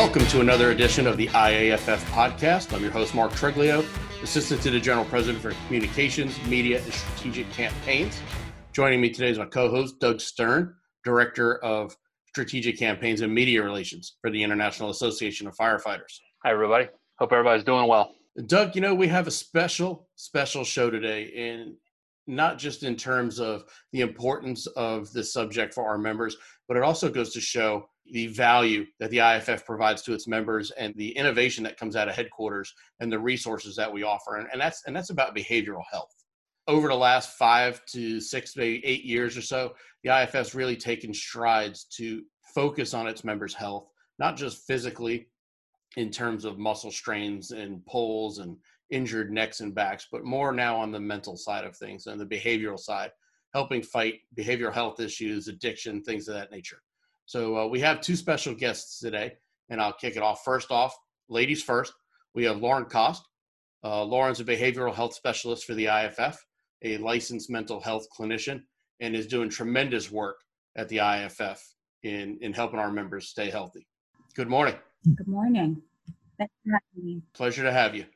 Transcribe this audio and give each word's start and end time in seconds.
Welcome 0.00 0.26
to 0.28 0.40
another 0.40 0.70
edition 0.70 1.06
of 1.06 1.18
the 1.18 1.26
IAFF 1.26 1.98
podcast. 2.06 2.72
I'm 2.72 2.80
your 2.80 2.90
host, 2.90 3.14
Mark 3.14 3.32
Triglio, 3.32 3.84
Assistant 4.22 4.62
to 4.62 4.70
the 4.70 4.80
General 4.80 5.04
President 5.04 5.42
for 5.42 5.50
Communications, 5.66 6.42
Media, 6.46 6.82
and 6.82 6.90
Strategic 6.90 7.50
Campaigns. 7.50 8.18
Joining 8.72 9.02
me 9.02 9.10
today 9.10 9.28
is 9.28 9.38
my 9.38 9.44
co 9.44 9.68
host, 9.68 10.00
Doug 10.00 10.22
Stern, 10.22 10.74
Director 11.04 11.62
of 11.62 11.94
Strategic 12.28 12.78
Campaigns 12.78 13.20
and 13.20 13.32
Media 13.32 13.62
Relations 13.62 14.16
for 14.22 14.30
the 14.30 14.42
International 14.42 14.88
Association 14.88 15.46
of 15.46 15.54
Firefighters. 15.54 16.18
Hi, 16.44 16.52
everybody. 16.52 16.88
Hope 17.18 17.30
everybody's 17.32 17.62
doing 17.62 17.86
well. 17.86 18.14
Doug, 18.46 18.74
you 18.74 18.80
know, 18.80 18.94
we 18.94 19.06
have 19.08 19.26
a 19.26 19.30
special, 19.30 20.08
special 20.16 20.64
show 20.64 20.88
today, 20.88 21.30
and 21.36 21.74
not 22.26 22.56
just 22.56 22.84
in 22.84 22.96
terms 22.96 23.38
of 23.38 23.64
the 23.92 24.00
importance 24.00 24.66
of 24.68 25.12
this 25.12 25.30
subject 25.30 25.74
for 25.74 25.86
our 25.86 25.98
members, 25.98 26.38
but 26.68 26.78
it 26.78 26.82
also 26.82 27.10
goes 27.10 27.34
to 27.34 27.40
show 27.42 27.84
the 28.12 28.28
value 28.28 28.86
that 28.98 29.10
the 29.10 29.18
IAFF 29.18 29.64
provides 29.64 30.02
to 30.02 30.12
its 30.12 30.26
members 30.26 30.70
and 30.72 30.94
the 30.96 31.10
innovation 31.16 31.64
that 31.64 31.76
comes 31.76 31.96
out 31.96 32.08
of 32.08 32.14
headquarters 32.14 32.72
and 33.00 33.10
the 33.10 33.18
resources 33.18 33.76
that 33.76 33.92
we 33.92 34.02
offer. 34.02 34.36
And, 34.36 34.48
and 34.52 34.60
that's 34.60 34.82
and 34.86 34.94
that's 34.94 35.10
about 35.10 35.36
behavioral 35.36 35.84
health. 35.90 36.14
Over 36.68 36.88
the 36.88 36.94
last 36.94 37.36
five 37.38 37.84
to 37.86 38.20
six, 38.20 38.56
maybe 38.56 38.84
eight 38.84 39.04
years 39.04 39.36
or 39.36 39.42
so, 39.42 39.74
the 40.02 40.10
IAFF's 40.10 40.54
really 40.54 40.76
taken 40.76 41.12
strides 41.12 41.84
to 41.96 42.22
focus 42.54 42.94
on 42.94 43.06
its 43.06 43.24
members' 43.24 43.54
health, 43.54 43.88
not 44.18 44.36
just 44.36 44.66
physically 44.66 45.28
in 45.96 46.10
terms 46.10 46.44
of 46.44 46.58
muscle 46.58 46.90
strains 46.90 47.50
and 47.50 47.84
pulls 47.86 48.38
and 48.38 48.56
injured 48.90 49.32
necks 49.32 49.60
and 49.60 49.74
backs, 49.74 50.06
but 50.10 50.24
more 50.24 50.52
now 50.52 50.76
on 50.76 50.92
the 50.92 51.00
mental 51.00 51.36
side 51.36 51.64
of 51.64 51.76
things 51.76 52.06
and 52.06 52.20
the 52.20 52.26
behavioral 52.26 52.78
side, 52.78 53.10
helping 53.54 53.82
fight 53.82 54.20
behavioral 54.36 54.72
health 54.72 55.00
issues, 55.00 55.48
addiction, 55.48 56.02
things 56.02 56.28
of 56.28 56.34
that 56.34 56.50
nature. 56.50 56.82
So 57.30 57.56
uh, 57.56 57.66
we 57.68 57.78
have 57.78 58.00
two 58.00 58.16
special 58.16 58.56
guests 58.56 58.98
today, 58.98 59.34
and 59.68 59.80
I'll 59.80 59.92
kick 59.92 60.16
it 60.16 60.20
off. 60.20 60.42
First 60.44 60.72
off, 60.72 60.98
ladies 61.28 61.62
first, 61.62 61.92
we 62.34 62.42
have 62.42 62.56
Lauren 62.56 62.86
Cost. 62.86 63.22
Uh, 63.84 64.02
Lauren's 64.02 64.40
a 64.40 64.44
behavioral 64.44 64.92
health 64.92 65.14
specialist 65.14 65.64
for 65.64 65.74
the 65.74 65.84
IAFF, 65.84 66.36
a 66.82 66.96
licensed 66.96 67.48
mental 67.48 67.78
health 67.78 68.08
clinician, 68.10 68.62
and 68.98 69.14
is 69.14 69.28
doing 69.28 69.48
tremendous 69.48 70.10
work 70.10 70.40
at 70.74 70.88
the 70.88 70.96
IAFF 70.96 71.60
in, 72.02 72.36
in 72.40 72.52
helping 72.52 72.80
our 72.80 72.90
members 72.90 73.28
stay 73.28 73.48
healthy. 73.48 73.86
Good 74.34 74.48
morning. 74.48 74.74
Good 75.14 75.28
morning. 75.28 75.80
Thanks 76.36 76.52
for 76.64 76.72
having 76.72 77.06
me. 77.06 77.22
Pleasure 77.32 77.62
to 77.62 77.70
have 77.70 77.94
you. 77.94 78.06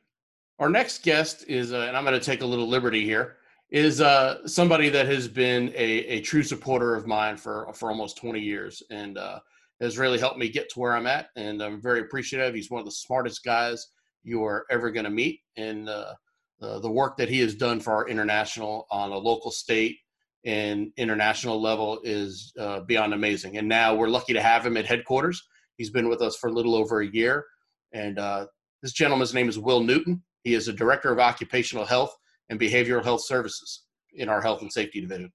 Our 0.58 0.68
next 0.68 1.04
guest 1.04 1.44
is, 1.46 1.72
uh, 1.72 1.84
and 1.86 1.96
I'm 1.96 2.04
going 2.04 2.18
to 2.18 2.26
take 2.26 2.42
a 2.42 2.46
little 2.46 2.66
liberty 2.66 3.04
here 3.04 3.36
is 3.74 4.00
uh, 4.00 4.46
somebody 4.46 4.88
that 4.88 5.06
has 5.06 5.26
been 5.26 5.68
a, 5.70 6.06
a, 6.06 6.20
true 6.20 6.44
supporter 6.44 6.94
of 6.94 7.08
mine 7.08 7.36
for 7.36 7.68
for 7.74 7.90
almost 7.90 8.16
20 8.16 8.38
years 8.38 8.80
and 8.90 9.18
uh, 9.18 9.40
has 9.80 9.98
really 9.98 10.16
helped 10.16 10.38
me 10.38 10.48
get 10.48 10.68
to 10.70 10.78
where 10.78 10.94
I'm 10.94 11.08
at. 11.08 11.26
And 11.34 11.60
I'm 11.60 11.82
very 11.82 11.98
appreciative. 11.98 12.54
He's 12.54 12.70
one 12.70 12.78
of 12.78 12.86
the 12.86 12.92
smartest 12.92 13.42
guys 13.42 13.84
you 14.22 14.44
are 14.44 14.64
ever 14.70 14.92
going 14.92 15.06
to 15.06 15.10
meet. 15.10 15.40
And 15.56 15.88
uh, 15.88 16.14
the 16.60 16.90
work 16.90 17.16
that 17.16 17.28
he 17.28 17.40
has 17.40 17.56
done 17.56 17.80
for 17.80 17.92
our 17.92 18.08
international 18.08 18.86
on 18.92 19.10
a 19.10 19.18
local, 19.18 19.50
state, 19.50 19.96
and 20.44 20.92
international 20.96 21.60
level 21.60 21.98
is 22.04 22.52
uh, 22.60 22.78
beyond 22.82 23.12
amazing. 23.12 23.56
And 23.56 23.68
now 23.68 23.92
we're 23.92 24.06
lucky 24.06 24.34
to 24.34 24.40
have 24.40 24.64
him 24.64 24.76
at 24.76 24.86
headquarters. 24.86 25.42
He's 25.78 25.90
been 25.90 26.08
with 26.08 26.22
us 26.22 26.36
for 26.36 26.48
a 26.48 26.52
little 26.52 26.76
over 26.76 27.00
a 27.00 27.08
year. 27.08 27.44
And 27.92 28.20
uh, 28.20 28.46
this 28.82 28.92
gentleman's 28.92 29.34
name 29.34 29.48
is 29.48 29.58
Will 29.58 29.80
Newton. 29.80 30.22
He 30.44 30.54
is 30.54 30.68
a 30.68 30.72
director 30.72 31.10
of 31.10 31.18
occupational 31.18 31.84
health 31.84 32.14
and 32.50 32.60
behavioral 32.60 33.04
health 33.04 33.24
services 33.24 33.84
in 34.14 34.28
our 34.28 34.40
health 34.40 34.62
and 34.62 34.72
safety 34.72 35.00
division. 35.00 35.32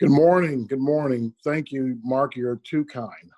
Good 0.00 0.10
morning. 0.10 0.66
Good 0.66 0.80
morning. 0.80 1.32
Thank 1.44 1.70
you, 1.70 1.98
Mark. 2.02 2.36
You're 2.36 2.60
too 2.64 2.84
kind. 2.84 3.30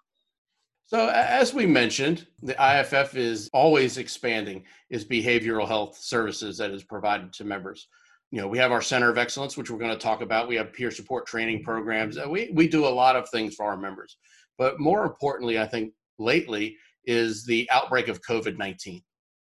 So, 0.87 1.09
as 1.09 1.53
we 1.53 1.67
mentioned, 1.67 2.27
the 2.43 2.55
IAFF 2.55 3.17
is 3.17 3.51
always 3.53 3.99
expanding 3.99 4.65
its 4.89 5.05
behavioral 5.05 5.67
health 5.67 5.99
services 5.99 6.59
that 6.59 6.71
is 6.71 6.85
provided 6.85 7.33
to 7.35 7.45
members. 7.45 7.89
You 8.31 8.41
know, 8.41 8.49
we 8.49 8.59
have 8.59 8.73
our 8.73 8.83
Center 8.83 9.11
of 9.11 9.19
Excellence, 9.19 9.57
which 9.57 9.71
we're 9.71 9.79
going 9.79 9.91
to 9.91 9.99
talk 9.99 10.21
about. 10.21 10.49
We 10.49 10.57
have 10.57 10.73
peer 10.73 10.91
support 10.91 11.27
training 11.27 11.65
programs. 11.65 12.19
Uh, 12.19 12.29
we, 12.29 12.51
we 12.55 12.69
do 12.69 12.87
a 12.87 12.89
lot 12.89 13.17
of 13.17 13.29
things 13.31 13.55
for 13.55 13.67
our 13.67 13.77
members. 13.77 14.17
But 14.59 14.81
more 14.81 15.05
importantly, 15.05 15.59
I 15.59 15.67
think 15.67 15.93
lately 16.19 16.77
is 17.05 17.45
the 17.45 17.69
outbreak 17.73 18.09
of 18.09 18.23
COVID 18.23 18.57
19. 18.57 19.03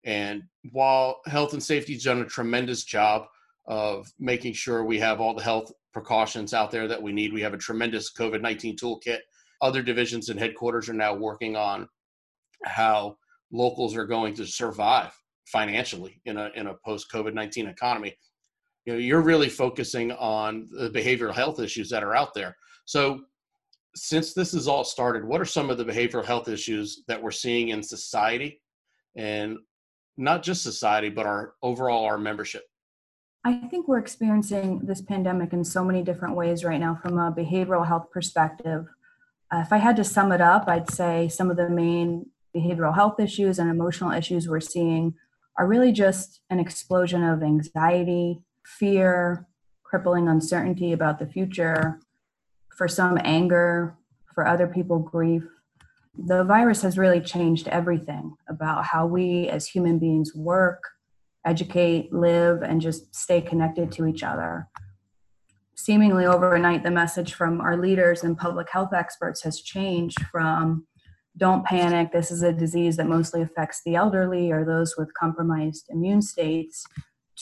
And 0.06 0.44
while 0.72 1.22
health 1.28 1.54
and 1.54 1.62
safety 1.62 1.94
has 1.94 2.04
done 2.04 2.22
a 2.22 2.26
tremendous 2.26 2.84
job 2.84 3.26
of 3.70 4.12
making 4.20 4.54
sure 4.54 4.84
we 4.84 5.00
have 5.00 5.22
all 5.22 5.36
the 5.36 5.44
health 5.44 5.72
precautions 5.94 6.54
out 6.54 6.72
there 6.72 6.88
that 6.88 7.02
we 7.02 7.14
need. 7.14 7.32
We 7.32 7.42
have 7.42 7.54
a 7.54 7.58
tremendous 7.58 8.12
COVID 8.12 8.42
19 8.42 8.76
toolkit. 8.76 9.20
Other 9.62 9.82
divisions 9.82 10.30
and 10.30 10.40
headquarters 10.40 10.90
are 10.90 10.94
now 10.94 11.14
working 11.14 11.56
on 11.56 11.88
how 12.66 13.18
locals 13.52 13.96
are 13.96 14.06
going 14.06 14.34
to 14.36 14.46
survive 14.46 15.12
financially 15.46 16.22
in 16.26 16.38
a, 16.38 16.50
in 16.56 16.68
a 16.68 16.76
post 16.86 17.12
COVID 17.14 17.34
19 17.34 17.68
economy. 17.68 18.16
You 18.86 18.94
know, 18.94 19.00
you're 19.00 19.22
really 19.22 19.50
focusing 19.50 20.12
on 20.14 20.68
the 20.72 20.90
behavioral 20.90 21.34
health 21.34 21.60
issues 21.60 21.90
that 21.90 22.04
are 22.04 22.16
out 22.16 22.34
there. 22.34 22.56
So, 22.86 23.22
since 23.96 24.34
this 24.34 24.54
has 24.54 24.68
all 24.68 24.84
started, 24.84 25.26
what 25.26 25.42
are 25.42 25.46
some 25.46 25.70
of 25.70 25.78
the 25.78 25.86
behavioral 25.86 26.24
health 26.24 26.48
issues 26.48 27.04
that 27.08 27.22
we're 27.22 27.32
seeing 27.32 27.70
in 27.70 27.82
society 27.84 28.62
and 29.16 29.58
not 30.16 30.44
just 30.44 30.64
society, 30.64 31.10
but 31.10 31.26
our 31.26 31.54
overall 31.62 32.06
our 32.06 32.18
membership? 32.18 32.64
I 33.46 33.54
think 33.54 33.88
we're 33.88 34.00
experiencing 34.00 34.82
this 34.84 35.02
pandemic 35.02 35.54
in 35.54 35.64
so 35.64 35.86
many 35.86 36.04
different 36.04 36.36
ways 36.36 36.66
right 36.66 36.80
now 36.80 37.00
from 37.02 37.18
a 37.18 37.32
behavioral 37.32 37.88
health 37.88 38.12
perspective. 38.12 38.88
Uh, 39.52 39.60
if 39.66 39.72
I 39.72 39.78
had 39.78 39.96
to 39.96 40.04
sum 40.04 40.34
it 40.34 40.42
up, 40.42 40.68
I'd 40.68 40.92
say 40.92 41.30
some 41.30 41.50
of 41.50 41.56
the 41.56 41.70
main 41.70 42.26
behavioral 42.56 42.94
health 42.94 43.20
issues 43.20 43.58
and 43.58 43.70
emotional 43.70 44.12
issues 44.12 44.50
we're 44.50 44.60
seeing 44.60 45.14
are 45.58 45.68
really 45.68 45.94
just 45.94 46.42
an 46.50 46.60
explosion 46.60 47.24
of 47.24 47.42
anxiety, 47.42 48.42
fear, 48.66 49.48
crippling 49.84 50.28
uncertainty 50.28 50.92
about 50.92 51.18
the 51.18 51.28
future, 51.28 52.00
for 52.78 52.88
some 52.88 53.18
anger, 53.24 53.96
for 54.34 54.46
other 54.46 54.68
people, 54.68 55.00
grief. 55.00 55.44
The 56.18 56.44
virus 56.44 56.82
has 56.82 56.98
really 56.98 57.22
changed 57.22 57.70
everything 57.70 58.36
about 58.50 58.86
how 58.86 59.06
we 59.06 59.48
as 59.48 59.68
human 59.68 59.98
beings 59.98 60.36
work, 60.36 60.84
educate, 61.50 62.14
live, 62.14 62.62
and 62.62 62.80
just 62.80 63.16
stay 63.16 63.42
connected 63.42 63.92
to 63.94 64.06
each 64.06 64.24
other. 64.24 64.68
Seemingly 65.76 66.26
overnight, 66.26 66.84
the 66.84 66.92
message 66.92 67.34
from 67.34 67.62
our 67.62 67.78
leaders 67.78 68.24
and 68.24 68.38
public 68.38 68.70
health 68.70 68.94
experts 68.94 69.44
has 69.44 69.62
changed 69.62 70.22
from 70.32 70.86
don't 71.38 71.66
panic, 71.66 72.12
this 72.12 72.32
is 72.32 72.44
a 72.44 72.52
disease 72.52 72.98
that 72.98 73.08
mostly 73.08 73.42
affects 73.42 73.82
the 73.86 73.96
elderly 73.96 74.52
or 74.52 74.66
those 74.66 74.96
with 74.98 75.14
compromised 75.14 75.86
immune 75.90 76.22
states, 76.22 76.86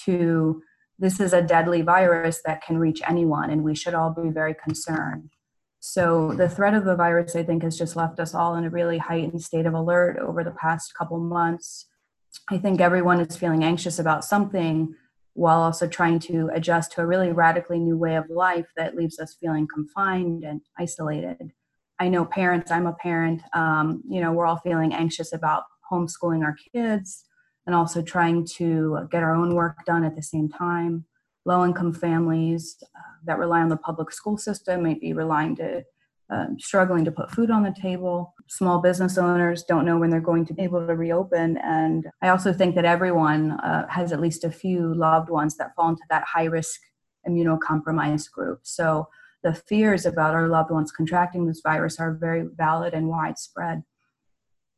to 0.06 0.62
this 1.00 1.20
is 1.20 1.34
a 1.34 1.42
deadly 1.42 1.82
virus 1.82 2.42
that 2.46 2.62
can 2.62 2.78
reach 2.78 3.02
anyone, 3.08 3.50
and 3.50 3.64
we 3.64 3.76
should 3.76 3.96
all 3.96 4.12
be 4.12 4.30
very 4.30 4.54
concerned. 4.54 5.32
So, 5.80 6.34
the 6.34 6.50
threat 6.50 6.74
of 6.74 6.86
the 6.86 6.96
virus, 6.96 7.36
I 7.36 7.44
think, 7.44 7.64
has 7.64 7.78
just 7.78 7.96
left 7.96 8.20
us 8.20 8.34
all 8.34 8.56
in 8.56 8.66
a 8.66 8.70
really 8.70 8.98
heightened 8.98 9.42
state 9.42 9.66
of 9.66 9.74
alert 9.74 10.18
over 10.18 10.44
the 10.44 10.52
past 10.52 10.94
couple 10.96 11.20
months 11.20 11.86
I 12.50 12.58
think 12.58 12.80
everyone 12.80 13.20
is 13.20 13.36
feeling 13.36 13.64
anxious 13.64 14.00
about 14.00 14.24
something 14.24 14.96
while 15.34 15.62
also 15.62 15.88
trying 15.88 16.20
to 16.20 16.50
adjust 16.54 16.92
to 16.94 17.02
a 17.02 17.06
really 17.06 17.32
radically 17.32 17.78
new 17.78 17.98
way 17.98 18.16
of 18.16 18.30
life 18.30 18.68
that 18.76 18.96
leaves 18.96 19.20
us 19.20 19.38
feeling 19.40 19.68
confined 19.72 20.44
and 20.44 20.62
isolated. 20.80 21.52
I 22.00 22.10
know 22.10 22.26
parents, 22.26 22.72
I'm 22.72 22.88
a 22.88 22.94
parent, 22.94 23.42
um, 23.54 24.02
you 24.08 24.22
know, 24.22 24.32
we're 24.32 24.46
all 24.46 24.58
feeling 24.58 24.94
anxious 24.94 25.34
about 25.34 25.64
homeschooling 25.92 26.44
our 26.44 26.56
kids 26.74 27.26
and 27.66 27.76
also 27.76 28.02
trying 28.02 28.46
to 28.46 29.08
get 29.12 29.24
our 29.24 29.36
own 29.36 29.54
work 29.54 29.86
done 29.86 30.04
at 30.04 30.16
the 30.16 30.24
same 30.24 30.50
time. 30.50 31.06
Low 31.46 31.66
income 31.66 31.94
families 31.94 32.78
uh, 32.84 33.00
that 33.26 33.38
rely 33.38 33.62
on 33.62 33.70
the 33.70 33.78
public 33.78 34.12
school 34.12 34.38
system 34.38 34.84
might 34.84 35.02
be 35.02 35.14
relying 35.14 35.56
to 35.58 35.84
um, 36.30 36.58
struggling 36.60 37.06
to 37.06 37.12
put 37.12 37.32
food 37.32 37.50
on 37.50 37.64
the 37.64 37.76
table. 37.80 38.34
Small 38.48 38.82
business 38.82 39.18
owners 39.18 39.64
don't 39.64 39.86
know 39.86 39.98
when 39.98 40.10
they're 40.10 40.20
going 40.20 40.46
to 40.46 40.54
be 40.54 40.64
able 40.64 40.86
to 40.86 40.96
reopen. 40.96 41.58
And 41.58 42.06
I 42.22 42.30
also 42.30 42.52
think 42.52 42.76
that 42.76 42.86
everyone 42.86 43.52
uh, 43.52 43.88
has 43.88 44.12
at 44.12 44.20
least 44.20 44.44
a 44.44 44.52
few 44.52 44.94
loved 44.94 45.30
ones 45.30 45.56
that 45.58 45.74
fall 45.76 45.90
into 45.90 46.04
that 46.10 46.24
high 46.24 46.46
risk 46.46 46.82
immunocompromised 47.28 48.32
group. 48.32 48.60
So 48.64 49.08
the 49.44 49.54
fears 49.54 50.06
about 50.06 50.34
our 50.34 50.48
loved 50.48 50.72
ones 50.72 50.92
contracting 50.92 51.46
this 51.46 51.62
virus 51.64 52.00
are 52.00 52.18
very 52.20 52.46
valid 52.56 52.94
and 52.94 53.08
widespread. 53.08 53.84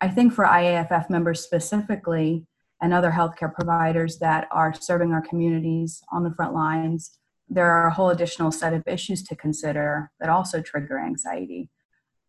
I 0.01 0.07
think 0.07 0.33
for 0.33 0.45
IAFF 0.45 1.09
members 1.09 1.41
specifically 1.41 2.45
and 2.81 2.93
other 2.93 3.11
healthcare 3.11 3.53
providers 3.53 4.19
that 4.19 4.47
are 4.51 4.73
serving 4.73 5.11
our 5.11 5.21
communities 5.21 6.01
on 6.11 6.23
the 6.23 6.33
front 6.33 6.53
lines, 6.53 7.19
there 7.49 7.71
are 7.71 7.87
a 7.87 7.93
whole 7.93 8.09
additional 8.09 8.51
set 8.51 8.73
of 8.73 8.83
issues 8.85 9.23
to 9.23 9.35
consider 9.35 10.11
that 10.19 10.29
also 10.29 10.61
trigger 10.61 10.99
anxiety. 10.99 11.69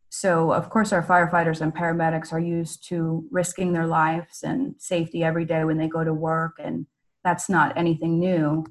So, 0.08 0.52
of 0.52 0.70
course, 0.70 0.92
our 0.92 1.02
firefighters 1.02 1.60
and 1.60 1.74
paramedics 1.74 2.32
are 2.32 2.40
used 2.40 2.86
to 2.88 3.24
risking 3.30 3.72
their 3.72 3.86
lives 3.86 4.42
and 4.42 4.74
safety 4.78 5.22
every 5.22 5.44
day 5.44 5.64
when 5.64 5.78
they 5.78 5.88
go 5.88 6.02
to 6.02 6.12
work, 6.12 6.56
and 6.58 6.86
that's 7.22 7.48
not 7.48 7.76
anything 7.76 8.18
new. 8.18 8.64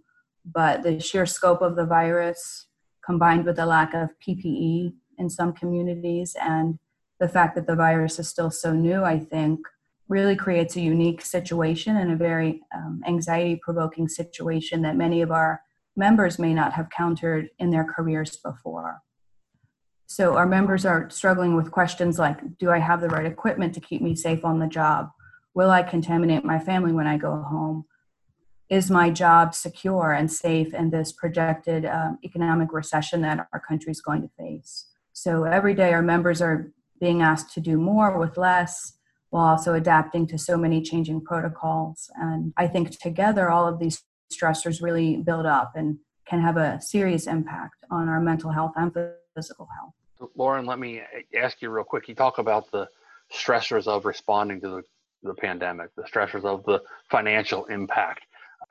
But 0.43 0.83
the 0.83 0.99
sheer 0.99 1.25
scope 1.25 1.61
of 1.61 1.75
the 1.75 1.85
virus, 1.85 2.67
combined 3.05 3.45
with 3.45 3.55
the 3.55 3.65
lack 3.65 3.93
of 3.93 4.09
PPE 4.25 4.93
in 5.17 5.29
some 5.29 5.53
communities 5.53 6.35
and 6.41 6.77
the 7.19 7.29
fact 7.29 7.55
that 7.55 7.67
the 7.67 7.75
virus 7.75 8.19
is 8.19 8.27
still 8.27 8.51
so 8.51 8.73
new, 8.73 9.03
I 9.03 9.19
think, 9.19 9.59
really 10.07 10.35
creates 10.35 10.75
a 10.75 10.81
unique 10.81 11.21
situation 11.21 11.95
and 11.95 12.11
a 12.11 12.15
very 12.15 12.61
um, 12.75 13.01
anxiety 13.07 13.59
provoking 13.63 14.07
situation 14.07 14.81
that 14.81 14.97
many 14.97 15.21
of 15.21 15.31
our 15.31 15.61
members 15.99 16.39
may 16.39 16.53
not 16.53 16.73
have 16.73 16.89
countered 16.89 17.49
in 17.59 17.69
their 17.69 17.83
careers 17.83 18.37
before. 18.37 19.01
So, 20.07 20.35
our 20.37 20.47
members 20.47 20.85
are 20.85 21.07
struggling 21.11 21.55
with 21.55 21.69
questions 21.69 22.17
like 22.17 22.57
Do 22.57 22.71
I 22.71 22.79
have 22.79 23.01
the 23.01 23.09
right 23.09 23.27
equipment 23.27 23.75
to 23.75 23.79
keep 23.79 24.01
me 24.01 24.15
safe 24.15 24.43
on 24.43 24.57
the 24.57 24.67
job? 24.67 25.09
Will 25.53 25.69
I 25.69 25.83
contaminate 25.83 26.43
my 26.43 26.57
family 26.57 26.93
when 26.93 27.05
I 27.05 27.17
go 27.17 27.43
home? 27.43 27.85
Is 28.69 28.89
my 28.89 29.11
job 29.11 29.53
secure 29.53 30.13
and 30.13 30.31
safe 30.31 30.73
in 30.73 30.89
this 30.89 31.11
projected 31.11 31.85
um, 31.85 32.17
economic 32.23 32.73
recession 32.73 33.21
that 33.21 33.47
our 33.53 33.59
country 33.59 33.91
is 33.91 34.01
going 34.01 34.23
to 34.23 34.29
face? 34.37 34.87
So, 35.13 35.43
every 35.43 35.75
day 35.75 35.93
our 35.93 36.01
members 36.01 36.41
are 36.41 36.71
being 36.99 37.21
asked 37.21 37.53
to 37.53 37.61
do 37.61 37.77
more 37.77 38.17
with 38.17 38.37
less 38.37 38.93
while 39.29 39.45
also 39.45 39.75
adapting 39.75 40.25
to 40.27 40.37
so 40.39 40.57
many 40.57 40.81
changing 40.81 41.21
protocols. 41.21 42.09
And 42.15 42.51
I 42.57 42.67
think 42.67 42.97
together, 42.97 43.51
all 43.51 43.67
of 43.67 43.79
these 43.79 44.01
stressors 44.31 44.81
really 44.81 45.17
build 45.17 45.45
up 45.45 45.73
and 45.75 45.97
can 46.27 46.41
have 46.41 46.57
a 46.57 46.79
serious 46.81 47.27
impact 47.27 47.75
on 47.89 48.07
our 48.07 48.19
mental 48.19 48.51
health 48.51 48.73
and 48.75 48.93
physical 49.35 49.67
health. 49.77 50.29
Lauren, 50.35 50.65
let 50.65 50.79
me 50.79 51.01
ask 51.37 51.61
you 51.61 51.69
real 51.69 51.83
quick. 51.83 52.07
You 52.07 52.15
talk 52.15 52.37
about 52.37 52.69
the 52.71 52.87
stressors 53.33 53.87
of 53.87 54.05
responding 54.05 54.61
to 54.61 54.67
the, 54.67 54.83
the 55.23 55.33
pandemic, 55.33 55.89
the 55.95 56.03
stressors 56.03 56.45
of 56.45 56.63
the 56.65 56.81
financial 57.09 57.65
impact. 57.65 58.21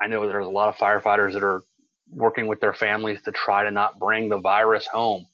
I 0.00 0.06
know 0.06 0.26
there's 0.26 0.46
a 0.46 0.50
lot 0.50 0.69
of 0.69 0.76
firefighters 0.76 1.32
that 1.32 1.43
are 1.43 1.64
working 2.11 2.46
with 2.46 2.61
their 2.61 2.75
families 2.75 3.20
to 3.22 3.32
try 3.32 3.64
to 3.64 3.70
not 3.70 3.99
bring 3.99 4.28
the 4.28 4.38
virus 4.38 4.87
home. 4.87 5.26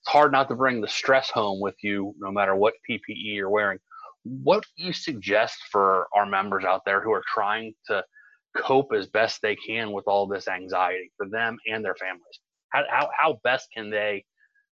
It's 0.00 0.08
hard 0.08 0.32
not 0.32 0.48
to 0.48 0.54
bring 0.54 0.80
the 0.80 0.88
stress 0.88 1.30
home 1.30 1.60
with 1.60 1.76
you, 1.82 2.14
no 2.18 2.30
matter 2.30 2.54
what 2.54 2.74
PPE 2.88 3.34
you're 3.34 3.50
wearing 3.50 3.78
what 4.24 4.64
do 4.76 4.84
you 4.84 4.92
suggest 4.92 5.58
for 5.70 6.08
our 6.14 6.26
members 6.26 6.64
out 6.64 6.84
there 6.84 7.00
who 7.00 7.12
are 7.12 7.22
trying 7.26 7.74
to 7.86 8.04
cope 8.56 8.92
as 8.94 9.06
best 9.06 9.40
they 9.42 9.56
can 9.56 9.92
with 9.92 10.06
all 10.06 10.26
this 10.26 10.48
anxiety 10.48 11.10
for 11.16 11.28
them 11.28 11.56
and 11.70 11.84
their 11.84 11.94
families? 11.94 12.40
How, 12.70 12.84
how, 12.88 13.10
how 13.18 13.40
best 13.44 13.68
can 13.74 13.90
they 13.90 14.24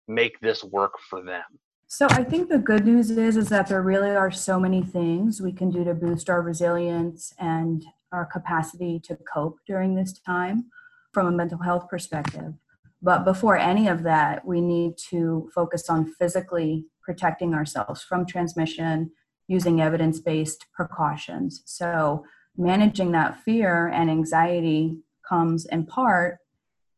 make 0.07 0.39
this 0.39 0.63
work 0.63 0.93
for 1.09 1.23
them? 1.23 1.43
So 1.87 2.05
I 2.09 2.23
think 2.23 2.49
the 2.49 2.59
good 2.59 2.85
news 2.85 3.09
is 3.09 3.35
is 3.35 3.49
that 3.49 3.67
there 3.67 3.81
really 3.81 4.11
are 4.11 4.31
so 4.31 4.59
many 4.59 4.83
things 4.83 5.41
we 5.41 5.51
can 5.51 5.71
do 5.71 5.83
to 5.83 5.95
boost 5.95 6.29
our 6.29 6.41
resilience 6.41 7.33
and 7.39 7.83
our 8.11 8.25
capacity 8.25 8.99
to 9.05 9.17
cope 9.31 9.57
during 9.65 9.95
this 9.95 10.13
time 10.19 10.65
from 11.13 11.27
a 11.27 11.31
mental 11.31 11.59
health 11.59 11.89
perspective. 11.89 12.53
But 13.01 13.25
before 13.25 13.57
any 13.57 13.87
of 13.87 14.03
that, 14.03 14.45
we 14.45 14.61
need 14.61 14.97
to 15.09 15.49
focus 15.55 15.89
on 15.89 16.13
physically 16.19 16.85
protecting 17.01 17.55
ourselves 17.55 18.03
from 18.03 18.25
transmission 18.25 19.11
using 19.47 19.81
evidence 19.81 20.19
based 20.19 20.67
precautions. 20.73 21.63
So, 21.65 22.23
managing 22.59 23.13
that 23.13 23.41
fear 23.43 23.87
and 23.87 24.09
anxiety 24.09 24.97
comes 25.27 25.65
in 25.65 25.85
part 25.85 26.39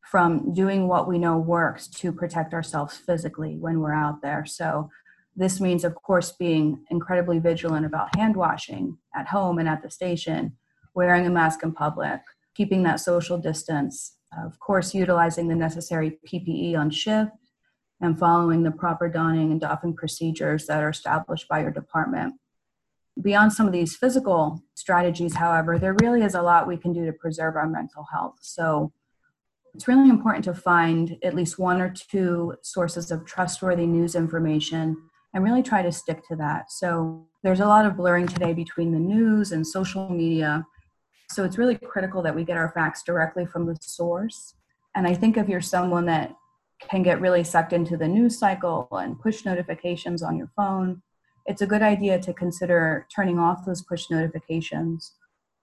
from 0.03 0.53
doing 0.53 0.87
what 0.87 1.07
we 1.07 1.17
know 1.17 1.37
works 1.37 1.87
to 1.87 2.11
protect 2.11 2.53
ourselves 2.53 2.97
physically 2.97 3.55
when 3.57 3.79
we're 3.79 3.93
out 3.93 4.21
there. 4.21 4.45
So, 4.45 4.89
this 5.33 5.61
means, 5.61 5.85
of 5.85 5.95
course, 5.95 6.33
being 6.33 6.83
incredibly 6.89 7.39
vigilant 7.39 7.85
about 7.85 8.13
hand 8.17 8.35
washing 8.35 8.97
at 9.15 9.27
home 9.27 9.59
and 9.59 9.69
at 9.69 9.81
the 9.81 9.89
station, 9.89 10.57
wearing 10.93 11.25
a 11.25 11.29
mask 11.29 11.63
in 11.63 11.71
public, 11.71 12.19
keeping 12.53 12.83
that 12.83 12.99
social 12.99 13.37
distance, 13.37 14.17
of 14.45 14.59
course, 14.59 14.93
utilizing 14.93 15.47
the 15.47 15.55
necessary 15.55 16.19
PPE 16.27 16.77
on 16.77 16.89
shift, 16.89 17.31
and 18.01 18.19
following 18.19 18.63
the 18.63 18.71
proper 18.71 19.07
donning 19.07 19.51
and 19.51 19.61
doffing 19.61 19.95
procedures 19.95 20.65
that 20.65 20.83
are 20.83 20.89
established 20.89 21.47
by 21.47 21.61
your 21.61 21.71
department. 21.71 22.33
Beyond 23.21 23.51
some 23.51 23.67
of 23.67 23.73
these 23.73 23.95
physical 23.95 24.63
strategies, 24.75 25.35
however, 25.35 25.77
there 25.77 25.95
really 26.01 26.21
is 26.21 26.35
a 26.35 26.41
lot 26.41 26.67
we 26.67 26.77
can 26.77 26.93
do 26.93 27.05
to 27.05 27.13
preserve 27.13 27.55
our 27.55 27.67
mental 27.67 28.05
health. 28.11 28.35
So 28.41 28.93
it's 29.73 29.87
really 29.87 30.09
important 30.09 30.45
to 30.45 30.53
find 30.53 31.17
at 31.23 31.35
least 31.35 31.59
one 31.59 31.81
or 31.81 31.89
two 31.89 32.55
sources 32.61 33.11
of 33.11 33.25
trustworthy 33.25 33.85
news 33.85 34.15
information 34.15 34.97
and 35.33 35.43
really 35.43 35.63
try 35.63 35.81
to 35.81 35.91
stick 35.91 36.25
to 36.27 36.35
that. 36.37 36.71
So 36.71 37.27
there's 37.43 37.61
a 37.61 37.65
lot 37.65 37.85
of 37.85 37.95
blurring 37.95 38.27
today 38.27 38.53
between 38.53 38.91
the 38.91 38.99
news 38.99 39.51
and 39.51 39.65
social 39.65 40.09
media. 40.09 40.65
So 41.31 41.43
it's 41.45 41.57
really 41.57 41.77
critical 41.77 42.21
that 42.21 42.35
we 42.35 42.43
get 42.43 42.57
our 42.57 42.71
facts 42.73 43.03
directly 43.03 43.45
from 43.45 43.65
the 43.65 43.77
source. 43.81 44.55
And 44.95 45.07
I 45.07 45.13
think 45.13 45.37
if 45.37 45.47
you're 45.47 45.61
someone 45.61 46.05
that 46.07 46.35
can 46.89 47.03
get 47.03 47.21
really 47.21 47.43
sucked 47.43 47.73
into 47.73 47.95
the 47.95 48.07
news 48.07 48.37
cycle 48.37 48.87
and 48.91 49.19
push 49.19 49.45
notifications 49.45 50.21
on 50.21 50.35
your 50.35 50.51
phone, 50.55 51.01
it's 51.45 51.61
a 51.61 51.67
good 51.67 51.81
idea 51.81 52.19
to 52.19 52.33
consider 52.33 53.07
turning 53.13 53.39
off 53.39 53.65
those 53.65 53.81
push 53.81 54.09
notifications 54.09 55.13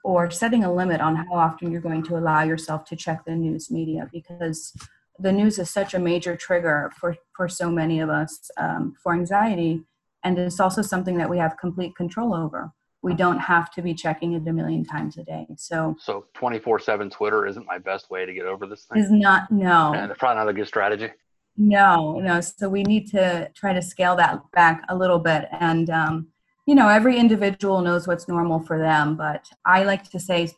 or 0.05 0.31
setting 0.31 0.65
a 0.65 0.73
limit 0.73 1.01
on 1.01 1.17
how 1.17 1.35
often 1.35 1.71
you're 1.71 1.81
going 1.81 2.03
to 2.05 2.17
allow 2.17 2.43
yourself 2.43 2.85
to 2.87 2.97
check 2.97 3.25
the 3.25 3.35
news 3.35 3.71
media 3.71 4.09
because 4.13 4.73
the 5.19 5.33
news 5.33 5.59
is 5.59 5.71
such 5.71 5.95
a 5.95 5.99
major 5.99 6.37
trigger 6.37 6.93
for, 6.99 7.17
for 7.37 7.49
so 7.49 7.71
many 7.71 8.01
of 8.01 8.09
us 8.09 8.51
um, 8.57 8.95
for 9.03 9.13
anxiety. 9.13 9.83
And 10.23 10.39
it's 10.39 10.61
also 10.61 10.83
something 10.83 11.19
that 11.19 11.29
we 11.29 11.39
have 11.39 11.57
complete 11.59 11.97
control 11.97 12.35
over. 12.35 12.73
We 13.03 13.15
don't 13.15 13.39
have 13.39 13.71
to 13.73 13.83
be 13.83 13.95
checking 13.95 14.33
it 14.33 14.47
a 14.47 14.53
million 14.53 14.85
times 14.85 15.19
a 15.19 15.25
day. 15.25 15.47
So 15.57 15.97
so 16.01 16.27
24 16.35 16.81
7 16.81 17.11
twitter 17.11 17.47
isn't 17.47 17.65
my 17.65 17.79
best 17.79 18.11
way 18.11 18.27
to 18.27 18.35
get 18.35 18.45
over 18.45 18.67
this 18.67 18.85
thing? 18.85 19.01
Is 19.01 19.11
not 19.11 19.51
no. 19.53 19.93
And 19.95 20.11
it's 20.11 20.19
probably 20.19 20.37
not 20.37 20.49
a 20.49 20.53
good 20.53 20.67
strategy 20.67 21.11
no, 21.59 22.21
no. 22.21 22.41
So 22.41 22.69
we 22.69 22.85
need 22.85 23.11
to 23.11 23.51
try 23.55 23.73
to 23.73 23.83
scale 23.83 24.15
that 24.17 24.41
back 24.53 24.85
a 24.89 24.97
little 24.97 25.19
bit. 25.19 25.49
And, 25.59 25.91
um, 25.91 26.29
you 26.67 26.75
know, 26.77 26.89
every 26.89 27.19
individual 27.19 27.81
knows 27.81 28.07
what's 28.07 28.29
normal 28.29 28.61
for 28.61 28.79
them, 28.79 29.17
but 29.17 29.45
I 29.65 29.83
like 29.83 30.09
to 30.11 30.21
say 30.21 30.53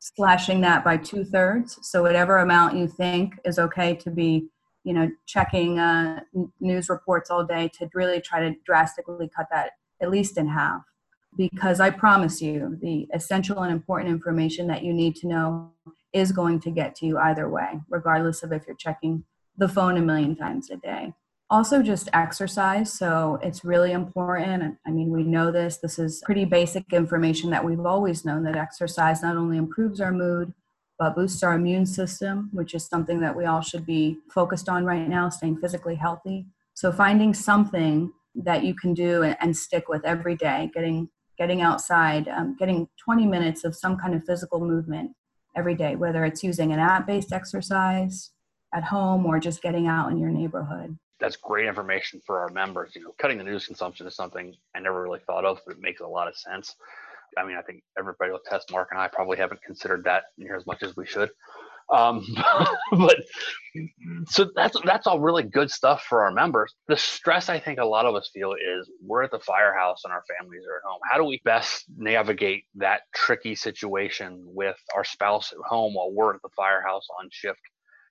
slashing 0.00 0.62
that 0.62 0.82
by 0.82 0.96
two 0.96 1.24
thirds. 1.24 1.78
So 1.82 2.02
whatever 2.02 2.38
amount 2.38 2.76
you 2.76 2.88
think 2.88 3.34
is 3.44 3.58
okay 3.58 3.94
to 3.96 4.10
be, 4.10 4.48
you 4.84 4.94
know, 4.94 5.10
checking 5.26 5.78
uh, 5.78 6.20
news 6.60 6.88
reports 6.88 7.30
all 7.30 7.44
day 7.44 7.68
to 7.74 7.90
really 7.92 8.20
try 8.22 8.40
to 8.40 8.56
drastically 8.64 9.28
cut 9.36 9.48
that 9.50 9.72
at 10.00 10.10
least 10.10 10.38
in 10.38 10.48
half. 10.48 10.82
Because 11.36 11.80
I 11.80 11.90
promise 11.90 12.40
you, 12.40 12.78
the 12.80 13.08
essential 13.12 13.62
and 13.62 13.70
important 13.70 14.10
information 14.10 14.68
that 14.68 14.82
you 14.82 14.94
need 14.94 15.16
to 15.16 15.28
know 15.28 15.72
is 16.14 16.32
going 16.32 16.60
to 16.60 16.70
get 16.70 16.94
to 16.96 17.06
you 17.06 17.18
either 17.18 17.46
way, 17.50 17.78
regardless 17.90 18.42
of 18.42 18.52
if 18.52 18.66
you're 18.66 18.76
checking 18.76 19.22
the 19.58 19.68
phone 19.68 19.96
a 19.96 20.02
million 20.02 20.36
times 20.36 20.70
a 20.70 20.76
day. 20.76 21.12
Also, 21.48 21.80
just 21.82 22.08
exercise. 22.12 22.92
So, 22.92 23.38
it's 23.42 23.64
really 23.64 23.92
important. 23.92 24.78
I 24.84 24.90
mean, 24.90 25.10
we 25.10 25.22
know 25.22 25.52
this. 25.52 25.76
This 25.76 25.98
is 25.98 26.22
pretty 26.24 26.44
basic 26.44 26.92
information 26.92 27.50
that 27.50 27.64
we've 27.64 27.86
always 27.86 28.24
known 28.24 28.42
that 28.44 28.56
exercise 28.56 29.22
not 29.22 29.36
only 29.36 29.56
improves 29.56 30.00
our 30.00 30.10
mood, 30.10 30.52
but 30.98 31.14
boosts 31.14 31.42
our 31.42 31.54
immune 31.54 31.86
system, 31.86 32.50
which 32.52 32.74
is 32.74 32.86
something 32.86 33.20
that 33.20 33.36
we 33.36 33.44
all 33.44 33.60
should 33.60 33.86
be 33.86 34.18
focused 34.30 34.68
on 34.68 34.84
right 34.84 35.08
now, 35.08 35.28
staying 35.28 35.58
physically 35.58 35.94
healthy. 35.94 36.46
So, 36.74 36.90
finding 36.90 37.32
something 37.32 38.12
that 38.34 38.64
you 38.64 38.74
can 38.74 38.92
do 38.92 39.22
and 39.22 39.56
stick 39.56 39.88
with 39.88 40.04
every 40.04 40.36
day, 40.36 40.70
getting 40.74 41.08
getting 41.38 41.60
outside, 41.60 42.28
um, 42.28 42.56
getting 42.58 42.88
20 43.04 43.26
minutes 43.26 43.64
of 43.64 43.76
some 43.76 43.96
kind 43.98 44.14
of 44.14 44.24
physical 44.24 44.58
movement 44.58 45.12
every 45.54 45.74
day, 45.74 45.94
whether 45.94 46.24
it's 46.24 46.42
using 46.42 46.72
an 46.72 46.78
app 46.78 47.06
based 47.06 47.32
exercise, 47.32 48.30
at 48.76 48.84
home 48.84 49.24
or 49.24 49.40
just 49.40 49.62
getting 49.62 49.86
out 49.86 50.10
in 50.12 50.18
your 50.18 50.30
neighborhood. 50.30 50.96
That's 51.18 51.36
great 51.36 51.66
information 51.66 52.20
for 52.26 52.40
our 52.40 52.50
members. 52.50 52.92
You 52.94 53.02
know, 53.02 53.14
cutting 53.18 53.38
the 53.38 53.44
news 53.44 53.66
consumption 53.66 54.06
is 54.06 54.14
something 54.14 54.54
I 54.74 54.80
never 54.80 55.02
really 55.02 55.20
thought 55.26 55.46
of, 55.46 55.60
but 55.66 55.76
it 55.76 55.80
makes 55.80 56.02
a 56.02 56.06
lot 56.06 56.28
of 56.28 56.36
sense. 56.36 56.74
I 57.38 57.44
mean, 57.44 57.56
I 57.56 57.62
think 57.62 57.82
everybody 57.98 58.30
will 58.30 58.40
test 58.48 58.70
Mark 58.70 58.88
and 58.90 59.00
I 59.00 59.08
probably 59.08 59.38
haven't 59.38 59.62
considered 59.62 60.04
that 60.04 60.24
near 60.36 60.56
as 60.56 60.66
much 60.66 60.82
as 60.82 60.94
we 60.94 61.06
should. 61.06 61.30
Um, 61.92 62.26
but 62.92 63.16
so 64.26 64.50
that's 64.56 64.76
that's 64.84 65.06
all 65.06 65.20
really 65.20 65.44
good 65.44 65.70
stuff 65.70 66.02
for 66.02 66.22
our 66.22 66.32
members. 66.32 66.74
The 66.88 66.96
stress 66.96 67.48
I 67.48 67.60
think 67.60 67.78
a 67.78 67.84
lot 67.84 68.06
of 68.06 68.14
us 68.14 68.30
feel 68.34 68.52
is 68.52 68.90
we're 69.00 69.22
at 69.22 69.30
the 69.30 69.38
firehouse 69.38 70.02
and 70.04 70.12
our 70.12 70.24
families 70.36 70.64
are 70.70 70.76
at 70.76 70.82
home. 70.84 71.00
How 71.10 71.16
do 71.16 71.24
we 71.24 71.40
best 71.44 71.84
navigate 71.96 72.64
that 72.74 73.02
tricky 73.14 73.54
situation 73.54 74.42
with 74.44 74.76
our 74.94 75.04
spouse 75.04 75.52
at 75.52 75.58
home 75.64 75.94
while 75.94 76.12
we're 76.12 76.34
at 76.34 76.42
the 76.42 76.50
firehouse 76.56 77.06
on 77.20 77.28
shift 77.30 77.60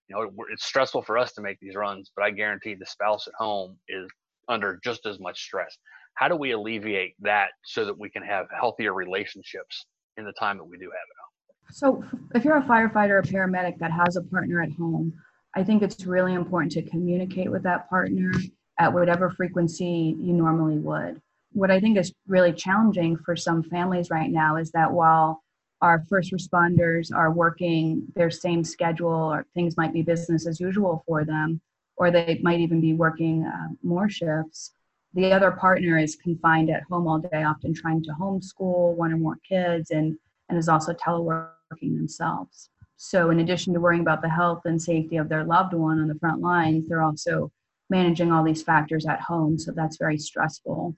you 0.08 0.16
know, 0.16 0.30
it's 0.52 0.66
stressful 0.66 1.02
for 1.02 1.18
us 1.18 1.34
to 1.34 1.42
make 1.42 1.60
these 1.60 1.76
runs, 1.76 2.12
but 2.16 2.24
I 2.24 2.32
guarantee 2.32 2.76
the 2.76 2.86
spouse 2.86 3.28
at 3.28 3.34
home 3.38 3.78
is 3.88 4.08
under 4.48 4.80
just 4.84 5.06
as 5.06 5.20
much 5.20 5.42
stress. 5.42 5.78
How 6.16 6.28
do 6.28 6.36
we 6.36 6.52
alleviate 6.52 7.16
that 7.22 7.50
so 7.64 7.86
that 7.86 7.98
we 7.98 8.10
can 8.10 8.24
have 8.24 8.48
healthier 8.58 8.94
relationships 8.94 9.86
in 10.18 10.26
the 10.26 10.34
time 10.34 10.58
that 10.58 10.64
we 10.64 10.78
do 10.78 10.86
have 10.86 10.92
at 10.94 11.20
home? 11.22 11.32
So, 11.72 12.20
if 12.36 12.46
you're 12.46 12.58
a 12.58 12.64
firefighter 12.64 13.20
or 13.20 13.24
paramedic 13.24 13.80
that 13.80 13.92
has 13.92 14.16
a 14.16 14.22
partner 14.22 14.62
at 14.62 14.72
home, 14.72 15.14
I 15.56 15.64
think 15.64 15.82
it's 15.82 16.06
really 16.06 16.34
important 16.34 16.72
to 16.74 16.84
communicate 16.84 17.52
with 17.52 17.64
that 17.64 17.90
partner 17.90 18.32
at 18.80 18.94
whatever 18.94 19.32
frequency 19.32 20.16
you 20.20 20.34
normally 20.34 20.78
would. 20.78 21.22
What 21.54 21.72
I 21.72 21.80
think 21.80 21.98
is 21.98 22.14
really 22.28 22.54
challenging 22.54 23.18
for 23.18 23.36
some 23.36 23.64
families 23.64 24.10
right 24.10 24.30
now 24.30 24.58
is 24.58 24.72
that 24.72 24.92
while 24.92 25.42
our 25.86 26.04
first 26.10 26.32
responders 26.32 27.14
are 27.14 27.32
working 27.32 28.04
their 28.16 28.32
same 28.32 28.64
schedule 28.64 29.32
or 29.34 29.46
things 29.54 29.78
might 29.78 29.94
be 29.94 30.02
business 30.02 30.48
as 30.48 30.60
usual 30.60 31.04
for 31.08 31.24
them 31.24 31.62
or 31.98 32.12
they 32.12 32.40
might 32.44 32.60
even 32.60 32.82
be 32.82 32.94
working 32.94 33.46
uh, 33.46 33.70
more 33.84 34.10
shifts 34.10 34.72
the 35.16 35.32
other 35.32 35.52
partner 35.52 35.98
is 35.98 36.18
confined 36.18 36.70
at 36.70 36.84
home 36.84 37.08
all 37.08 37.20
day, 37.20 37.44
often 37.44 37.74
trying 37.74 38.04
to 38.04 38.12
homeschool 38.20 38.96
one 38.96 39.14
or 39.14 39.18
more 39.18 39.40
kids 39.48 39.92
and, 39.92 40.18
and 40.50 40.58
is 40.58 40.68
also 40.68 40.94
teleworking 40.94 41.96
themselves. 41.96 42.70
So, 42.98 43.30
in 43.30 43.40
addition 43.40 43.74
to 43.74 43.80
worrying 43.80 44.02
about 44.02 44.22
the 44.22 44.30
health 44.30 44.64
and 44.66 44.82
safety 44.82 45.16
of 45.16 45.30
their 45.30 45.46
loved 45.46 45.74
one 45.74 46.02
on 46.02 46.10
the 46.10 46.20
front 46.20 46.42
lines, 46.42 46.88
they're 46.88 47.02
also 47.02 47.50
managing 47.90 48.34
all 48.34 48.44
these 48.44 48.62
factors 48.62 49.06
at 49.06 49.22
home. 49.22 49.58
So, 49.58 49.72
that's 49.72 49.98
very 49.98 50.18
stressful. 50.18 50.98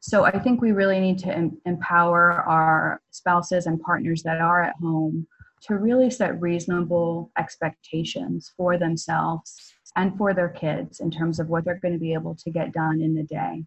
So, 0.00 0.24
I 0.24 0.38
think 0.38 0.60
we 0.60 0.72
really 0.72 0.98
need 0.98 1.18
to 1.20 1.34
em- 1.34 1.60
empower 1.66 2.32
our 2.32 3.02
spouses 3.10 3.66
and 3.66 3.80
partners 3.80 4.22
that 4.22 4.40
are 4.40 4.62
at 4.62 4.74
home 4.76 5.26
to 5.62 5.76
really 5.76 6.10
set 6.10 6.40
reasonable 6.40 7.30
expectations 7.38 8.52
for 8.56 8.78
themselves 8.78 9.74
and 9.96 10.16
for 10.16 10.32
their 10.32 10.48
kids 10.48 11.00
in 11.00 11.10
terms 11.10 11.38
of 11.38 11.48
what 11.48 11.64
they're 11.64 11.80
going 11.80 11.92
to 11.92 12.00
be 12.00 12.14
able 12.14 12.34
to 12.34 12.50
get 12.50 12.72
done 12.72 13.02
in 13.02 13.14
the 13.14 13.24
day. 13.24 13.64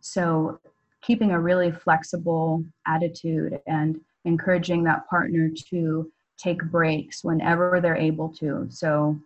So, 0.00 0.60
keeping 1.00 1.32
a 1.32 1.40
really 1.40 1.72
flexible 1.72 2.64
attitude 2.86 3.58
and 3.66 3.98
encouraging 4.24 4.84
that 4.84 5.08
partner 5.08 5.50
to 5.70 6.12
take 6.36 6.62
breaks 6.64 7.24
whenever 7.24 7.80
they're 7.80 7.96
able 7.96 8.28
to. 8.28 8.66
So, 8.68 9.18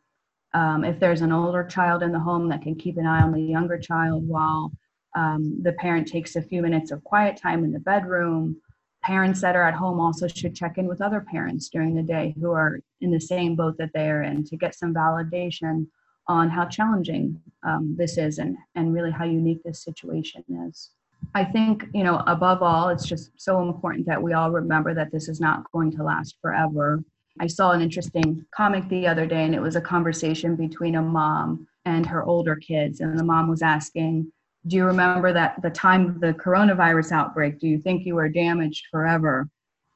um, 0.54 0.84
if 0.84 1.00
there's 1.00 1.22
an 1.22 1.32
older 1.32 1.64
child 1.64 2.04
in 2.04 2.12
the 2.12 2.20
home 2.20 2.48
that 2.50 2.62
can 2.62 2.76
keep 2.76 2.98
an 2.98 3.06
eye 3.06 3.22
on 3.22 3.32
the 3.32 3.40
younger 3.40 3.78
child 3.78 4.26
while 4.28 4.70
um, 5.16 5.58
the 5.62 5.72
parent 5.72 6.06
takes 6.06 6.36
a 6.36 6.42
few 6.42 6.62
minutes 6.62 6.90
of 6.92 7.02
quiet 7.02 7.36
time 7.36 7.64
in 7.64 7.72
the 7.72 7.80
bedroom. 7.80 8.60
Parents 9.02 9.40
that 9.40 9.56
are 9.56 9.62
at 9.62 9.74
home 9.74 9.98
also 9.98 10.28
should 10.28 10.54
check 10.54 10.78
in 10.78 10.86
with 10.86 11.00
other 11.00 11.20
parents 11.20 11.68
during 11.68 11.94
the 11.94 12.02
day 12.02 12.34
who 12.38 12.52
are 12.52 12.80
in 13.00 13.10
the 13.10 13.20
same 13.20 13.56
boat 13.56 13.76
that 13.78 13.90
they 13.94 14.10
are 14.10 14.22
in 14.22 14.44
to 14.44 14.56
get 14.56 14.74
some 14.74 14.94
validation 14.94 15.86
on 16.28 16.50
how 16.50 16.66
challenging 16.66 17.40
um, 17.66 17.94
this 17.96 18.18
is 18.18 18.38
and, 18.38 18.56
and 18.74 18.92
really 18.92 19.10
how 19.10 19.24
unique 19.24 19.62
this 19.64 19.82
situation 19.82 20.44
is. 20.68 20.90
I 21.34 21.44
think, 21.44 21.86
you 21.94 22.04
know, 22.04 22.22
above 22.26 22.62
all, 22.62 22.88
it's 22.90 23.06
just 23.06 23.30
so 23.36 23.62
important 23.62 24.06
that 24.06 24.22
we 24.22 24.34
all 24.34 24.50
remember 24.50 24.92
that 24.94 25.12
this 25.12 25.28
is 25.28 25.40
not 25.40 25.70
going 25.72 25.90
to 25.92 26.02
last 26.02 26.36
forever. 26.42 27.02
I 27.40 27.46
saw 27.46 27.72
an 27.72 27.80
interesting 27.80 28.44
comic 28.54 28.88
the 28.88 29.06
other 29.06 29.26
day, 29.26 29.44
and 29.44 29.54
it 29.54 29.60
was 29.62 29.76
a 29.76 29.80
conversation 29.80 30.56
between 30.56 30.96
a 30.96 31.02
mom 31.02 31.66
and 31.84 32.04
her 32.06 32.24
older 32.24 32.56
kids. 32.56 33.00
And 33.00 33.18
the 33.18 33.24
mom 33.24 33.48
was 33.48 33.62
asking, 33.62 34.30
Do 34.66 34.76
you 34.76 34.84
remember 34.84 35.32
that 35.32 35.62
the 35.62 35.70
time 35.70 36.06
of 36.06 36.20
the 36.20 36.34
coronavirus 36.34 37.12
outbreak? 37.12 37.60
Do 37.60 37.68
you 37.68 37.78
think 37.78 38.04
you 38.04 38.14
were 38.14 38.28
damaged 38.28 38.86
forever? 38.90 39.48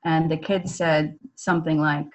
And 0.04 0.30
the 0.30 0.36
kid 0.36 0.68
said 0.68 1.18
something 1.36 1.80
like, 1.80 2.06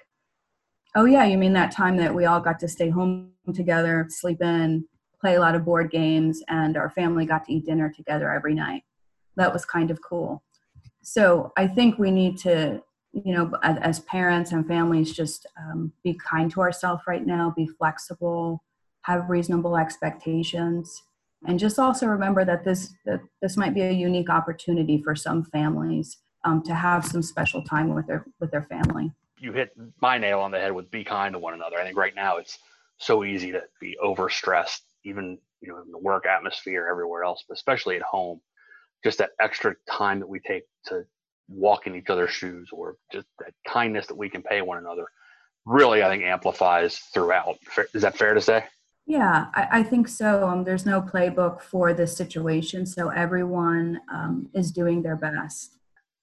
Oh, 0.94 1.04
yeah, 1.04 1.24
you 1.24 1.36
mean 1.36 1.52
that 1.52 1.72
time 1.72 1.98
that 1.98 2.14
we 2.14 2.24
all 2.24 2.40
got 2.40 2.58
to 2.60 2.68
stay 2.68 2.88
home 2.88 3.30
together, 3.54 4.06
sleep 4.08 4.40
in, 4.40 4.86
play 5.20 5.34
a 5.34 5.40
lot 5.40 5.54
of 5.54 5.64
board 5.64 5.90
games, 5.90 6.42
and 6.48 6.76
our 6.76 6.88
family 6.90 7.26
got 7.26 7.44
to 7.44 7.52
eat 7.52 7.66
dinner 7.66 7.92
together 7.94 8.32
every 8.32 8.54
night? 8.54 8.82
That 9.36 9.52
was 9.52 9.66
kind 9.66 9.90
of 9.90 10.00
cool. 10.00 10.42
So 11.02 11.52
I 11.56 11.66
think 11.66 11.98
we 11.98 12.10
need 12.10 12.38
to, 12.38 12.82
you 13.12 13.34
know, 13.34 13.52
as, 13.62 14.00
parents 14.00 14.52
and 14.52 14.66
families, 14.66 15.12
just 15.12 15.46
um, 15.58 15.92
be 16.02 16.14
kind 16.14 16.50
to 16.52 16.60
ourselves 16.60 17.02
right 17.06 17.24
now, 17.24 17.52
be 17.54 17.66
flexible, 17.66 18.64
have 19.02 19.28
reasonable 19.28 19.76
expectations, 19.76 21.02
and 21.46 21.58
just 21.58 21.78
also 21.78 22.06
remember 22.06 22.44
that 22.44 22.64
this 22.64 22.94
that 23.04 23.20
this 23.42 23.56
might 23.56 23.74
be 23.74 23.82
a 23.82 23.92
unique 23.92 24.30
opportunity 24.30 25.02
for 25.02 25.14
some 25.14 25.44
families 25.44 26.18
um, 26.44 26.62
to 26.62 26.74
have 26.74 27.04
some 27.04 27.22
special 27.22 27.62
time 27.62 27.94
with 27.94 28.06
their 28.06 28.26
with 28.40 28.50
their 28.50 28.64
family 28.64 29.12
you 29.38 29.52
hit 29.52 29.70
my 30.00 30.18
nail 30.18 30.40
on 30.40 30.50
the 30.50 30.58
head 30.58 30.72
with 30.72 30.90
be 30.90 31.04
kind 31.04 31.32
to 31.34 31.38
one 31.38 31.54
another. 31.54 31.78
I 31.78 31.84
think 31.84 31.96
right 31.96 32.14
now 32.14 32.38
it's 32.38 32.58
so 32.98 33.24
easy 33.24 33.52
to 33.52 33.62
be 33.80 33.96
overstressed, 34.02 34.80
even 35.04 35.38
you 35.60 35.68
know 35.68 35.82
in 35.82 35.90
the 35.90 35.98
work 35.98 36.26
atmosphere 36.26 36.88
everywhere 36.90 37.24
else, 37.24 37.44
but 37.48 37.56
especially 37.56 37.96
at 37.96 38.02
home. 38.02 38.40
Just 39.04 39.18
that 39.18 39.30
extra 39.40 39.76
time 39.88 40.20
that 40.20 40.28
we 40.28 40.40
take 40.40 40.64
to 40.86 41.04
walk 41.48 41.86
in 41.86 41.94
each 41.94 42.08
other's 42.08 42.30
shoes, 42.30 42.70
or 42.72 42.96
just 43.12 43.26
that 43.38 43.52
kindness 43.68 44.06
that 44.06 44.16
we 44.16 44.28
can 44.28 44.42
pay 44.42 44.62
one 44.62 44.78
another, 44.78 45.06
really 45.64 46.02
I 46.02 46.08
think 46.08 46.24
amplifies 46.24 46.98
throughout. 46.98 47.58
Is 47.94 48.02
that 48.02 48.16
fair 48.16 48.34
to 48.34 48.40
say? 48.40 48.64
Yeah, 49.06 49.46
I, 49.54 49.68
I 49.70 49.82
think 49.82 50.08
so. 50.08 50.48
Um, 50.48 50.64
there's 50.64 50.84
no 50.84 51.00
playbook 51.00 51.60
for 51.60 51.94
this 51.94 52.16
situation, 52.16 52.86
so 52.86 53.08
everyone 53.10 54.00
um, 54.12 54.48
is 54.52 54.72
doing 54.72 55.02
their 55.02 55.16
best 55.16 55.76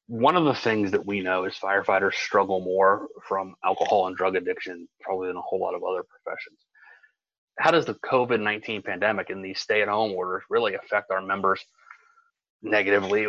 one 0.07 0.35
of 0.35 0.45
the 0.45 0.53
things 0.53 0.91
that 0.91 1.05
we 1.05 1.21
know 1.21 1.45
is 1.45 1.55
firefighters 1.55 2.13
struggle 2.13 2.59
more 2.59 3.07
from 3.27 3.55
alcohol 3.63 4.07
and 4.07 4.17
drug 4.17 4.35
addiction 4.35 4.87
probably 5.01 5.27
than 5.27 5.37
a 5.37 5.41
whole 5.41 5.59
lot 5.59 5.73
of 5.73 5.83
other 5.83 6.03
professions. 6.03 6.59
How 7.59 7.71
does 7.71 7.85
the 7.85 7.95
COVID 7.95 8.41
19 8.41 8.81
pandemic 8.81 9.29
and 9.29 9.43
these 9.43 9.59
stay 9.59 9.81
at 9.81 9.87
home 9.87 10.11
orders 10.11 10.43
really 10.49 10.75
affect 10.75 11.11
our 11.11 11.21
members 11.21 11.63
negatively 12.61 13.27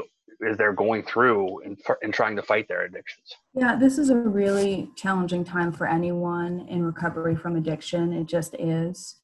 as 0.48 0.56
they're 0.56 0.72
going 0.72 1.04
through 1.04 1.62
and, 1.62 1.78
and 2.02 2.12
trying 2.12 2.34
to 2.36 2.42
fight 2.42 2.66
their 2.68 2.84
addictions? 2.84 3.34
Yeah, 3.54 3.76
this 3.76 3.98
is 3.98 4.10
a 4.10 4.16
really 4.16 4.90
challenging 4.96 5.44
time 5.44 5.72
for 5.72 5.86
anyone 5.86 6.66
in 6.68 6.82
recovery 6.82 7.36
from 7.36 7.56
addiction. 7.56 8.12
It 8.12 8.26
just 8.26 8.54
is. 8.58 9.16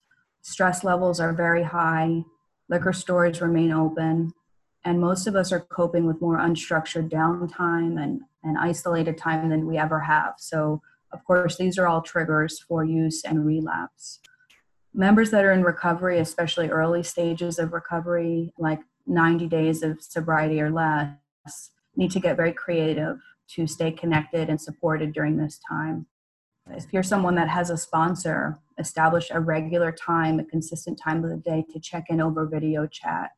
Stress 0.42 0.84
levels 0.84 1.20
are 1.20 1.32
very 1.32 1.62
high, 1.62 2.24
liquor 2.68 2.92
stores 2.92 3.40
remain 3.40 3.72
open 3.72 4.32
and 4.84 5.00
most 5.00 5.26
of 5.26 5.36
us 5.36 5.52
are 5.52 5.60
coping 5.60 6.06
with 6.06 6.20
more 6.20 6.38
unstructured 6.38 7.10
downtime 7.10 8.02
and, 8.02 8.22
and 8.42 8.58
isolated 8.58 9.18
time 9.18 9.50
than 9.50 9.66
we 9.66 9.76
ever 9.76 10.00
have. 10.00 10.34
So, 10.38 10.80
of 11.12 11.24
course, 11.24 11.56
these 11.56 11.78
are 11.78 11.86
all 11.86 12.00
triggers 12.00 12.60
for 12.60 12.84
use 12.84 13.24
and 13.24 13.44
relapse. 13.44 14.20
Members 14.94 15.30
that 15.30 15.44
are 15.44 15.52
in 15.52 15.62
recovery, 15.62 16.18
especially 16.18 16.68
early 16.70 17.02
stages 17.02 17.58
of 17.58 17.72
recovery, 17.72 18.52
like 18.58 18.80
90 19.06 19.48
days 19.48 19.82
of 19.82 20.00
sobriety 20.00 20.60
or 20.60 20.70
less, 20.70 21.70
need 21.96 22.10
to 22.12 22.20
get 22.20 22.36
very 22.36 22.52
creative 22.52 23.18
to 23.48 23.66
stay 23.66 23.92
connected 23.92 24.48
and 24.48 24.60
supported 24.60 25.12
during 25.12 25.36
this 25.36 25.60
time. 25.68 26.06
If 26.74 26.92
you're 26.92 27.02
someone 27.02 27.34
that 27.36 27.48
has 27.48 27.70
a 27.70 27.76
sponsor, 27.76 28.58
establish 28.78 29.30
a 29.30 29.40
regular 29.40 29.92
time, 29.92 30.38
a 30.38 30.44
consistent 30.44 30.98
time 30.98 31.24
of 31.24 31.30
the 31.30 31.36
day 31.36 31.64
to 31.72 31.80
check 31.80 32.06
in 32.08 32.20
over 32.20 32.46
video 32.46 32.86
chat 32.86 33.30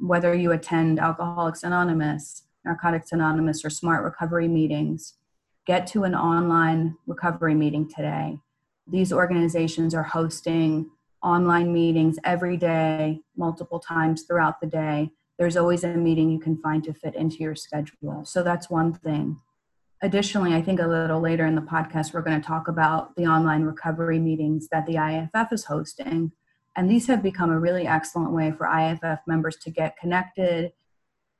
whether 0.00 0.34
you 0.34 0.52
attend 0.52 0.98
Alcoholics 0.98 1.62
Anonymous, 1.62 2.44
Narcotics 2.64 3.12
Anonymous, 3.12 3.64
or 3.64 3.70
Smart 3.70 4.04
Recovery 4.04 4.48
meetings, 4.48 5.14
get 5.66 5.86
to 5.88 6.04
an 6.04 6.14
online 6.14 6.96
recovery 7.06 7.54
meeting 7.54 7.88
today. 7.88 8.38
These 8.86 9.12
organizations 9.12 9.94
are 9.94 10.02
hosting 10.02 10.90
online 11.22 11.72
meetings 11.72 12.18
every 12.24 12.56
day, 12.56 13.20
multiple 13.36 13.80
times 13.80 14.22
throughout 14.22 14.60
the 14.60 14.66
day. 14.66 15.10
There's 15.38 15.56
always 15.56 15.84
a 15.84 15.88
meeting 15.88 16.30
you 16.30 16.40
can 16.40 16.58
find 16.58 16.82
to 16.84 16.94
fit 16.94 17.14
into 17.14 17.36
your 17.36 17.54
schedule. 17.54 18.24
So 18.24 18.42
that's 18.42 18.70
one 18.70 18.94
thing. 18.94 19.40
Additionally, 20.00 20.54
I 20.54 20.62
think 20.62 20.80
a 20.80 20.86
little 20.86 21.20
later 21.20 21.44
in 21.46 21.56
the 21.56 21.60
podcast, 21.60 22.14
we're 22.14 22.22
going 22.22 22.40
to 22.40 22.46
talk 22.46 22.68
about 22.68 23.16
the 23.16 23.26
online 23.26 23.62
recovery 23.62 24.18
meetings 24.18 24.68
that 24.68 24.86
the 24.86 24.94
IAFF 24.94 25.52
is 25.52 25.64
hosting 25.64 26.32
and 26.78 26.88
these 26.88 27.08
have 27.08 27.24
become 27.24 27.50
a 27.50 27.58
really 27.58 27.88
excellent 27.88 28.32
way 28.32 28.52
for 28.52 28.64
IAFF 28.64 29.18
members 29.26 29.56
to 29.56 29.70
get 29.70 29.96
connected, 29.96 30.70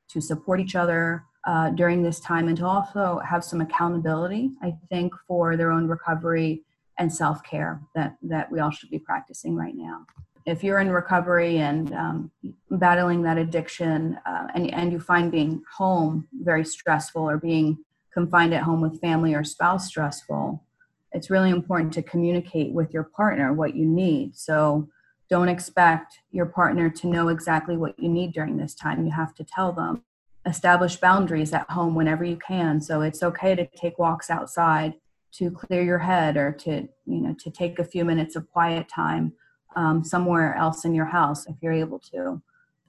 to 0.09 0.19
support 0.19 0.59
each 0.59 0.75
other 0.75 1.23
uh, 1.47 1.69
during 1.69 2.03
this 2.03 2.19
time, 2.19 2.49
and 2.49 2.57
to 2.57 2.65
also 2.65 3.21
have 3.25 3.45
some 3.45 3.61
accountability, 3.61 4.51
I 4.61 4.75
think, 4.89 5.13
for 5.29 5.55
their 5.55 5.71
own 5.71 5.87
recovery 5.87 6.63
and 6.97 7.11
self 7.11 7.41
care 7.43 7.79
that, 7.95 8.17
that 8.23 8.51
we 8.51 8.59
all 8.59 8.69
should 8.69 8.89
be 8.89 8.99
practicing 8.99 9.55
right 9.55 9.75
now. 9.75 10.05
If 10.45 10.61
you're 10.61 10.79
in 10.79 10.91
recovery 10.91 11.59
and 11.59 11.93
um, 11.93 12.31
battling 12.71 13.21
that 13.21 13.37
addiction, 13.37 14.19
uh, 14.25 14.47
and, 14.53 14.73
and 14.73 14.91
you 14.91 14.99
find 14.99 15.31
being 15.31 15.61
home 15.73 16.27
very 16.33 16.65
stressful 16.65 17.21
or 17.21 17.37
being 17.37 17.77
confined 18.13 18.53
at 18.53 18.63
home 18.63 18.81
with 18.81 19.01
family 19.01 19.33
or 19.33 19.43
spouse 19.43 19.87
stressful, 19.87 20.63
it's 21.11 21.29
really 21.29 21.49
important 21.49 21.93
to 21.93 22.03
communicate 22.03 22.73
with 22.73 22.93
your 22.93 23.03
partner 23.03 23.53
what 23.53 23.75
you 23.75 23.85
need. 23.85 24.35
So, 24.37 24.89
don't 25.29 25.47
expect 25.47 26.19
your 26.31 26.47
partner 26.47 26.89
to 26.89 27.07
know 27.07 27.27
exactly 27.27 27.77
what 27.77 27.97
you 27.99 28.09
need 28.09 28.33
during 28.33 28.57
this 28.57 28.73
time. 28.73 29.05
You 29.05 29.11
have 29.11 29.35
to 29.35 29.43
tell 29.43 29.71
them. 29.71 30.03
Establish 30.45 30.95
boundaries 30.95 31.53
at 31.53 31.69
home 31.69 31.93
whenever 31.93 32.23
you 32.23 32.37
can. 32.37 32.81
So 32.81 33.01
it's 33.01 33.21
okay 33.21 33.53
to 33.55 33.67
take 33.67 33.99
walks 33.99 34.31
outside 34.31 34.95
to 35.33 35.51
clear 35.51 35.83
your 35.83 35.99
head 35.99 36.35
or 36.35 36.51
to, 36.51 36.87
you 37.05 37.21
know, 37.21 37.35
to 37.39 37.51
take 37.51 37.77
a 37.77 37.83
few 37.83 38.03
minutes 38.03 38.35
of 38.35 38.49
quiet 38.49 38.89
time 38.89 39.33
um, 39.75 40.03
somewhere 40.03 40.55
else 40.55 40.85
in 40.85 40.95
your 40.95 41.05
house 41.05 41.45
if 41.45 41.55
you're 41.61 41.73
able 41.73 41.99
to. 41.99 42.41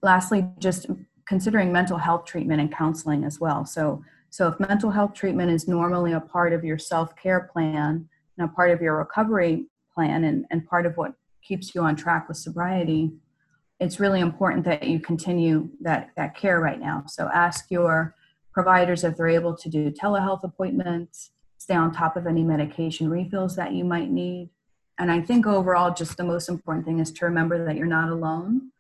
Lastly, 0.03 0.49
just 0.59 0.87
considering 1.27 1.71
mental 1.71 1.99
health 1.99 2.25
treatment 2.25 2.61
and 2.61 2.73
counseling 2.75 3.25
as 3.25 3.39
well. 3.39 3.67
So, 3.67 4.03
so 4.31 4.49
if 4.49 4.61
mental 4.61 4.91
health 4.91 5.13
treatment 5.15 5.51
is 5.51 5.69
normally 5.69 6.13
a 6.13 6.21
part 6.21 6.53
of 6.53 6.65
your 6.65 6.79
self-care 6.79 7.51
plan 7.53 8.09
and 8.39 8.49
a 8.49 8.53
part 8.53 8.71
of 8.71 8.81
your 8.81 8.97
recovery 8.97 9.67
plan 9.95 10.25
and, 10.25 10.47
and 10.51 10.67
part 10.67 10.87
of 10.87 10.97
what 10.97 11.15
keeps 11.43 11.75
you 11.75 11.83
on 11.83 11.97
track 11.97 12.29
with 12.29 12.37
sobriety, 12.37 13.13
it's 13.81 13.99
really 13.99 14.21
important 14.21 14.65
that 14.65 14.85
you 14.85 15.01
continue 15.01 15.69
that, 15.81 16.11
that 16.17 16.37
care 16.37 16.61
right 16.61 16.81
now. 16.81 17.05
So 17.07 17.29
ask 17.33 17.71
your 17.71 18.15
providers 18.53 19.05
if 19.05 19.17
they're 19.17 19.29
able 19.29 19.57
to 19.57 19.69
do 19.69 19.91
telehealth 19.91 20.45
appointments, 20.45 21.31
stay 21.59 21.75
on 21.75 21.93
top 21.93 22.17
of 22.17 22.27
any 22.27 22.43
medication 22.43 23.11
refills 23.11 23.57
that 23.57 23.73
you 23.73 23.85
might 23.85 24.11
need. 24.11 24.51
And 24.99 25.11
I 25.11 25.23
think 25.23 25.47
overall, 25.47 25.95
just 25.95 26.17
the 26.17 26.25
most 26.25 26.49
important 26.49 26.85
thing 26.85 26.99
is 26.99 27.11
to 27.13 27.25
remember 27.25 27.65
that 27.65 27.77
you're 27.77 27.87
not 27.87 28.11
alone 28.11 28.71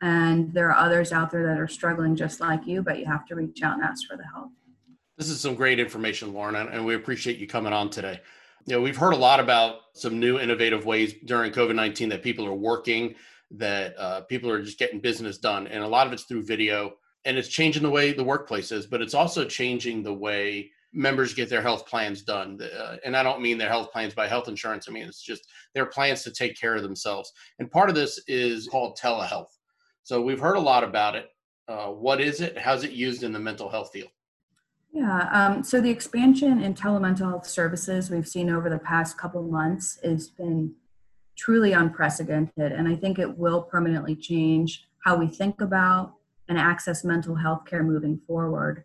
And 0.00 0.52
there 0.54 0.68
are 0.70 0.76
others 0.76 1.12
out 1.12 1.30
there 1.30 1.46
that 1.46 1.58
are 1.60 1.68
struggling 1.68 2.16
just 2.16 2.40
like 2.40 2.66
you, 2.66 2.82
but 2.82 2.98
you 2.98 3.06
have 3.06 3.26
to 3.26 3.34
reach 3.34 3.62
out 3.62 3.74
and 3.74 3.82
ask 3.82 4.06
for 4.08 4.16
the 4.16 4.24
help. 4.34 4.50
This 5.20 5.28
is 5.28 5.38
some 5.38 5.54
great 5.54 5.78
information, 5.78 6.32
Lauren, 6.32 6.56
and 6.56 6.86
we 6.86 6.94
appreciate 6.94 7.36
you 7.36 7.46
coming 7.46 7.74
on 7.74 7.90
today. 7.90 8.22
You 8.64 8.76
know, 8.76 8.80
we've 8.80 8.96
heard 8.96 9.12
a 9.12 9.18
lot 9.18 9.38
about 9.38 9.80
some 9.92 10.18
new 10.18 10.38
innovative 10.38 10.86
ways 10.86 11.12
during 11.26 11.52
COVID 11.52 11.74
19 11.74 12.08
that 12.08 12.22
people 12.22 12.46
are 12.46 12.54
working, 12.54 13.14
that 13.50 13.94
uh, 13.98 14.22
people 14.22 14.50
are 14.50 14.62
just 14.62 14.78
getting 14.78 14.98
business 14.98 15.36
done. 15.36 15.66
And 15.66 15.84
a 15.84 15.86
lot 15.86 16.06
of 16.06 16.14
it's 16.14 16.22
through 16.22 16.46
video, 16.46 16.94
and 17.26 17.36
it's 17.36 17.48
changing 17.48 17.82
the 17.82 17.90
way 17.90 18.14
the 18.14 18.24
workplace 18.24 18.72
is, 18.72 18.86
but 18.86 19.02
it's 19.02 19.12
also 19.12 19.44
changing 19.44 20.02
the 20.02 20.14
way 20.14 20.70
members 20.94 21.34
get 21.34 21.50
their 21.50 21.60
health 21.60 21.86
plans 21.86 22.22
done. 22.22 22.58
Uh, 22.62 22.96
and 23.04 23.14
I 23.14 23.22
don't 23.22 23.42
mean 23.42 23.58
their 23.58 23.68
health 23.68 23.92
plans 23.92 24.14
by 24.14 24.26
health 24.26 24.48
insurance. 24.48 24.88
I 24.88 24.92
mean, 24.92 25.06
it's 25.06 25.22
just 25.22 25.42
their 25.74 25.84
plans 25.84 26.22
to 26.22 26.30
take 26.30 26.58
care 26.58 26.76
of 26.76 26.82
themselves. 26.82 27.30
And 27.58 27.70
part 27.70 27.90
of 27.90 27.94
this 27.94 28.18
is 28.26 28.68
called 28.68 28.98
telehealth. 28.98 29.52
So 30.02 30.22
we've 30.22 30.40
heard 30.40 30.56
a 30.56 30.60
lot 30.60 30.82
about 30.82 31.14
it. 31.14 31.28
Uh, 31.68 31.88
what 31.88 32.22
is 32.22 32.40
it? 32.40 32.56
How's 32.56 32.84
it 32.84 32.92
used 32.92 33.22
in 33.22 33.32
the 33.32 33.38
mental 33.38 33.68
health 33.68 33.90
field? 33.92 34.08
Yeah, 34.92 35.28
um, 35.32 35.62
so 35.62 35.80
the 35.80 35.90
expansion 35.90 36.60
in 36.62 36.74
telemental 36.74 37.30
health 37.30 37.46
services 37.46 38.10
we've 38.10 38.26
seen 38.26 38.50
over 38.50 38.68
the 38.68 38.78
past 38.78 39.16
couple 39.16 39.42
months 39.42 39.98
has 40.02 40.28
been 40.28 40.74
truly 41.36 41.72
unprecedented, 41.72 42.72
and 42.72 42.88
I 42.88 42.96
think 42.96 43.18
it 43.18 43.38
will 43.38 43.62
permanently 43.62 44.16
change 44.16 44.88
how 45.04 45.16
we 45.16 45.28
think 45.28 45.60
about 45.60 46.14
and 46.48 46.58
access 46.58 47.04
mental 47.04 47.36
health 47.36 47.64
care 47.64 47.84
moving 47.84 48.20
forward. 48.26 48.84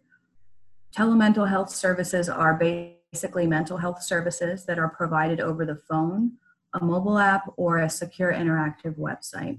Telemental 0.95 1.49
health 1.49 1.71
services 1.71 2.29
are 2.29 2.53
basically 2.53 3.47
mental 3.47 3.77
health 3.77 4.03
services 4.03 4.65
that 4.65 4.77
are 4.77 4.89
provided 4.89 5.41
over 5.41 5.65
the 5.65 5.81
phone, 5.89 6.33
a 6.73 6.83
mobile 6.83 7.17
app, 7.17 7.51
or 7.57 7.79
a 7.79 7.89
secure 7.89 8.31
interactive 8.31 8.95
website. 8.97 9.57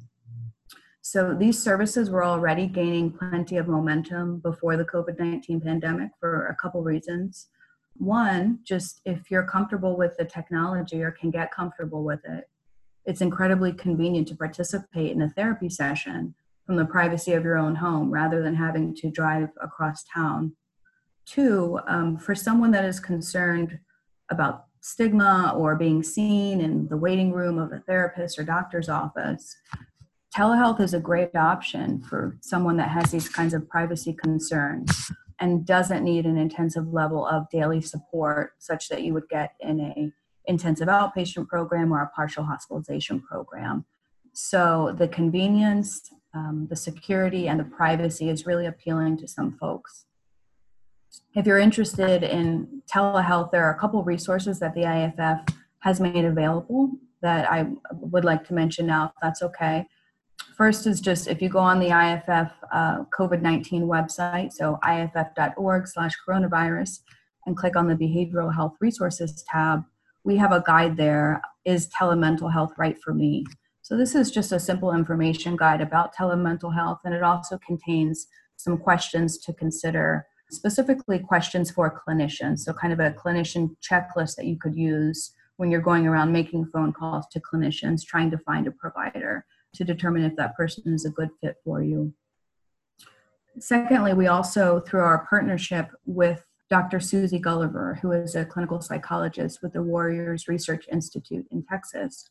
So 1.09 1.37
these 1.39 1.57
services 1.57 2.11
were 2.11 2.25
already 2.25 2.67
gaining 2.67 3.13
plenty 3.13 3.59
of 3.59 3.69
momentum 3.69 4.41
before 4.41 4.77
the 4.77 4.85
COVID 4.85 5.21
19 5.21 5.61
pandemic 5.61 6.11
for 6.19 6.49
a 6.49 6.57
couple 6.57 6.83
reasons. 6.83 7.47
One, 7.95 8.59
just 8.65 9.03
if 9.05 9.31
you're 9.31 9.47
comfortable 9.47 9.97
with 9.97 10.17
the 10.17 10.25
technology 10.25 11.05
or 11.05 11.13
can 11.13 11.31
get 11.31 11.53
comfortable 11.53 12.03
with 12.03 12.19
it, 12.25 12.51
it's 13.05 13.21
incredibly 13.21 13.73
convenient 13.73 14.27
to 14.29 14.35
participate 14.35 15.13
in 15.13 15.23
a 15.23 15.31
therapy 15.31 15.69
session 15.69 16.35
from 16.67 16.75
the 16.75 16.85
privacy 16.85 17.35
of 17.35 17.45
your 17.45 17.57
own 17.57 17.77
home 17.77 18.11
rather 18.11 18.43
than 18.43 18.57
having 18.57 18.93
to 18.97 19.09
drive 19.09 19.51
across 19.63 20.03
town. 20.13 20.57
Two, 21.25 21.79
um, 21.87 22.19
for 22.19 22.35
someone 22.35 22.73
that 22.73 22.85
is 22.85 22.99
concerned 22.99 23.79
about 24.29 24.65
stigma 24.81 25.55
or 25.57 25.77
being 25.77 26.03
seen 26.03 26.61
in 26.61 26.89
the 26.89 26.97
waiting 26.97 27.31
room 27.31 27.61
of 27.61 27.71
a 27.71 27.79
therapist 27.87 28.41
or 28.41 28.43
doctor's 28.43 28.89
office, 28.89 29.55
telehealth 30.37 30.81
is 30.81 30.93
a 30.93 31.01
great 31.01 31.35
option 31.35 32.03
for 32.03 32.37
someone 32.43 32.77
that 32.77 32.91
has 32.91 33.11
these 33.11 33.29
kinds 33.29 33.55
of 33.55 33.67
privacy 33.71 34.13
concerns 34.13 35.11
and 35.41 35.65
doesn't 35.65 36.05
need 36.05 36.27
an 36.27 36.37
intensive 36.37 36.93
level 36.93 37.27
of 37.27 37.49
daily 37.49 37.81
support 37.81 38.53
such 38.59 38.89
that 38.89 39.03
you 39.03 39.15
would 39.15 39.29
get 39.31 39.53
in 39.61 39.81
a 39.81 40.13
intensive 40.45 40.89
outpatient 40.89 41.49
program 41.49 41.91
or 41.91 42.03
a 42.03 42.11
partial 42.11 42.45
hospitalization 42.45 43.21
program. 43.21 43.85
So 44.35 44.95
the 44.97 45.09
convenience 45.09 46.03
um, 46.35 46.67
the 46.69 46.77
security 46.77 47.49
and 47.49 47.59
the 47.59 47.65
privacy 47.65 48.29
is 48.29 48.45
really 48.45 48.67
appealing 48.67 49.17
to 49.19 49.27
some 49.27 49.57
folks. 49.59 50.05
If 51.35 51.47
you're 51.47 51.59
interested 51.59 52.23
in 52.23 52.83
telehealth 52.93 53.53
there 53.53 53.65
are 53.65 53.75
a 53.75 53.79
couple 53.79 54.05
resources 54.05 54.59
that 54.59 54.75
the 54.75 54.83
iaff 54.83 55.49
has 55.79 55.99
made 55.99 56.25
available 56.25 56.91
that 57.23 57.51
i 57.51 57.67
would 57.93 58.25
like 58.25 58.45
to 58.47 58.55
mention 58.55 58.87
now 58.87 59.07
if 59.07 59.13
that's 59.23 59.43
okay 59.43 59.87
First 60.57 60.87
is 60.87 61.01
just 61.01 61.29
if 61.29 61.43
you 61.43 61.51
go 61.51 61.59
on 61.59 61.81
the 61.81 61.89
IAFF 61.89 62.51
uh, 62.73 63.05
COVID 63.17 63.43
19 63.43 63.83
website, 63.83 64.53
so 64.53 64.79
iaff.org 64.83 65.87
slash 65.87 66.13
coronavirus, 66.27 67.01
and 67.47 67.57
click 67.57 67.77
on 67.77 67.89
the 67.89 67.95
Behavioral 67.95 68.55
Health 68.55 68.75
Resources 68.81 69.45
tab, 69.49 69.85
we 70.25 70.37
have 70.37 70.53
a 70.53 70.65
guide 70.67 70.97
there 70.97 71.43
Is 71.65 71.89
telemental 71.89 72.53
health 72.53 72.73
right 72.79 72.97
for 73.03 73.15
me? 73.15 73.45
So, 73.83 73.97
this 73.97 74.15
is 74.15 74.31
just 74.31 74.51
a 74.51 74.59
simple 74.59 74.93
information 74.93 75.57
guide 75.57 75.81
about 75.81 76.15
telemental 76.15 76.75
health, 76.75 77.01
and 77.05 77.15
it 77.15 77.23
also 77.23 77.59
contains 77.59 78.27
some 78.57 78.79
questions 78.79 79.39
to 79.39 79.53
consider, 79.53 80.27
specifically 80.51 81.19
questions 81.19 81.71
for 81.71 82.03
clinicians. 82.09 82.61
So, 82.61 82.73
kind 82.73 82.93
of 82.93 82.99
a 82.99 83.13
clinician 83.13 83.77
checklist 83.89 84.37
that 84.37 84.47
you 84.47 84.59
could 84.59 84.75
use 84.75 85.33
when 85.57 85.71
you're 85.71 85.81
going 85.81 86.07
around 86.07 86.33
making 86.33 86.67
phone 86.67 86.93
calls 86.93 87.27
to 87.33 87.41
clinicians 87.41 88.05
trying 88.05 88.31
to 88.31 88.39
find 88.39 88.67
a 88.67 88.73
provider 88.73 89.45
to 89.75 89.85
determine 89.85 90.25
if 90.25 90.37
that 90.37 90.57
person 90.57 90.95
is 90.95 91.05
a 91.05 91.11
good 91.11 91.31
fit 91.41 91.57
for 91.65 91.83
you. 91.83 92.13
Secondly, 93.59 94.13
we 94.13 94.27
also, 94.27 94.81
through 94.81 95.01
our 95.01 95.27
partnership 95.29 95.91
with 96.05 96.45
Dr. 96.69 97.01
Suzy 97.01 97.39
Gulliver, 97.39 97.99
who 98.03 98.13
is 98.13 98.35
a 98.35 98.45
clinical 98.45 98.81
psychologist 98.81 99.63
with 99.63 99.73
the 99.73 99.83
Warriors 99.83 100.49
Research 100.49 100.87
Institute 100.91 101.47
in 101.51 101.63
Texas, 101.63 102.29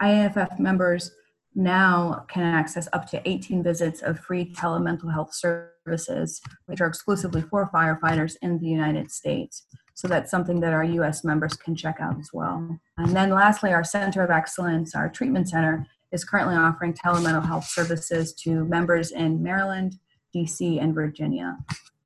IAFF 0.00 0.58
members 0.58 1.10
now 1.54 2.24
can 2.28 2.44
access 2.44 2.88
up 2.92 3.08
to 3.10 3.28
18 3.28 3.62
visits 3.62 4.02
of 4.02 4.20
free 4.20 4.52
telemental 4.52 5.12
health 5.12 5.34
services, 5.34 6.40
which 6.66 6.80
are 6.80 6.86
exclusively 6.86 7.42
for 7.42 7.68
firefighters 7.74 8.36
in 8.42 8.58
the 8.58 8.68
United 8.68 9.10
States. 9.10 9.64
So 9.94 10.06
that's 10.06 10.30
something 10.30 10.60
that 10.60 10.72
our 10.72 10.84
US 10.84 11.24
members 11.24 11.54
can 11.54 11.74
check 11.74 11.96
out 12.00 12.20
as 12.20 12.30
well. 12.32 12.78
And 12.98 13.16
then 13.16 13.30
lastly, 13.30 13.72
our 13.72 13.82
Center 13.82 14.22
of 14.22 14.30
Excellence, 14.30 14.94
our 14.94 15.08
treatment 15.08 15.48
center, 15.48 15.86
is 16.12 16.24
currently 16.24 16.56
offering 16.56 16.94
telemental 16.94 17.44
health 17.44 17.64
services 17.64 18.32
to 18.32 18.64
members 18.64 19.12
in 19.12 19.42
Maryland, 19.42 19.94
DC, 20.34 20.82
and 20.82 20.94
Virginia. 20.94 21.56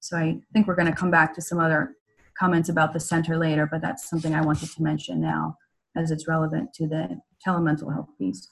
So 0.01 0.17
I 0.17 0.41
think 0.53 0.67
we're 0.67 0.75
going 0.75 0.91
to 0.91 0.95
come 0.95 1.11
back 1.11 1.35
to 1.35 1.43
some 1.43 1.61
other 1.61 1.97
comments 2.39 2.69
about 2.69 2.93
the 2.93 3.01
center 3.01 3.37
later, 3.37 3.69
but 3.71 3.81
that's 3.81 4.09
something 4.09 4.35
I 4.35 4.43
wanted 4.43 4.71
to 4.71 4.83
mention 4.83 5.21
now 5.21 5.57
as 5.97 6.11
it's 6.11 6.27
relevant 6.27 6.73
to 6.75 6.89
the 6.89 7.21
telemental 7.47 7.93
health 7.93 8.09
piece. 8.19 8.49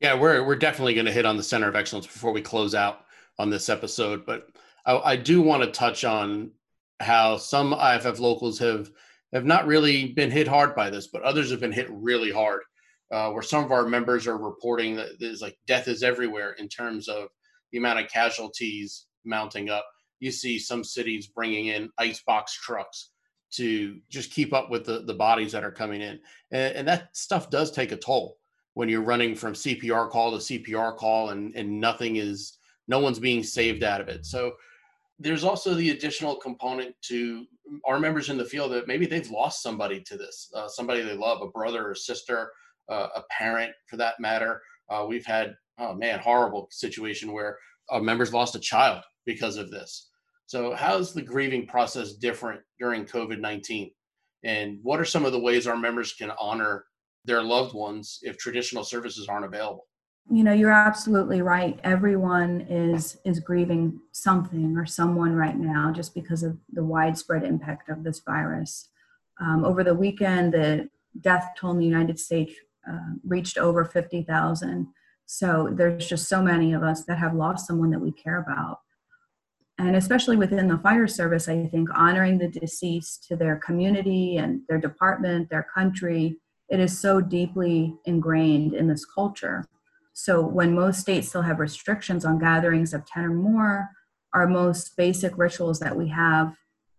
Yeah, 0.00 0.14
we're 0.14 0.44
we're 0.44 0.56
definitely 0.56 0.94
going 0.94 1.06
to 1.06 1.12
hit 1.12 1.26
on 1.26 1.36
the 1.36 1.42
center 1.42 1.68
of 1.68 1.76
excellence 1.76 2.06
before 2.06 2.32
we 2.32 2.40
close 2.40 2.74
out 2.74 3.04
on 3.38 3.50
this 3.50 3.68
episode, 3.68 4.24
but 4.26 4.48
I, 4.86 4.96
I 4.98 5.16
do 5.16 5.42
want 5.42 5.62
to 5.62 5.70
touch 5.70 6.04
on 6.04 6.52
how 7.00 7.36
some 7.36 7.72
IAFF 7.72 8.18
locals 8.18 8.58
have 8.58 8.90
have 9.32 9.44
not 9.44 9.66
really 9.66 10.06
been 10.12 10.30
hit 10.30 10.48
hard 10.48 10.74
by 10.74 10.90
this, 10.90 11.06
but 11.06 11.22
others 11.22 11.50
have 11.50 11.60
been 11.60 11.72
hit 11.72 11.88
really 11.90 12.32
hard 12.32 12.62
uh, 13.10 13.30
where 13.30 13.42
some 13.42 13.64
of 13.64 13.72
our 13.72 13.86
members 13.86 14.26
are 14.26 14.38
reporting 14.38 14.96
that 14.96 15.18
there's 15.18 15.42
like 15.42 15.58
death 15.66 15.88
is 15.88 16.02
everywhere 16.02 16.52
in 16.52 16.68
terms 16.68 17.08
of 17.08 17.28
the 17.72 17.78
amount 17.78 18.00
of 18.00 18.08
casualties 18.08 19.06
mounting 19.24 19.70
up. 19.70 19.86
You 20.20 20.30
see 20.30 20.58
some 20.58 20.84
cities 20.84 21.28
bringing 21.28 21.66
in 21.66 21.90
ice 21.98 22.22
box 22.22 22.54
trucks 22.54 23.10
to 23.52 23.98
just 24.08 24.30
keep 24.30 24.52
up 24.52 24.70
with 24.70 24.84
the, 24.84 25.02
the 25.06 25.14
bodies 25.14 25.52
that 25.52 25.64
are 25.64 25.72
coming 25.72 26.00
in. 26.00 26.20
And, 26.52 26.76
and 26.76 26.88
that 26.88 27.16
stuff 27.16 27.50
does 27.50 27.72
take 27.72 27.92
a 27.92 27.96
toll 27.96 28.38
when 28.74 28.88
you're 28.88 29.02
running 29.02 29.34
from 29.34 29.54
CPR 29.54 30.08
call 30.10 30.30
to 30.32 30.38
CPR 30.38 30.96
call 30.96 31.30
and, 31.30 31.54
and 31.56 31.80
nothing 31.80 32.16
is, 32.16 32.58
no 32.86 33.00
one's 33.00 33.18
being 33.18 33.42
saved 33.42 33.82
out 33.82 34.00
of 34.00 34.08
it. 34.08 34.24
So 34.24 34.52
there's 35.18 35.44
also 35.44 35.74
the 35.74 35.90
additional 35.90 36.36
component 36.36 36.94
to 37.02 37.44
our 37.84 37.98
members 37.98 38.30
in 38.30 38.38
the 38.38 38.44
field 38.44 38.72
that 38.72 38.86
maybe 38.86 39.06
they've 39.06 39.30
lost 39.30 39.62
somebody 39.62 40.00
to 40.00 40.16
this, 40.16 40.50
uh, 40.54 40.68
somebody 40.68 41.02
they 41.02 41.16
love, 41.16 41.42
a 41.42 41.48
brother 41.48 41.88
or 41.88 41.94
sister, 41.94 42.52
uh, 42.90 43.08
a 43.16 43.22
parent 43.30 43.72
for 43.86 43.96
that 43.96 44.20
matter. 44.20 44.60
Uh, 44.88 45.06
we've 45.08 45.26
had, 45.26 45.54
oh 45.78 45.94
man, 45.94 46.18
horrible 46.18 46.68
situation 46.70 47.32
where 47.32 47.56
uh, 47.90 48.00
members 48.00 48.32
lost 48.32 48.54
a 48.56 48.60
child 48.60 49.02
because 49.24 49.56
of 49.56 49.70
this. 49.70 50.10
So, 50.46 50.74
how's 50.74 51.14
the 51.14 51.22
grieving 51.22 51.66
process 51.66 52.14
different 52.14 52.60
during 52.78 53.04
COVID 53.04 53.40
19? 53.40 53.90
And 54.42 54.78
what 54.82 55.00
are 55.00 55.04
some 55.04 55.24
of 55.24 55.32
the 55.32 55.38
ways 55.38 55.66
our 55.66 55.76
members 55.76 56.14
can 56.14 56.32
honor 56.40 56.84
their 57.24 57.42
loved 57.42 57.74
ones 57.74 58.18
if 58.22 58.38
traditional 58.38 58.82
services 58.82 59.28
aren't 59.28 59.44
available? 59.44 59.86
You 60.30 60.44
know, 60.44 60.52
you're 60.52 60.70
absolutely 60.70 61.42
right. 61.42 61.78
Everyone 61.84 62.62
is 62.62 63.18
is 63.24 63.40
grieving 63.40 64.00
something 64.12 64.76
or 64.76 64.86
someone 64.86 65.34
right 65.34 65.58
now 65.58 65.92
just 65.92 66.14
because 66.14 66.42
of 66.42 66.56
the 66.72 66.84
widespread 66.84 67.44
impact 67.44 67.88
of 67.88 68.04
this 68.04 68.20
virus. 68.20 68.88
Um, 69.40 69.64
over 69.64 69.82
the 69.82 69.94
weekend, 69.94 70.52
the 70.52 70.88
death 71.20 71.50
toll 71.56 71.72
in 71.72 71.78
the 71.78 71.86
United 71.86 72.18
States 72.18 72.52
uh, 72.88 73.14
reached 73.26 73.58
over 73.58 73.84
50,000. 73.84 74.86
So 75.26 75.68
there's 75.72 76.08
just 76.08 76.28
so 76.28 76.42
many 76.42 76.72
of 76.72 76.82
us 76.82 77.04
that 77.04 77.18
have 77.18 77.34
lost 77.34 77.66
someone 77.66 77.90
that 77.90 78.00
we 78.00 78.12
care 78.12 78.38
about. 78.38 78.78
And 79.78 79.96
especially 79.96 80.36
within 80.36 80.68
the 80.68 80.78
fire 80.78 81.06
service, 81.06 81.48
I 81.48 81.66
think 81.66 81.88
honoring 81.94 82.38
the 82.38 82.48
deceased 82.48 83.24
to 83.28 83.36
their 83.36 83.56
community 83.56 84.36
and 84.36 84.60
their 84.68 84.78
department, 84.78 85.48
their 85.48 85.66
country, 85.74 86.36
it 86.68 86.80
is 86.80 86.98
so 86.98 87.20
deeply 87.20 87.94
ingrained 88.04 88.74
in 88.74 88.88
this 88.88 89.04
culture. 89.04 89.66
So 90.12 90.42
when 90.42 90.74
most 90.74 91.00
states 91.00 91.28
still 91.28 91.42
have 91.42 91.60
restrictions 91.60 92.24
on 92.24 92.38
gatherings 92.38 92.92
of 92.92 93.06
10 93.06 93.24
or 93.24 93.30
more, 93.30 93.88
our 94.34 94.46
most 94.46 94.96
basic 94.96 95.38
rituals 95.38 95.80
that 95.80 95.96
we 95.96 96.08
have 96.08 96.54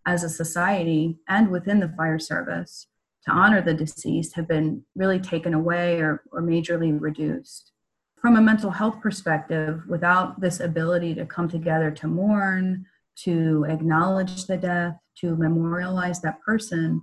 as 0.06 0.24
a 0.24 0.30
society 0.30 1.20
and 1.28 1.52
within 1.52 1.80
the 1.80 1.90
fire 1.90 2.20
service 2.20 2.88
to 3.26 3.32
honor 3.32 3.62
the 3.62 3.74
deceased 3.74 4.36
have 4.36 4.48
been 4.48 4.84
really 4.96 5.20
taken 5.20 5.54
away 5.54 6.00
or, 6.00 6.24
or 6.32 6.42
majorly 6.42 7.00
reduced. 7.00 7.72
from 8.20 8.38
a 8.38 8.42
mental 8.42 8.70
health 8.70 9.02
perspective, 9.02 9.82
without 9.88 10.40
this 10.40 10.60
ability 10.60 11.16
to 11.16 11.26
come 11.26 11.50
together 11.50 11.90
to 11.90 12.08
mourn, 12.08 12.86
to 13.16 13.66
acknowledge 13.68 14.46
the 14.46 14.58
death, 14.58 14.96
to 15.20 15.36
memorialize 15.36 16.22
that 16.22 16.40
person, 16.42 17.02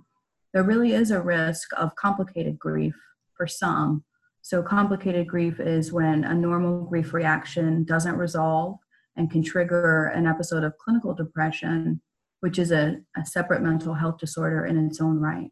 there 0.53 0.63
really 0.63 0.93
is 0.93 1.11
a 1.11 1.21
risk 1.21 1.69
of 1.77 1.95
complicated 1.95 2.57
grief 2.57 2.95
for 3.35 3.47
some. 3.47 4.03
So, 4.41 4.63
complicated 4.63 5.27
grief 5.27 5.59
is 5.59 5.91
when 5.91 6.23
a 6.23 6.33
normal 6.33 6.85
grief 6.85 7.13
reaction 7.13 7.83
doesn't 7.83 8.15
resolve 8.17 8.77
and 9.15 9.29
can 9.29 9.43
trigger 9.43 10.07
an 10.15 10.25
episode 10.25 10.63
of 10.63 10.77
clinical 10.77 11.13
depression, 11.13 12.01
which 12.39 12.57
is 12.57 12.71
a, 12.71 12.97
a 13.17 13.25
separate 13.25 13.61
mental 13.61 13.93
health 13.93 14.17
disorder 14.17 14.65
in 14.65 14.87
its 14.87 15.01
own 15.01 15.19
right. 15.19 15.51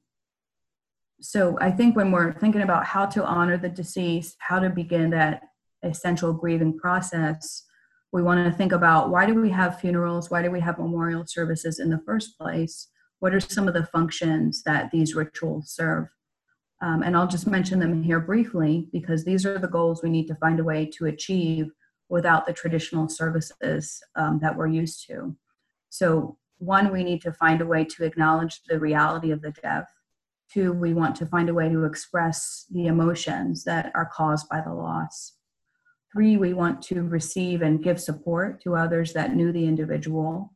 So, 1.20 1.58
I 1.60 1.72
think 1.72 1.96
when 1.96 2.12
we're 2.12 2.34
thinking 2.34 2.62
about 2.62 2.86
how 2.86 3.06
to 3.08 3.26
honor 3.26 3.58
the 3.58 3.70
deceased, 3.70 4.36
how 4.40 4.60
to 4.60 4.70
begin 4.70 5.10
that 5.12 5.42
essential 5.84 6.34
grieving 6.34 6.78
process, 6.78 7.64
we 8.12 8.24
want 8.24 8.44
to 8.44 8.58
think 8.58 8.72
about 8.72 9.10
why 9.10 9.26
do 9.26 9.34
we 9.34 9.50
have 9.50 9.80
funerals? 9.80 10.30
Why 10.30 10.42
do 10.42 10.52
we 10.52 10.60
have 10.60 10.78
memorial 10.78 11.26
services 11.28 11.80
in 11.80 11.90
the 11.90 12.02
first 12.06 12.38
place? 12.38 12.88
What 13.20 13.34
are 13.34 13.40
some 13.40 13.68
of 13.68 13.74
the 13.74 13.86
functions 13.86 14.64
that 14.64 14.92
these 14.92 15.16
rituals 15.16 15.72
serve? 15.72 16.08
Um, 16.82 17.02
and 17.02 17.18
I'll 17.18 17.28
just 17.28 17.48
mention 17.48 17.80
them 17.80 18.04
here 18.04 18.20
briefly 18.20 18.88
because 18.92 19.26
these 19.26 19.46
are 19.46 19.58
the 19.58 19.68
goals 19.68 20.04
we 20.04 20.10
need 20.10 20.28
to 20.28 20.36
find 20.36 20.60
a 20.60 20.64
way 20.64 20.86
to 20.98 21.06
achieve 21.06 21.72
without 22.10 22.46
the 22.46 22.54
traditional 22.54 23.10
services 23.10 24.00
um, 24.16 24.40
that 24.42 24.56
we're 24.56 24.68
used 24.68 25.06
to. 25.08 25.36
So, 25.90 26.38
one, 26.60 26.92
we 26.92 27.04
need 27.04 27.22
to 27.22 27.34
find 27.34 27.62
a 27.62 27.66
way 27.66 27.84
to 27.84 28.04
acknowledge 28.04 28.62
the 28.68 28.80
reality 28.80 29.32
of 29.32 29.42
the 29.42 29.52
death. 29.52 29.88
Two, 30.52 30.72
we 30.72 30.94
want 30.94 31.16
to 31.18 31.26
find 31.26 31.50
a 31.50 31.54
way 31.54 31.70
to 31.70 31.84
express 31.84 32.66
the 32.72 32.88
emotions 32.88 33.66
that 33.66 33.92
are 33.96 34.10
caused 34.14 34.48
by 34.48 34.62
the 34.62 34.74
loss. 34.74 35.34
Three, 36.14 36.38
we 36.38 36.54
want 36.54 36.82
to 36.84 37.04
receive 37.04 37.62
and 37.62 37.84
give 37.84 38.00
support 38.00 38.62
to 38.64 38.76
others 38.76 39.12
that 39.14 39.36
knew 39.36 39.52
the 39.52 39.66
individual. 39.66 40.54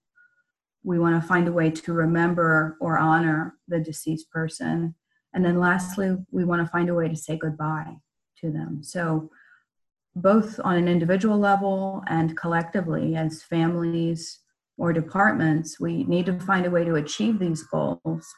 We 0.84 0.98
want 0.98 1.22
to 1.22 1.28
find 1.28 1.48
a 1.48 1.52
way 1.52 1.72
to 1.72 1.94
remember 1.94 2.78
or 2.80 2.98
honor 2.98 3.56
the 3.68 3.80
deceased 3.80 4.32
person. 4.32 4.96
And 5.34 5.44
then 5.44 5.60
lastly, 5.60 6.16
we 6.32 6.46
want 6.46 6.66
to 6.66 6.72
find 6.72 6.90
a 6.90 6.96
way 6.96 7.10
to 7.10 7.16
say 7.16 7.38
goodbye 7.38 7.98
to 8.40 8.52
them. 8.52 8.84
So, 8.84 9.30
both 10.16 10.60
on 10.64 10.76
an 10.76 10.90
individual 10.90 11.38
level 11.38 12.04
and 12.08 12.36
collectively 12.36 13.16
as 13.16 13.44
families 13.44 14.40
or 14.78 14.92
departments, 14.92 15.80
we 15.80 16.04
need 16.04 16.26
to 16.26 16.40
find 16.40 16.66
a 16.66 16.72
way 16.72 16.84
to 16.84 16.96
achieve 16.96 17.40
these 17.40 17.64
goals 17.64 18.34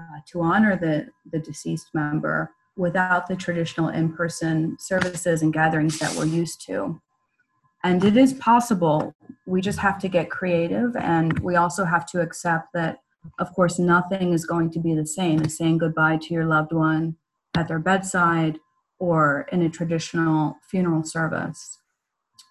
uh, 0.00 0.20
to 0.26 0.40
honor 0.40 0.76
the, 0.76 1.08
the 1.30 1.38
deceased 1.38 1.88
member 1.94 2.50
without 2.76 3.26
the 3.26 3.36
traditional 3.36 3.88
in 3.88 4.12
person 4.12 4.76
services 4.78 5.42
and 5.42 5.52
gatherings 5.52 5.98
that 5.98 6.14
we're 6.16 6.24
used 6.24 6.64
to. 6.66 7.00
And 7.84 8.02
it 8.04 8.16
is 8.16 8.32
possible. 8.34 9.14
We 9.46 9.60
just 9.60 9.78
have 9.78 9.98
to 10.00 10.08
get 10.08 10.30
creative, 10.30 10.96
and 10.96 11.38
we 11.40 11.56
also 11.56 11.84
have 11.84 12.06
to 12.06 12.20
accept 12.20 12.68
that, 12.74 12.98
of 13.38 13.52
course, 13.54 13.78
nothing 13.78 14.32
is 14.32 14.44
going 14.44 14.70
to 14.72 14.78
be 14.78 14.94
the 14.94 15.06
same 15.06 15.40
as 15.40 15.56
saying 15.56 15.78
goodbye 15.78 16.18
to 16.18 16.34
your 16.34 16.44
loved 16.44 16.72
one 16.72 17.16
at 17.54 17.68
their 17.68 17.78
bedside 17.78 18.58
or 18.98 19.46
in 19.50 19.62
a 19.62 19.70
traditional 19.70 20.56
funeral 20.70 21.04
service. 21.04 21.79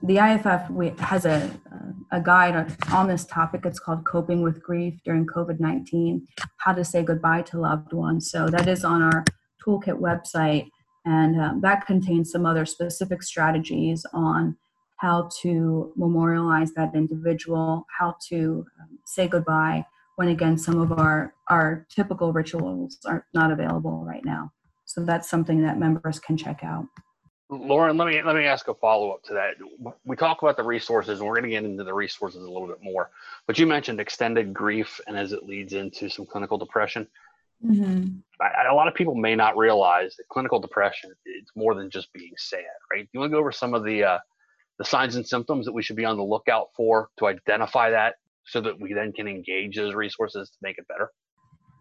The 0.02 0.16
IAFF 0.16 1.00
has 1.00 1.26
a, 1.26 1.52
a 2.12 2.22
guide 2.22 2.74
on 2.92 3.08
this 3.08 3.26
topic. 3.26 3.66
It's 3.66 3.80
called 3.80 4.06
Coping 4.06 4.42
with 4.42 4.64
Grief 4.64 5.00
During 5.04 5.26
COVID 5.26 5.60
19 5.60 6.26
How 6.58 6.74
to 6.74 6.86
Say 6.86 7.04
Goodbye 7.04 7.42
to 7.44 7.60
Loved 7.60 7.92
Ones. 7.92 8.32
So 8.32 8.48
that 8.48 8.68
is 8.68 8.86
on 8.86 9.02
our 9.02 9.26
toolkit 9.66 10.00
website, 10.00 10.70
and 11.06 11.40
um, 11.40 11.62
that 11.62 11.86
contains 11.86 12.32
some 12.32 12.46
other 12.46 12.66
specific 12.66 13.22
strategies 13.24 14.06
on 14.14 14.56
how 15.00 15.30
to 15.42 15.92
memorialize 15.98 16.72
that 16.74 16.96
individual, 16.96 17.86
how 17.98 18.16
to 18.30 18.66
um, 18.82 19.00
say 19.06 19.28
goodbye 19.28 19.86
when 20.16 20.30
again 20.30 20.58
some 20.58 20.80
of 20.80 20.94
our 20.94 21.34
our 21.50 21.86
typical 21.94 22.32
rituals 22.32 22.98
are 23.06 23.26
not 23.34 23.52
available 23.52 24.06
right 24.06 24.24
now. 24.24 24.52
So 24.86 25.04
that's 25.04 25.30
something 25.30 25.62
that 25.64 25.78
members 25.78 26.20
can 26.20 26.38
check 26.38 26.64
out. 26.64 26.86
Lauren, 27.50 27.98
let 27.98 28.08
me 28.08 28.22
let 28.22 28.36
me 28.36 28.46
ask 28.46 28.68
a 28.68 28.76
follow 28.76 29.12
up 29.12 29.24
to 29.24 29.34
that. 29.34 29.56
We 30.06 30.16
talk 30.16 30.44
about 30.44 30.56
the 30.56 30.64
resources, 30.64 31.20
and 31.20 31.28
we're 31.28 31.36
going 31.36 31.50
to 31.50 31.50
get 31.50 31.64
into 31.64 31.84
the 31.84 31.94
resources 31.94 32.44
a 32.44 32.50
little 32.50 32.68
bit 32.68 32.82
more. 32.82 33.10
But 33.48 33.58
you 33.58 33.66
mentioned 33.66 34.00
extended 34.00 34.54
grief, 34.54 35.02
and 35.08 35.18
as 35.18 35.34
it 35.34 35.46
leads 35.46 35.74
into 35.74 36.10
some 36.10 36.26
clinical 36.26 36.58
depression. 36.58 37.08
Mm-hmm. 37.66 38.20
I, 38.40 38.70
a 38.72 38.74
lot 38.74 38.88
of 38.88 38.94
people 38.94 39.16
may 39.16 39.36
not 39.36 39.58
realize 39.58 40.16
that 40.16 40.30
clinical 40.30 40.60
depression 40.60 41.12
it's 41.26 41.52
more 41.56 41.76
than 41.76 41.90
just 41.90 42.14
being 42.14 42.32
sad, 42.38 42.64
right? 42.94 43.10
You 43.12 43.20
want 43.20 43.32
to 43.32 43.34
go 43.34 43.40
over 43.40 43.52
some 43.52 43.74
of 43.74 43.84
the 43.84 44.04
uh, 44.04 44.20
the 44.78 44.86
signs 44.86 45.16
and 45.16 45.28
symptoms 45.28 45.66
that 45.66 45.74
we 45.74 45.82
should 45.82 45.98
be 45.98 46.06
on 46.06 46.18
the 46.18 46.24
lookout 46.24 46.68
for 46.78 47.10
to 47.18 47.28
identify 47.28 47.90
that, 47.90 48.16
so 48.46 48.62
that 48.62 48.80
we 48.80 48.94
then 48.94 49.12
can 49.12 49.28
engage 49.28 49.76
those 49.76 49.96
resources 49.96 50.50
to 50.52 50.58
make 50.62 50.78
it 50.78 50.88
better. 50.88 51.12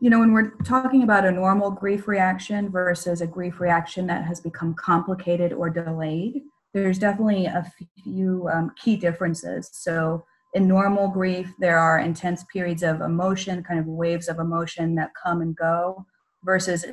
You 0.00 0.10
know, 0.10 0.20
when 0.20 0.32
we're 0.32 0.50
talking 0.64 1.02
about 1.02 1.24
a 1.24 1.32
normal 1.32 1.72
grief 1.72 2.06
reaction 2.06 2.70
versus 2.70 3.20
a 3.20 3.26
grief 3.26 3.58
reaction 3.58 4.06
that 4.06 4.24
has 4.24 4.40
become 4.40 4.74
complicated 4.74 5.52
or 5.52 5.70
delayed, 5.70 6.42
there's 6.72 7.00
definitely 7.00 7.46
a 7.46 7.70
few 8.04 8.48
um, 8.52 8.70
key 8.80 8.94
differences. 8.94 9.70
So 9.72 10.24
in 10.54 10.68
normal 10.68 11.08
grief, 11.08 11.52
there 11.58 11.78
are 11.78 11.98
intense 11.98 12.44
periods 12.52 12.84
of 12.84 13.00
emotion, 13.00 13.64
kind 13.64 13.80
of 13.80 13.86
waves 13.86 14.28
of 14.28 14.38
emotion 14.38 14.94
that 14.94 15.10
come 15.20 15.40
and 15.40 15.56
go, 15.56 16.06
versus 16.44 16.84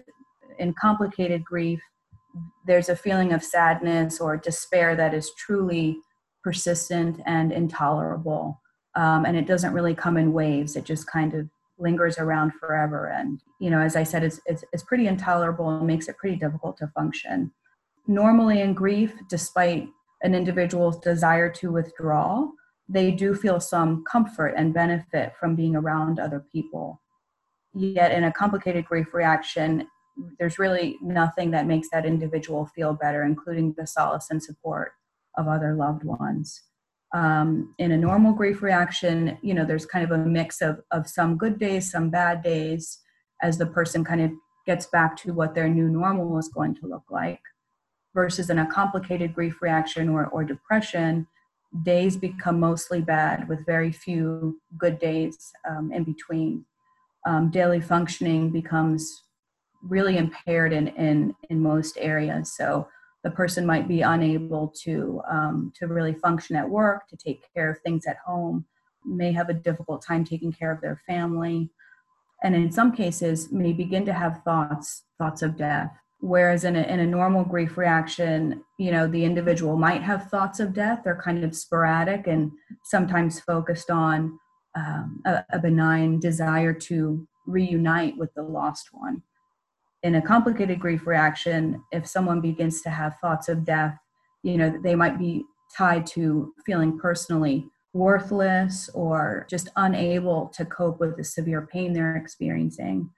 in 0.58 0.74
complicated 0.74 1.46
grief, 1.46 1.82
there's 2.66 2.90
a 2.90 2.96
feeling 2.96 3.34
of 3.34 3.44
sadness 3.44 4.20
or 4.20 4.36
despair 4.36 4.96
that 4.96 5.14
is 5.14 5.32
truly 5.38 5.98
persistent 6.44 7.22
and 7.28 7.52
intolerable. 7.52 8.62
Um, 8.96 9.26
and 9.26 9.38
it 9.38 9.46
doesn't 9.46 9.74
really 9.74 9.94
come 9.94 10.18
in 10.18 10.34
waves, 10.34 10.76
it 10.76 10.86
just 10.86 11.06
kind 11.06 11.34
of 11.34 11.50
lingers 11.78 12.18
around 12.18 12.54
forever. 12.54 13.08
And, 13.08 13.42
you 13.60 13.70
know, 13.70 13.80
as 13.80 13.96
I 13.96 14.04
said, 14.04 14.24
it's, 14.24 14.40
it's, 14.46 14.64
it's 14.72 14.84
pretty 14.84 15.08
intolerable 15.08 15.70
and 15.70 15.86
makes 15.88 16.08
it 16.08 16.18
pretty 16.18 16.38
difficult 16.38 16.78
to 16.78 16.88
function. 16.88 17.52
Normally, 18.08 18.62
in 18.62 18.74
grief, 18.74 19.14
despite 19.30 19.88
an 20.22 20.36
individual's 20.36 21.00
desire 21.00 21.50
to 21.54 21.72
withdraw, 21.72 22.48
they 22.88 23.12
do 23.12 23.34
feel 23.34 23.60
some 23.60 24.04
comfort 24.10 24.54
and 24.58 24.74
benefit 24.74 25.34
from 25.40 25.56
being 25.56 25.76
around 25.76 26.20
other 26.20 26.46
people. 26.52 27.02
Yet, 27.74 28.12
in 28.12 28.24
a 28.24 28.32
complicated 28.32 28.86
grief 28.86 29.14
reaction, 29.14 29.88
there's 30.40 30.60
really 30.60 30.98
nothing 31.02 31.52
that 31.52 31.68
makes 31.68 31.90
that 31.92 32.06
individual 32.06 32.68
feel 32.68 32.94
better, 32.94 33.24
including 33.24 33.74
the 33.78 33.86
solace 33.86 34.28
and 34.30 34.42
support 34.42 34.94
of 35.38 35.48
other 35.48 35.74
loved 35.74 36.04
ones. 36.04 36.62
Um, 37.14 37.74
in 37.78 37.92
a 37.92 37.98
normal 37.98 38.34
grief 38.34 38.62
reaction, 38.62 39.38
you 39.42 39.54
know, 39.54 39.66
there's 39.66 39.86
kind 39.86 40.04
of 40.04 40.12
a 40.12 40.18
mix 40.18 40.62
of, 40.62 40.82
of 40.92 41.08
some 41.08 41.38
good 41.38 41.60
days, 41.60 41.92
some 41.92 42.10
bad 42.10 42.44
days, 42.44 43.00
as 43.42 43.58
the 43.58 43.66
person 43.66 44.04
kind 44.04 44.22
of 44.22 44.32
gets 44.66 44.88
back 44.88 45.16
to 45.18 45.34
what 45.34 45.56
their 45.56 45.70
new 45.70 45.88
normal 45.88 46.38
is 46.38 46.50
going 46.50 46.76
to 46.76 46.88
look 46.88 47.04
like. 47.10 47.40
Versus 48.14 48.50
in 48.50 48.60
a 48.60 48.68
complicated 48.68 49.34
grief 49.34 49.62
reaction 49.62 50.10
or, 50.10 50.28
or 50.28 50.44
depression, 50.44 51.28
days 51.84 52.16
become 52.18 52.60
mostly 52.60 53.02
bad 53.02 53.48
with 53.48 53.66
very 53.66 53.92
few 53.92 54.60
good 54.78 55.00
days 55.00 55.38
um, 55.70 55.92
in 55.92 56.04
between. 56.04 56.66
Um, 57.26 57.50
daily 57.50 57.82
functioning 57.82 58.52
becomes 58.52 59.24
really 59.82 60.18
impaired 60.18 60.74
in, 60.74 60.88
in, 60.90 61.36
in 61.50 61.60
most 61.60 61.98
areas. 62.00 62.56
So 62.56 62.88
the 63.26 63.32
person 63.32 63.66
might 63.66 63.88
be 63.88 64.02
unable 64.02 64.72
to, 64.84 65.20
um, 65.28 65.74
to 65.76 65.88
really 65.88 66.14
function 66.14 66.56
at 66.56 66.70
work, 66.70 67.08
to 67.08 67.18
take 67.18 67.42
care 67.56 67.72
of 67.72 67.80
things 67.80 68.06
at 68.06 68.18
home, 68.24 68.64
may 69.04 69.32
have 69.32 69.50
a 69.50 69.54
difficult 69.54 70.06
time 70.06 70.24
taking 70.24 70.54
care 70.54 70.72
of 70.72 70.80
their 70.80 71.02
family, 71.08 71.72
and 72.44 72.54
in 72.54 72.72
some 72.72 72.92
cases 72.92 73.52
may 73.52 73.74
begin 73.74 74.06
to 74.06 74.14
have 74.14 74.44
thoughts, 74.44 75.06
thoughts 75.18 75.42
of 75.42 75.58
death. 75.58 75.92
Whereas 76.20 76.66
in 76.66 76.76
a, 76.76 76.84
in 76.84 77.00
a 77.00 77.06
normal 77.06 77.44
grief 77.44 77.78
reaction 77.78 78.64
you 78.78 78.92
know 78.92 79.08
the 79.08 79.26
individual 79.26 79.76
might 79.76 80.04
have 80.04 80.30
thoughts 80.30 80.60
of 80.60 80.74
death. 80.74 81.02
They're 81.04 81.20
kind 81.20 81.44
of 81.44 81.56
sporadic 81.56 82.28
and 82.28 82.52
sometimes 82.84 83.40
focused 83.40 83.90
on 83.90 84.38
um, 84.76 85.22
a, 85.26 85.44
a 85.52 85.60
benign 85.60 86.20
desire 86.20 86.74
to 86.74 87.28
reunite 87.48 88.18
with 88.18 88.34
the 88.36 88.44
lost 88.44 88.90
one 88.92 89.24
in 90.06 90.16
a 90.16 90.22
complicated 90.22 90.80
grief 90.80 91.06
reaction 91.06 91.84
if 91.92 92.08
someone 92.08 92.40
begins 92.40 92.82
to 92.82 92.90
have 92.90 93.18
thoughts 93.20 93.50
of 93.50 93.66
death 93.66 93.98
you 94.44 94.58
know 94.58 94.70
they 94.84 94.96
might 94.96 95.18
be 95.18 95.44
tied 95.76 96.06
to 96.06 96.54
feeling 96.66 96.98
personally 96.98 97.66
worthless 97.94 98.90
or 98.94 99.46
just 99.50 99.70
unable 99.78 100.48
to 100.48 100.66
cope 100.66 101.00
with 101.00 101.18
the 101.18 101.24
severe 101.24 101.68
pain 101.72 101.92
they're 101.92 102.18
experiencing 102.18 103.10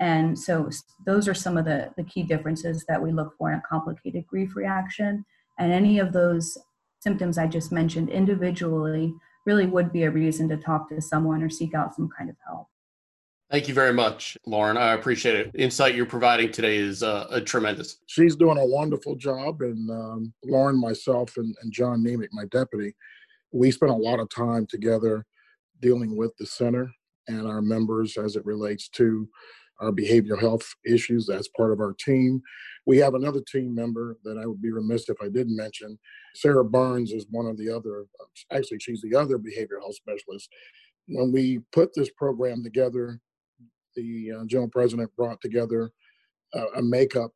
and 0.00 0.38
so 0.38 0.68
those 1.06 1.26
are 1.26 1.34
some 1.34 1.56
of 1.56 1.64
the, 1.64 1.90
the 1.96 2.04
key 2.04 2.22
differences 2.22 2.84
that 2.88 3.02
we 3.02 3.12
look 3.12 3.34
for 3.38 3.50
in 3.50 3.58
a 3.58 3.62
complicated 3.68 4.26
grief 4.26 4.54
reaction. 4.54 5.24
And 5.58 5.72
any 5.72 5.98
of 5.98 6.12
those 6.12 6.58
symptoms 7.00 7.38
I 7.38 7.46
just 7.46 7.72
mentioned 7.72 8.10
individually 8.10 9.14
really 9.46 9.66
would 9.66 9.92
be 9.92 10.02
a 10.02 10.10
reason 10.10 10.48
to 10.50 10.56
talk 10.56 10.88
to 10.90 11.00
someone 11.00 11.42
or 11.42 11.48
seek 11.48 11.74
out 11.74 11.94
some 11.94 12.10
kind 12.16 12.28
of 12.28 12.36
help. 12.46 12.68
Thank 13.48 13.68
you 13.68 13.74
very 13.74 13.92
much, 13.92 14.36
Lauren. 14.44 14.76
I 14.76 14.94
appreciate 14.94 15.36
it. 15.36 15.50
Insight 15.54 15.94
you're 15.94 16.04
providing 16.04 16.50
today 16.50 16.78
is 16.78 17.04
uh, 17.04 17.28
a 17.30 17.40
tremendous. 17.40 17.98
She's 18.06 18.34
doing 18.34 18.58
a 18.58 18.66
wonderful 18.66 19.14
job, 19.14 19.62
and 19.62 19.88
um, 19.88 20.34
Lauren, 20.44 20.80
myself, 20.80 21.36
and, 21.36 21.54
and 21.62 21.72
John 21.72 22.02
Nemick, 22.02 22.30
my 22.32 22.46
deputy, 22.46 22.96
we 23.52 23.70
spent 23.70 23.92
a 23.92 23.96
lot 23.96 24.18
of 24.18 24.28
time 24.30 24.66
together 24.66 25.24
dealing 25.80 26.16
with 26.16 26.36
the 26.38 26.46
center 26.46 26.90
and 27.28 27.46
our 27.46 27.62
members 27.62 28.16
as 28.16 28.34
it 28.34 28.44
relates 28.44 28.88
to 28.88 29.28
our 29.80 29.92
behavioral 29.92 30.40
health 30.40 30.66
issues. 30.84 31.26
That's 31.26 31.48
part 31.48 31.70
of 31.70 31.78
our 31.78 31.94
team. 32.00 32.42
We 32.84 32.98
have 32.98 33.14
another 33.14 33.42
team 33.46 33.74
member 33.74 34.16
that 34.24 34.38
I 34.38 34.46
would 34.46 34.60
be 34.60 34.72
remiss 34.72 35.08
if 35.08 35.18
I 35.22 35.28
didn't 35.28 35.56
mention. 35.56 35.98
Sarah 36.34 36.64
Burns 36.64 37.12
is 37.12 37.26
one 37.30 37.46
of 37.46 37.58
the 37.58 37.70
other, 37.70 38.06
actually, 38.52 38.78
she's 38.80 39.02
the 39.02 39.14
other 39.14 39.38
behavioral 39.38 39.82
health 39.82 39.96
specialist. 39.96 40.48
When 41.06 41.30
we 41.30 41.60
put 41.70 41.90
this 41.94 42.10
program 42.16 42.64
together, 42.64 43.20
the 43.96 44.32
uh, 44.32 44.44
general 44.46 44.68
president 44.68 45.10
brought 45.16 45.40
together 45.40 45.90
uh, 46.54 46.66
a 46.76 46.82
makeup 46.82 47.32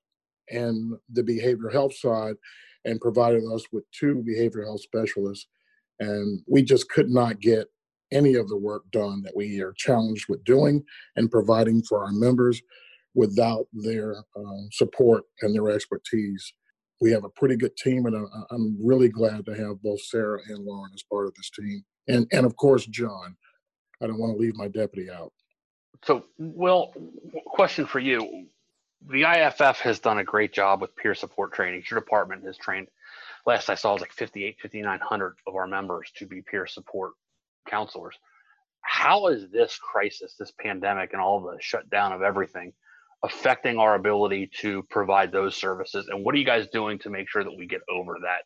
and 0.50 0.94
the 1.10 1.22
behavioral 1.22 1.72
health 1.72 1.94
side 1.94 2.34
and 2.84 3.00
provided 3.00 3.42
us 3.52 3.64
with 3.72 3.84
two 3.92 4.24
behavioral 4.26 4.66
health 4.66 4.82
specialists. 4.82 5.46
And 5.98 6.40
we 6.48 6.62
just 6.62 6.88
could 6.88 7.10
not 7.10 7.40
get 7.40 7.66
any 8.12 8.34
of 8.34 8.48
the 8.48 8.56
work 8.56 8.82
done 8.90 9.22
that 9.22 9.36
we 9.36 9.60
are 9.60 9.74
challenged 9.76 10.26
with 10.28 10.42
doing 10.44 10.82
and 11.16 11.30
providing 11.30 11.82
for 11.82 12.04
our 12.04 12.12
members 12.12 12.60
without 13.14 13.66
their 13.72 14.16
um, 14.36 14.68
support 14.72 15.24
and 15.42 15.54
their 15.54 15.70
expertise. 15.70 16.52
We 17.00 17.10
have 17.12 17.24
a 17.24 17.30
pretty 17.30 17.56
good 17.56 17.76
team, 17.76 18.06
and 18.06 18.26
I'm 18.50 18.76
really 18.84 19.08
glad 19.08 19.46
to 19.46 19.54
have 19.54 19.82
both 19.82 20.02
Sarah 20.02 20.40
and 20.48 20.64
Lauren 20.64 20.92
as 20.94 21.02
part 21.10 21.26
of 21.26 21.34
this 21.34 21.50
team. 21.50 21.84
And, 22.08 22.26
and 22.32 22.44
of 22.44 22.56
course, 22.56 22.86
John. 22.86 23.36
I 24.02 24.06
don't 24.06 24.18
want 24.18 24.32
to 24.32 24.38
leave 24.38 24.56
my 24.56 24.68
deputy 24.68 25.10
out. 25.10 25.32
So, 26.04 26.24
Will, 26.38 26.92
question 27.46 27.86
for 27.86 27.98
you. 27.98 28.46
The 29.08 29.22
IAFF 29.22 29.76
has 29.76 29.98
done 29.98 30.18
a 30.18 30.24
great 30.24 30.52
job 30.52 30.80
with 30.80 30.94
peer 30.96 31.14
support 31.14 31.52
training. 31.52 31.82
Your 31.90 32.00
department 32.00 32.44
has 32.44 32.56
trained, 32.56 32.88
last 33.46 33.70
I 33.70 33.74
saw, 33.74 33.92
was 33.92 34.00
like 34.00 34.12
58, 34.12 34.56
5,900 34.60 35.36
of 35.46 35.54
our 35.54 35.66
members 35.66 36.10
to 36.16 36.26
be 36.26 36.42
peer 36.42 36.66
support 36.66 37.12
counselors. 37.68 38.16
How 38.82 39.28
is 39.28 39.50
this 39.50 39.78
crisis, 39.78 40.36
this 40.38 40.52
pandemic, 40.58 41.12
and 41.12 41.20
all 41.20 41.40
the 41.40 41.56
shutdown 41.60 42.12
of 42.12 42.22
everything 42.22 42.72
affecting 43.22 43.78
our 43.78 43.94
ability 43.94 44.50
to 44.60 44.82
provide 44.90 45.32
those 45.32 45.54
services? 45.56 46.08
And 46.10 46.24
what 46.24 46.34
are 46.34 46.38
you 46.38 46.46
guys 46.46 46.66
doing 46.68 46.98
to 47.00 47.10
make 47.10 47.28
sure 47.28 47.44
that 47.44 47.56
we 47.56 47.66
get 47.66 47.82
over 47.90 48.16
that 48.22 48.44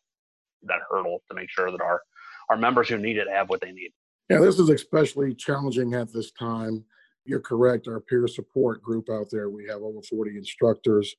that 0.63 0.79
hurdle 0.89 1.21
to 1.29 1.35
make 1.35 1.49
sure 1.49 1.71
that 1.71 1.81
our 1.81 2.01
our 2.49 2.57
members 2.57 2.89
who 2.89 2.97
need 2.97 3.17
it 3.17 3.27
have 3.29 3.49
what 3.49 3.61
they 3.61 3.71
need? 3.71 3.91
Yeah, 4.29 4.39
this 4.39 4.59
is 4.59 4.69
especially 4.69 5.35
challenging 5.35 5.93
at 5.93 6.11
this 6.11 6.31
time. 6.31 6.83
You're 7.25 7.39
correct. 7.39 7.87
Our 7.87 7.99
peer 7.99 8.27
support 8.27 8.81
group 8.81 9.09
out 9.09 9.27
there, 9.31 9.49
we 9.49 9.65
have 9.67 9.81
over 9.81 10.01
40 10.01 10.37
instructors. 10.37 11.15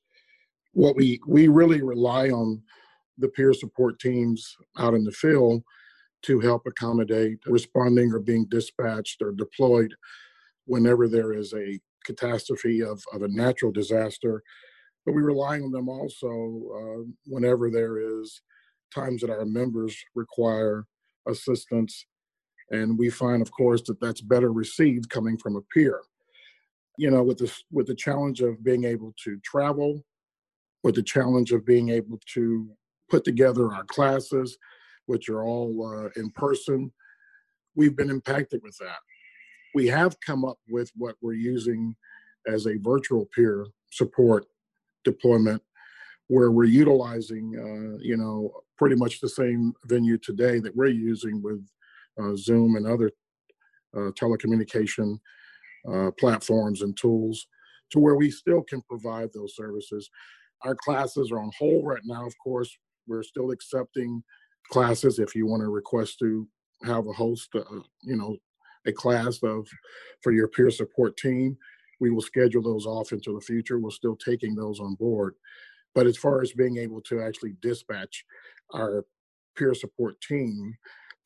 What 0.73 0.95
we 0.95 1.19
we 1.27 1.47
really 1.47 1.81
rely 1.81 2.29
on 2.29 2.61
the 3.17 3.27
peer 3.29 3.53
support 3.53 3.99
teams 3.99 4.55
out 4.77 4.93
in 4.93 5.03
the 5.03 5.11
field 5.11 5.63
to 6.23 6.39
help 6.39 6.63
accommodate 6.65 7.39
responding 7.45 8.11
or 8.11 8.19
being 8.19 8.45
dispatched 8.49 9.21
or 9.21 9.31
deployed 9.31 9.93
whenever 10.65 11.07
there 11.07 11.33
is 11.33 11.53
a 11.53 11.79
catastrophe 12.05 12.81
of, 12.81 13.03
of 13.13 13.21
a 13.21 13.27
natural 13.27 13.71
disaster. 13.71 14.41
But 15.05 15.13
we 15.13 15.21
rely 15.21 15.59
on 15.59 15.71
them 15.71 15.89
also 15.89 16.27
uh, 16.27 17.03
whenever 17.25 17.69
there 17.69 18.21
is 18.21 18.41
times 18.93 19.21
that 19.21 19.29
our 19.29 19.45
members 19.45 19.97
require 20.15 20.85
assistance. 21.27 22.05
And 22.71 22.97
we 22.97 23.09
find, 23.09 23.41
of 23.41 23.51
course, 23.51 23.81
that 23.83 23.99
that's 24.01 24.21
better 24.21 24.51
received 24.51 25.09
coming 25.09 25.37
from 25.37 25.55
a 25.55 25.61
peer. 25.73 26.01
You 26.97 27.11
know, 27.11 27.23
with 27.23 27.37
this, 27.37 27.63
with 27.71 27.87
the 27.87 27.95
challenge 27.95 28.41
of 28.41 28.63
being 28.63 28.83
able 28.83 29.13
to 29.23 29.39
travel, 29.43 30.03
with 30.83 30.95
the 30.95 31.03
challenge 31.03 31.51
of 31.51 31.65
being 31.65 31.89
able 31.89 32.19
to 32.33 32.69
put 33.09 33.23
together 33.23 33.73
our 33.73 33.85
classes, 33.85 34.57
which 35.05 35.29
are 35.29 35.43
all 35.43 35.85
uh, 35.85 36.09
in 36.19 36.29
person. 36.31 36.91
We've 37.75 37.95
been 37.95 38.09
impacted 38.09 38.61
with 38.63 38.77
that. 38.79 38.97
We 39.73 39.87
have 39.87 40.19
come 40.25 40.43
up 40.43 40.57
with 40.69 40.91
what 40.95 41.15
we're 41.21 41.33
using 41.33 41.95
as 42.47 42.65
a 42.65 42.77
virtual 42.77 43.27
peer 43.33 43.67
support 43.91 44.45
deployment, 45.03 45.61
where 46.27 46.51
we're 46.51 46.65
utilizing, 46.65 47.53
uh, 47.55 47.97
you 48.01 48.17
know, 48.17 48.51
pretty 48.77 48.95
much 48.95 49.19
the 49.19 49.29
same 49.29 49.73
venue 49.85 50.17
today 50.17 50.59
that 50.59 50.75
we're 50.75 50.87
using 50.87 51.41
with 51.41 51.65
Zoom 52.35 52.75
and 52.75 52.87
other 52.87 53.11
uh, 53.95 54.11
telecommunication 54.11 55.17
uh, 55.91 56.11
platforms 56.19 56.81
and 56.81 56.97
tools, 56.97 57.47
to 57.91 57.99
where 57.99 58.15
we 58.15 58.29
still 58.29 58.63
can 58.63 58.81
provide 58.83 59.29
those 59.33 59.55
services. 59.55 60.09
Our 60.63 60.75
classes 60.75 61.31
are 61.31 61.39
on 61.39 61.51
hold 61.57 61.85
right 61.85 62.01
now. 62.03 62.25
Of 62.25 62.33
course, 62.43 62.75
we're 63.07 63.23
still 63.23 63.51
accepting 63.51 64.23
classes 64.71 65.19
if 65.19 65.35
you 65.35 65.45
want 65.45 65.61
to 65.61 65.69
request 65.69 66.19
to 66.19 66.47
have 66.83 67.07
a 67.07 67.13
host, 67.13 67.49
uh, 67.55 67.61
you 68.03 68.15
know, 68.17 68.37
a 68.85 68.91
class 68.91 69.39
of 69.43 69.67
for 70.21 70.31
your 70.31 70.47
peer 70.47 70.69
support 70.69 71.15
team. 71.17 71.57
We 71.99 72.11
will 72.11 72.21
schedule 72.21 72.61
those 72.61 72.85
off 72.85 73.11
into 73.11 73.33
the 73.33 73.41
future. 73.41 73.79
We're 73.79 73.89
still 73.91 74.15
taking 74.15 74.55
those 74.55 74.79
on 74.79 74.95
board. 74.95 75.35
But 75.95 76.05
as 76.05 76.17
far 76.17 76.41
as 76.41 76.51
being 76.51 76.77
able 76.77 77.01
to 77.01 77.21
actually 77.21 77.55
dispatch 77.61 78.23
our 78.73 79.05
peer 79.55 79.73
support 79.73 80.19
team 80.21 80.77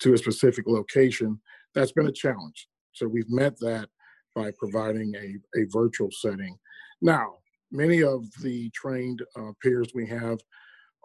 to 0.01 0.13
a 0.13 0.17
specific 0.17 0.65
location, 0.67 1.39
that's 1.73 1.91
been 1.91 2.07
a 2.07 2.11
challenge. 2.11 2.67
So 2.93 3.07
we've 3.07 3.29
met 3.29 3.57
that 3.59 3.89
by 4.35 4.51
providing 4.57 5.13
a, 5.15 5.59
a 5.59 5.65
virtual 5.71 6.09
setting. 6.11 6.57
Now, 7.01 7.35
many 7.71 8.03
of 8.03 8.25
the 8.41 8.69
trained 8.71 9.21
uh, 9.37 9.51
peers 9.61 9.89
we 9.93 10.07
have 10.07 10.39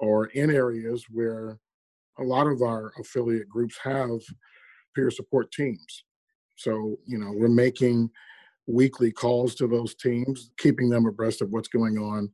are 0.02 0.26
in 0.26 0.50
areas 0.50 1.04
where 1.10 1.58
a 2.18 2.22
lot 2.22 2.46
of 2.46 2.62
our 2.62 2.92
affiliate 2.98 3.48
groups 3.48 3.76
have 3.82 4.20
peer 4.94 5.10
support 5.10 5.50
teams. 5.52 6.04
So, 6.56 6.96
you 7.06 7.18
know, 7.18 7.32
we're 7.34 7.48
making 7.48 8.10
weekly 8.66 9.12
calls 9.12 9.54
to 9.56 9.68
those 9.68 9.94
teams, 9.94 10.50
keeping 10.58 10.88
them 10.88 11.06
abreast 11.06 11.42
of 11.42 11.50
what's 11.50 11.68
going 11.68 11.98
on. 11.98 12.30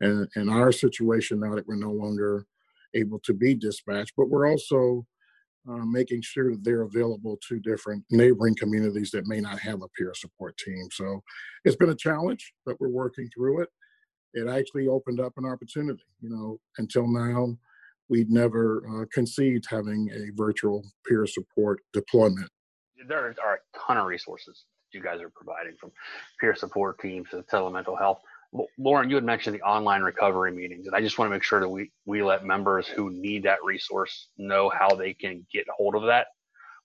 And 0.00 0.28
in 0.36 0.48
our 0.48 0.72
situation 0.72 1.40
now 1.40 1.54
that 1.54 1.66
we're 1.66 1.76
no 1.76 1.92
longer 1.92 2.46
able 2.94 3.18
to 3.20 3.34
be 3.34 3.54
dispatched, 3.54 4.12
but 4.16 4.28
we're 4.28 4.48
also 4.48 5.06
uh, 5.68 5.84
making 5.84 6.22
sure 6.22 6.52
that 6.52 6.64
they're 6.64 6.82
available 6.82 7.38
to 7.48 7.58
different 7.60 8.04
neighboring 8.10 8.54
communities 8.54 9.10
that 9.10 9.26
may 9.26 9.40
not 9.40 9.58
have 9.58 9.82
a 9.82 9.88
peer 9.88 10.12
support 10.14 10.56
team. 10.58 10.88
So 10.92 11.22
it's 11.64 11.76
been 11.76 11.90
a 11.90 11.96
challenge, 11.96 12.52
but 12.64 12.80
we're 12.80 12.88
working 12.88 13.28
through 13.34 13.62
it. 13.62 13.68
It 14.34 14.48
actually 14.48 14.88
opened 14.88 15.20
up 15.20 15.32
an 15.36 15.46
opportunity. 15.46 16.02
You 16.20 16.30
know, 16.30 16.60
until 16.78 17.06
now, 17.06 17.56
we'd 18.08 18.30
never 18.30 18.86
uh, 18.88 19.04
conceived 19.12 19.64
having 19.68 20.08
a 20.10 20.30
virtual 20.34 20.84
peer 21.06 21.26
support 21.26 21.80
deployment. 21.92 22.50
There 23.08 23.34
are 23.44 23.54
a 23.54 23.78
ton 23.86 23.98
of 23.98 24.06
resources 24.06 24.64
you 24.92 25.02
guys 25.02 25.20
are 25.20 25.30
providing 25.30 25.76
from 25.78 25.92
peer 26.40 26.54
support 26.54 26.98
teams 27.00 27.28
to 27.30 27.42
telemental 27.42 27.98
health. 27.98 28.20
Lauren, 28.78 29.10
you 29.10 29.16
had 29.16 29.24
mentioned 29.24 29.54
the 29.54 29.62
online 29.62 30.02
recovery 30.02 30.52
meetings, 30.52 30.86
and 30.86 30.94
I 30.94 31.00
just 31.00 31.18
want 31.18 31.30
to 31.30 31.34
make 31.34 31.42
sure 31.42 31.60
that 31.60 31.68
we, 31.68 31.90
we 32.04 32.22
let 32.22 32.44
members 32.44 32.86
who 32.86 33.10
need 33.10 33.42
that 33.44 33.58
resource 33.64 34.28
know 34.38 34.68
how 34.68 34.94
they 34.94 35.14
can 35.14 35.46
get 35.52 35.66
hold 35.76 35.94
of 35.94 36.04
that 36.04 36.28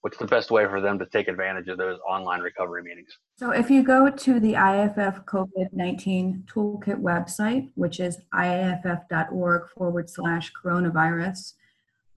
what's 0.02 0.17
the 0.17 0.26
best 0.26 0.52
way 0.52 0.65
for 0.65 0.82
them 0.82 1.00
to 1.00 1.06
take 1.06 1.28
advantage 1.28 1.67
of 1.67 1.78
those 1.78 2.00
online 2.08 2.41
recovery 2.41 2.84
meetings? 2.84 3.17
So, 3.38 3.52
if 3.52 3.69
you 3.69 3.84
go 3.84 4.10
to 4.10 4.39
the 4.39 4.54
IAFF 4.54 5.26
COVID 5.26 5.71
19 5.71 6.45
Toolkit 6.47 7.00
website, 7.00 7.69
which 7.76 8.00
is 8.00 8.17
iaff.org 8.34 9.69
forward 9.69 10.10
slash 10.10 10.52
coronavirus, 10.54 11.54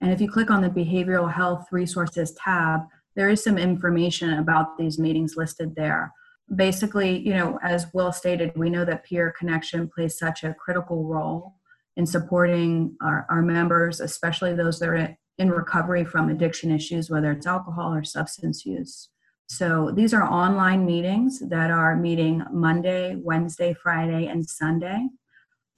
and 0.01 0.11
if 0.11 0.19
you 0.19 0.29
click 0.29 0.51
on 0.51 0.61
the 0.61 0.69
Behavioral 0.69 1.31
Health 1.31 1.67
Resources 1.71 2.33
tab, 2.33 2.81
there 3.15 3.29
is 3.29 3.43
some 3.43 3.57
information 3.57 4.33
about 4.33 4.77
these 4.77 4.99
meetings 4.99 5.35
listed 5.37 5.73
there. 5.75 6.11
Basically, 6.53 7.17
you 7.17 7.33
know, 7.33 7.59
as 7.63 7.87
Will 7.93 8.11
stated, 8.11 8.51
we 8.55 8.69
know 8.69 8.85
that 8.85 9.05
peer 9.05 9.33
connection 9.37 9.89
plays 9.89 10.17
such 10.17 10.43
a 10.43 10.53
critical 10.53 11.05
role 11.05 11.55
in 11.97 12.05
supporting 12.05 12.95
our, 13.01 13.25
our 13.29 13.41
members, 13.41 13.99
especially 13.99 14.53
those 14.53 14.79
that 14.79 14.89
are 14.89 15.17
in 15.37 15.49
recovery 15.49 16.05
from 16.05 16.29
addiction 16.29 16.71
issues, 16.71 17.09
whether 17.09 17.31
it's 17.31 17.47
alcohol 17.47 17.93
or 17.93 18.03
substance 18.03 18.65
use. 18.65 19.09
So 19.47 19.91
these 19.95 20.13
are 20.13 20.23
online 20.23 20.85
meetings 20.85 21.39
that 21.49 21.71
are 21.71 21.95
meeting 21.95 22.43
Monday, 22.51 23.15
Wednesday, 23.15 23.73
Friday, 23.73 24.27
and 24.27 24.47
Sunday. 24.47 25.07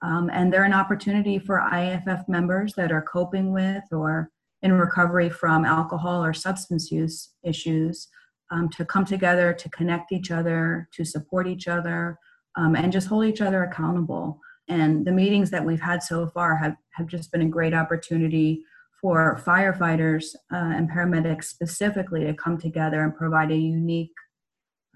Um, 0.01 0.30
and 0.32 0.53
they're 0.53 0.63
an 0.63 0.73
opportunity 0.73 1.39
for 1.39 1.60
IAFF 1.60 2.30
members 2.30 2.73
that 2.75 2.91
are 2.91 3.01
coping 3.01 3.51
with 3.51 3.84
or 3.91 4.30
in 4.62 4.73
recovery 4.73 5.30
from 5.30 5.65
alcohol 5.65 6.23
or 6.23 6.34
substance 6.34 6.91
use 6.91 7.32
issues 7.43 8.08
um, 8.51 8.69
to 8.69 8.86
come 8.86 9.05
together 9.05 9.53
to 9.53 9.69
connect 9.69 10.12
each 10.12 10.31
other, 10.31 10.88
to 10.93 11.03
support 11.03 11.47
each 11.47 11.67
other, 11.67 12.17
um, 12.55 12.75
and 12.75 12.91
just 12.91 13.07
hold 13.07 13.25
each 13.25 13.41
other 13.41 13.63
accountable. 13.63 14.39
And 14.67 15.05
the 15.05 15.12
meetings 15.12 15.49
that 15.51 15.65
we've 15.65 15.81
had 15.81 16.03
so 16.03 16.27
far 16.27 16.57
have, 16.57 16.75
have 16.93 17.07
just 17.07 17.31
been 17.31 17.41
a 17.41 17.47
great 17.47 17.73
opportunity 17.73 18.63
for 19.01 19.39
firefighters 19.45 20.36
uh, 20.51 20.73
and 20.75 20.89
paramedics 20.89 21.45
specifically 21.45 22.25
to 22.25 22.33
come 22.33 22.57
together 22.57 23.03
and 23.03 23.15
provide 23.15 23.51
a 23.51 23.55
unique 23.55 24.13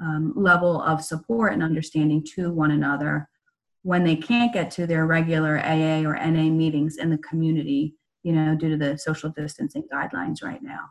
um, 0.01 0.33
level 0.35 0.81
of 0.81 1.03
support 1.03 1.53
and 1.53 1.61
understanding 1.61 2.25
to 2.35 2.51
one 2.51 2.71
another 2.71 3.29
when 3.83 4.03
they 4.03 4.15
can't 4.15 4.53
get 4.53 4.71
to 4.71 4.87
their 4.87 5.05
regular 5.05 5.59
AA 5.59 6.01
or 6.03 6.15
NA 6.15 6.49
meetings 6.49 6.97
in 6.97 7.09
the 7.09 7.17
community, 7.19 7.95
you 8.23 8.33
know, 8.33 8.55
due 8.55 8.69
to 8.69 8.77
the 8.77 8.97
social 8.97 9.29
distancing 9.29 9.83
guidelines 9.93 10.43
right 10.43 10.61
now. 10.61 10.89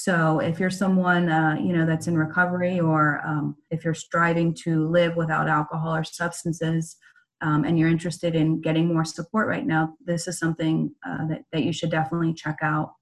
So 0.00 0.38
if 0.38 0.60
you're 0.60 0.70
someone, 0.70 1.28
uh, 1.28 1.56
you 1.60 1.72
know, 1.72 1.84
that's 1.84 2.06
in 2.06 2.16
recovery 2.16 2.78
or 2.78 3.20
um, 3.26 3.56
if 3.72 3.84
you're 3.84 3.94
striving 3.94 4.54
to 4.62 4.86
live 4.86 5.16
without 5.16 5.48
alcohol 5.48 5.96
or 5.96 6.04
substances 6.04 6.96
um, 7.40 7.64
and 7.64 7.76
you're 7.76 7.88
interested 7.88 8.36
in 8.36 8.60
getting 8.60 8.86
more 8.86 9.04
support 9.04 9.48
right 9.48 9.66
now, 9.66 9.94
this 10.04 10.28
is 10.28 10.38
something 10.38 10.94
uh, 11.04 11.26
that, 11.26 11.42
that 11.50 11.64
you 11.64 11.72
should 11.72 11.90
definitely 11.90 12.32
check 12.32 12.58
out. 12.62 12.92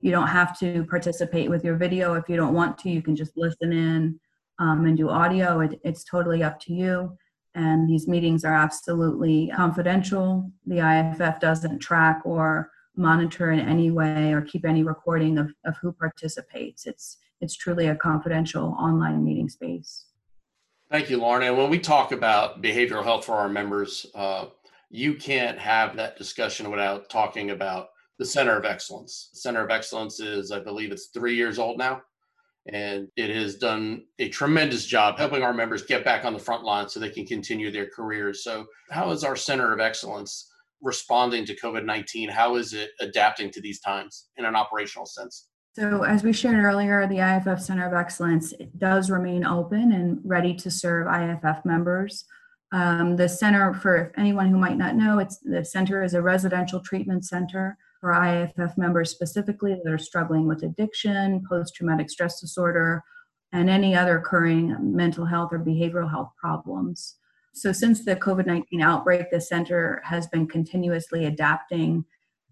You 0.00 0.10
don't 0.10 0.28
have 0.28 0.58
to 0.58 0.84
participate 0.90 1.48
with 1.48 1.64
your 1.64 1.76
video 1.76 2.14
if 2.14 2.28
you 2.28 2.36
don't 2.36 2.52
want 2.52 2.76
to. 2.80 2.90
You 2.90 3.00
can 3.00 3.16
just 3.16 3.32
listen 3.34 3.72
in 3.72 4.20
um, 4.58 4.84
and 4.84 4.94
do 4.94 5.08
audio. 5.08 5.60
It, 5.60 5.80
it's 5.84 6.04
totally 6.04 6.42
up 6.42 6.60
to 6.60 6.74
you 6.74 7.16
and 7.54 7.88
these 7.88 8.06
meetings 8.06 8.44
are 8.44 8.54
absolutely 8.54 9.50
confidential. 9.56 10.50
The 10.66 10.76
IAFF 10.76 11.40
doesn't 11.40 11.78
track 11.78 12.20
or 12.26 12.71
monitor 12.96 13.52
in 13.52 13.60
any 13.60 13.90
way 13.90 14.32
or 14.32 14.42
keep 14.42 14.64
any 14.64 14.82
recording 14.82 15.38
of, 15.38 15.52
of 15.64 15.76
who 15.80 15.92
participates. 15.92 16.86
It's 16.86 17.18
it's 17.40 17.56
truly 17.56 17.88
a 17.88 17.96
confidential 17.96 18.76
online 18.78 19.24
meeting 19.24 19.48
space. 19.48 20.06
Thank 20.90 21.10
you, 21.10 21.18
Lauren. 21.18 21.42
And 21.42 21.56
when 21.56 21.70
we 21.70 21.78
talk 21.78 22.12
about 22.12 22.62
behavioral 22.62 23.02
health 23.02 23.24
for 23.24 23.32
our 23.32 23.48
members, 23.48 24.06
uh, 24.14 24.46
you 24.90 25.14
can't 25.14 25.58
have 25.58 25.96
that 25.96 26.16
discussion 26.16 26.70
without 26.70 27.08
talking 27.08 27.50
about 27.50 27.88
the 28.18 28.24
Center 28.24 28.56
of 28.56 28.64
Excellence. 28.64 29.30
The 29.32 29.40
Center 29.40 29.64
of 29.64 29.70
Excellence 29.70 30.20
is, 30.20 30.52
I 30.52 30.60
believe, 30.60 30.92
it's 30.92 31.06
three 31.06 31.34
years 31.34 31.58
old 31.58 31.78
now 31.78 32.02
and 32.66 33.08
it 33.16 33.30
has 33.30 33.56
done 33.56 34.04
a 34.18 34.28
tremendous 34.28 34.86
job 34.86 35.18
helping 35.18 35.42
our 35.42 35.52
members 35.52 35.82
get 35.82 36.04
back 36.04 36.24
on 36.24 36.32
the 36.32 36.38
front 36.38 36.62
line 36.62 36.88
so 36.88 37.00
they 37.00 37.10
can 37.10 37.26
continue 37.26 37.70
their 37.70 37.88
careers. 37.88 38.44
So, 38.44 38.66
how 38.90 39.10
is 39.10 39.24
our 39.24 39.36
Center 39.36 39.72
of 39.72 39.80
Excellence 39.80 40.51
responding 40.82 41.44
to 41.46 41.56
COVID 41.56 41.84
19? 41.84 42.28
How 42.28 42.56
is 42.56 42.74
it 42.74 42.90
adapting 43.00 43.50
to 43.52 43.60
these 43.60 43.80
times 43.80 44.28
in 44.36 44.44
an 44.44 44.56
operational 44.56 45.06
sense? 45.06 45.48
So, 45.74 46.02
as 46.02 46.22
we 46.22 46.34
shared 46.34 46.62
earlier, 46.62 47.06
the 47.06 47.16
IAFF 47.16 47.60
Center 47.60 47.86
of 47.86 47.94
Excellence 47.94 48.52
does 48.76 49.10
remain 49.10 49.46
open 49.46 49.92
and 49.92 50.18
ready 50.22 50.54
to 50.56 50.70
serve 50.70 51.06
IAFF 51.06 51.64
members. 51.64 52.26
Um, 52.72 53.16
the 53.16 53.28
center, 53.28 53.72
for 53.72 54.12
anyone 54.18 54.48
who 54.48 54.58
might 54.58 54.76
not 54.76 54.96
know, 54.96 55.18
it's 55.18 55.38
the 55.38 55.64
center 55.64 56.02
is 56.02 56.14
a 56.14 56.22
residential 56.22 56.80
treatment 56.80 57.24
center 57.24 57.78
for 58.00 58.12
IAFF 58.12 58.76
members 58.76 59.10
specifically 59.10 59.74
that 59.82 59.90
are 59.90 59.98
struggling 59.98 60.46
with 60.46 60.62
addiction, 60.62 61.42
post 61.48 61.74
traumatic 61.74 62.10
stress 62.10 62.40
disorder, 62.40 63.02
and 63.52 63.70
any 63.70 63.94
other 63.94 64.18
occurring 64.18 64.76
mental 64.80 65.24
health 65.24 65.50
or 65.52 65.58
behavioral 65.58 66.10
health 66.10 66.32
problems. 66.38 67.16
So, 67.54 67.72
since 67.72 68.04
the 68.04 68.16
COVID 68.16 68.46
19 68.46 68.80
outbreak, 68.80 69.30
the 69.30 69.40
center 69.40 70.00
has 70.04 70.26
been 70.28 70.46
continuously 70.46 71.26
adapting 71.26 72.04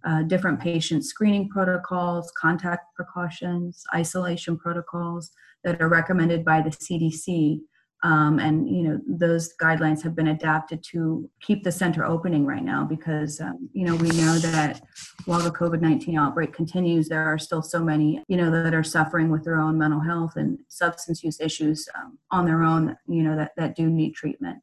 uh, 0.04 0.22
different 0.22 0.60
patient 0.60 1.04
screening 1.04 1.48
protocols, 1.48 2.32
contact 2.38 2.94
precautions, 2.94 3.82
isolation 3.94 4.58
protocols 4.58 5.30
that 5.64 5.80
are 5.80 5.88
recommended 5.88 6.44
by 6.44 6.60
the 6.62 6.70
CDC 6.70 7.60
um, 8.02 8.38
and 8.38 8.68
you 8.68 8.82
know 8.82 9.00
those 9.06 9.54
guidelines 9.60 10.02
have 10.02 10.14
been 10.14 10.28
adapted 10.28 10.82
to 10.84 11.28
keep 11.40 11.62
the 11.62 11.72
center 11.72 12.04
opening 12.04 12.46
right 12.46 12.62
now 12.62 12.84
because 12.84 13.40
um, 13.40 13.68
you 13.72 13.84
know 13.84 13.94
we 13.96 14.08
know 14.08 14.38
that 14.38 14.80
while 15.26 15.40
the 15.40 15.50
covid-19 15.50 16.18
outbreak 16.18 16.52
continues 16.52 17.08
there 17.08 17.26
are 17.26 17.38
still 17.38 17.62
so 17.62 17.84
many 17.84 18.22
you 18.28 18.36
know 18.36 18.50
that 18.50 18.74
are 18.74 18.82
suffering 18.82 19.28
with 19.28 19.44
their 19.44 19.60
own 19.60 19.76
mental 19.76 20.00
health 20.00 20.36
and 20.36 20.58
substance 20.68 21.22
use 21.22 21.40
issues 21.40 21.88
um, 21.94 22.18
on 22.30 22.46
their 22.46 22.62
own 22.62 22.96
you 23.06 23.22
know 23.22 23.36
that, 23.36 23.52
that 23.56 23.76
do 23.76 23.90
need 23.90 24.14
treatment 24.14 24.58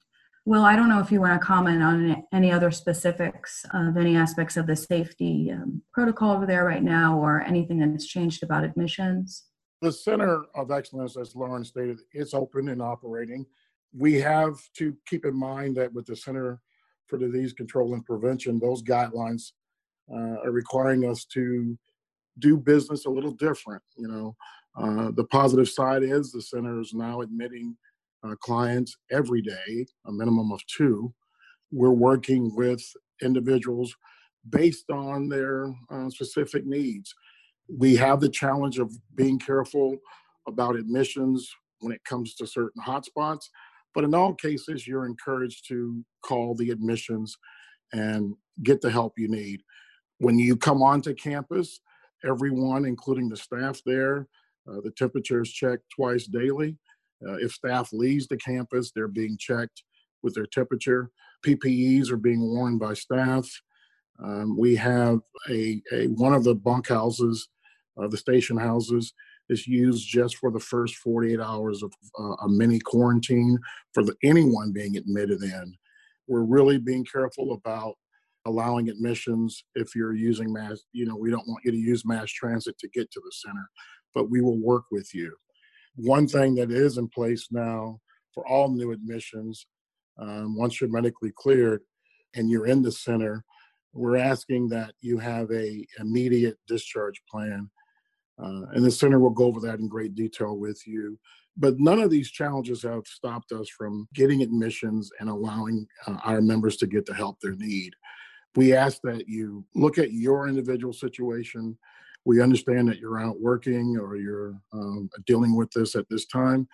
well 0.47 0.63
i 0.63 0.75
don't 0.75 0.89
know 0.89 0.99
if 0.99 1.11
you 1.11 1.19
want 1.19 1.39
to 1.39 1.45
comment 1.45 1.83
on 1.83 2.23
any 2.31 2.51
other 2.51 2.71
specifics 2.71 3.65
of 3.73 3.97
any 3.97 4.15
aspects 4.15 4.55
of 4.57 4.65
the 4.65 4.75
safety 4.75 5.51
um, 5.51 5.81
protocol 5.93 6.31
over 6.31 6.45
there 6.45 6.63
right 6.63 6.83
now 6.83 7.17
or 7.19 7.41
anything 7.41 7.79
that's 7.79 8.07
changed 8.07 8.41
about 8.43 8.63
admissions 8.63 9.47
the 9.81 9.91
Center 9.91 10.45
of 10.55 10.71
Excellence, 10.71 11.17
as 11.17 11.35
Lauren 11.35 11.63
stated, 11.63 11.99
it's 12.11 12.33
open 12.33 12.69
and 12.69 12.81
operating. 12.81 13.45
We 13.95 14.15
have 14.15 14.55
to 14.77 14.95
keep 15.05 15.25
in 15.25 15.35
mind 15.35 15.77
that 15.77 15.93
with 15.93 16.05
the 16.07 16.15
Center 16.15 16.59
for 17.07 17.17
Disease 17.17 17.53
Control 17.53 17.93
and 17.93 18.05
Prevention, 18.05 18.59
those 18.59 18.81
guidelines 18.81 19.51
uh, 20.11 20.41
are 20.43 20.51
requiring 20.51 21.09
us 21.09 21.25
to 21.25 21.77
do 22.39 22.57
business 22.57 23.05
a 23.05 23.09
little 23.09 23.31
different. 23.31 23.83
You 23.97 24.07
know, 24.07 24.35
uh, 24.75 25.11
the 25.11 25.25
positive 25.25 25.69
side 25.69 26.03
is 26.03 26.31
the 26.31 26.41
center 26.41 26.79
is 26.79 26.93
now 26.93 27.21
admitting 27.21 27.75
clients 28.35 28.97
every 29.11 29.41
day, 29.41 29.85
a 30.05 30.11
minimum 30.11 30.51
of 30.51 30.61
two. 30.65 31.13
We're 31.71 31.91
working 31.91 32.55
with 32.55 32.83
individuals 33.21 33.95
based 34.49 34.89
on 34.89 35.29
their 35.29 35.73
uh, 35.89 36.09
specific 36.09 36.65
needs 36.65 37.13
we 37.67 37.95
have 37.95 38.19
the 38.19 38.29
challenge 38.29 38.79
of 38.79 38.93
being 39.15 39.39
careful 39.39 39.97
about 40.47 40.75
admissions 40.75 41.49
when 41.79 41.93
it 41.93 42.03
comes 42.05 42.35
to 42.35 42.47
certain 42.47 42.81
hotspots. 42.81 43.45
But 43.93 44.03
in 44.03 44.13
all 44.13 44.33
cases, 44.33 44.87
you're 44.87 45.05
encouraged 45.05 45.67
to 45.69 46.03
call 46.23 46.55
the 46.55 46.69
admissions 46.69 47.37
and 47.93 48.35
get 48.63 48.81
the 48.81 48.89
help 48.89 49.13
you 49.17 49.27
need. 49.27 49.61
When 50.19 50.39
you 50.39 50.55
come 50.55 50.81
onto 50.81 51.13
campus, 51.13 51.79
everyone, 52.25 52.85
including 52.85 53.29
the 53.29 53.37
staff 53.37 53.81
there, 53.85 54.27
uh, 54.69 54.81
the 54.83 54.91
temperature 54.91 55.41
is 55.41 55.51
checked 55.51 55.83
twice 55.95 56.25
daily. 56.25 56.77
Uh, 57.25 57.33
if 57.35 57.51
staff 57.51 57.91
leaves 57.93 58.27
the 58.27 58.37
campus, 58.37 58.91
they're 58.91 59.07
being 59.07 59.37
checked 59.37 59.83
with 60.23 60.33
their 60.33 60.45
temperature. 60.45 61.09
PPEs 61.45 62.11
are 62.11 62.17
being 62.17 62.41
worn 62.41 62.77
by 62.77 62.93
staff. 62.93 63.49
Um, 64.23 64.57
we 64.57 64.75
have 64.75 65.19
a, 65.49 65.81
a 65.91 66.07
one 66.07 66.33
of 66.33 66.43
the 66.43 66.55
bunkhouses 66.55 67.47
uh, 67.97 68.07
the 68.07 68.17
station 68.17 68.57
houses 68.57 69.13
is 69.49 69.67
used 69.67 70.07
just 70.07 70.37
for 70.37 70.51
the 70.51 70.59
first 70.59 70.95
48 70.95 71.39
hours 71.39 71.83
of 71.83 71.91
uh, 72.19 72.35
a 72.43 72.49
mini 72.49 72.79
quarantine 72.79 73.57
for 73.93 74.03
the, 74.03 74.13
anyone 74.23 74.71
being 74.71 74.97
admitted 74.97 75.41
in. 75.41 75.73
We're 76.27 76.43
really 76.43 76.77
being 76.77 77.05
careful 77.05 77.53
about 77.53 77.95
allowing 78.45 78.89
admissions 78.89 79.63
if 79.75 79.95
you're 79.95 80.13
using 80.13 80.51
mass, 80.51 80.81
you 80.93 81.05
know, 81.05 81.15
we 81.15 81.29
don't 81.29 81.47
want 81.47 81.63
you 81.65 81.71
to 81.71 81.77
use 81.77 82.05
mass 82.05 82.29
transit 82.29 82.77
to 82.79 82.87
get 82.89 83.11
to 83.11 83.21
the 83.23 83.31
center, 83.31 83.69
but 84.13 84.29
we 84.29 84.41
will 84.41 84.57
work 84.57 84.83
with 84.91 85.13
you. 85.13 85.35
One 85.97 86.27
thing 86.27 86.55
that 86.55 86.71
is 86.71 86.97
in 86.97 87.09
place 87.09 87.47
now 87.51 87.99
for 88.33 88.47
all 88.47 88.69
new 88.69 88.91
admissions, 88.91 89.67
um, 90.17 90.57
once 90.57 90.79
you're 90.79 90.89
medically 90.89 91.31
cleared 91.35 91.81
and 92.35 92.49
you're 92.49 92.67
in 92.67 92.81
the 92.81 92.91
center, 92.91 93.43
we're 93.93 94.17
asking 94.17 94.69
that 94.69 94.93
you 95.01 95.17
have 95.17 95.51
a 95.51 95.85
immediate 95.99 96.57
discharge 96.67 97.21
plan 97.29 97.69
uh, 98.41 98.65
and 98.73 98.85
the 98.85 98.91
center 98.91 99.19
will 99.19 99.31
go 99.31 99.45
over 99.45 99.59
that 99.59 99.79
in 99.79 99.87
great 99.87 100.15
detail 100.15 100.57
with 100.57 100.85
you. 100.85 101.17
But 101.57 101.79
none 101.79 101.99
of 101.99 102.11
these 102.11 102.29
challenges 102.29 102.83
have 102.83 103.07
stopped 103.07 103.51
us 103.51 103.67
from 103.69 104.07
getting 104.13 104.43
admissions 104.43 105.09
and 105.19 105.27
allowing 105.27 105.87
uh, 106.05 106.17
our 106.23 106.41
members 106.41 106.77
to 106.77 106.87
get 106.87 107.05
the 107.05 107.15
help 107.15 107.37
they 107.41 107.55
need. 107.55 107.93
We 108.55 108.73
ask 108.73 109.01
that 109.03 109.27
you 109.27 109.65
look 109.73 109.97
at 109.97 110.11
your 110.11 110.47
individual 110.47 110.93
situation. 110.93 111.77
We 112.27 112.41
understand 112.41 112.89
that 112.89 112.99
you're 112.99 113.21
out 113.21 113.39
working 113.39 113.97
or 113.97 114.17
you're 114.17 114.59
um, 114.73 115.09
dealing 115.25 115.55
with 115.55 115.71
this 115.71 115.95
at 115.95 116.09
this 116.09 116.25
time, 116.25 116.67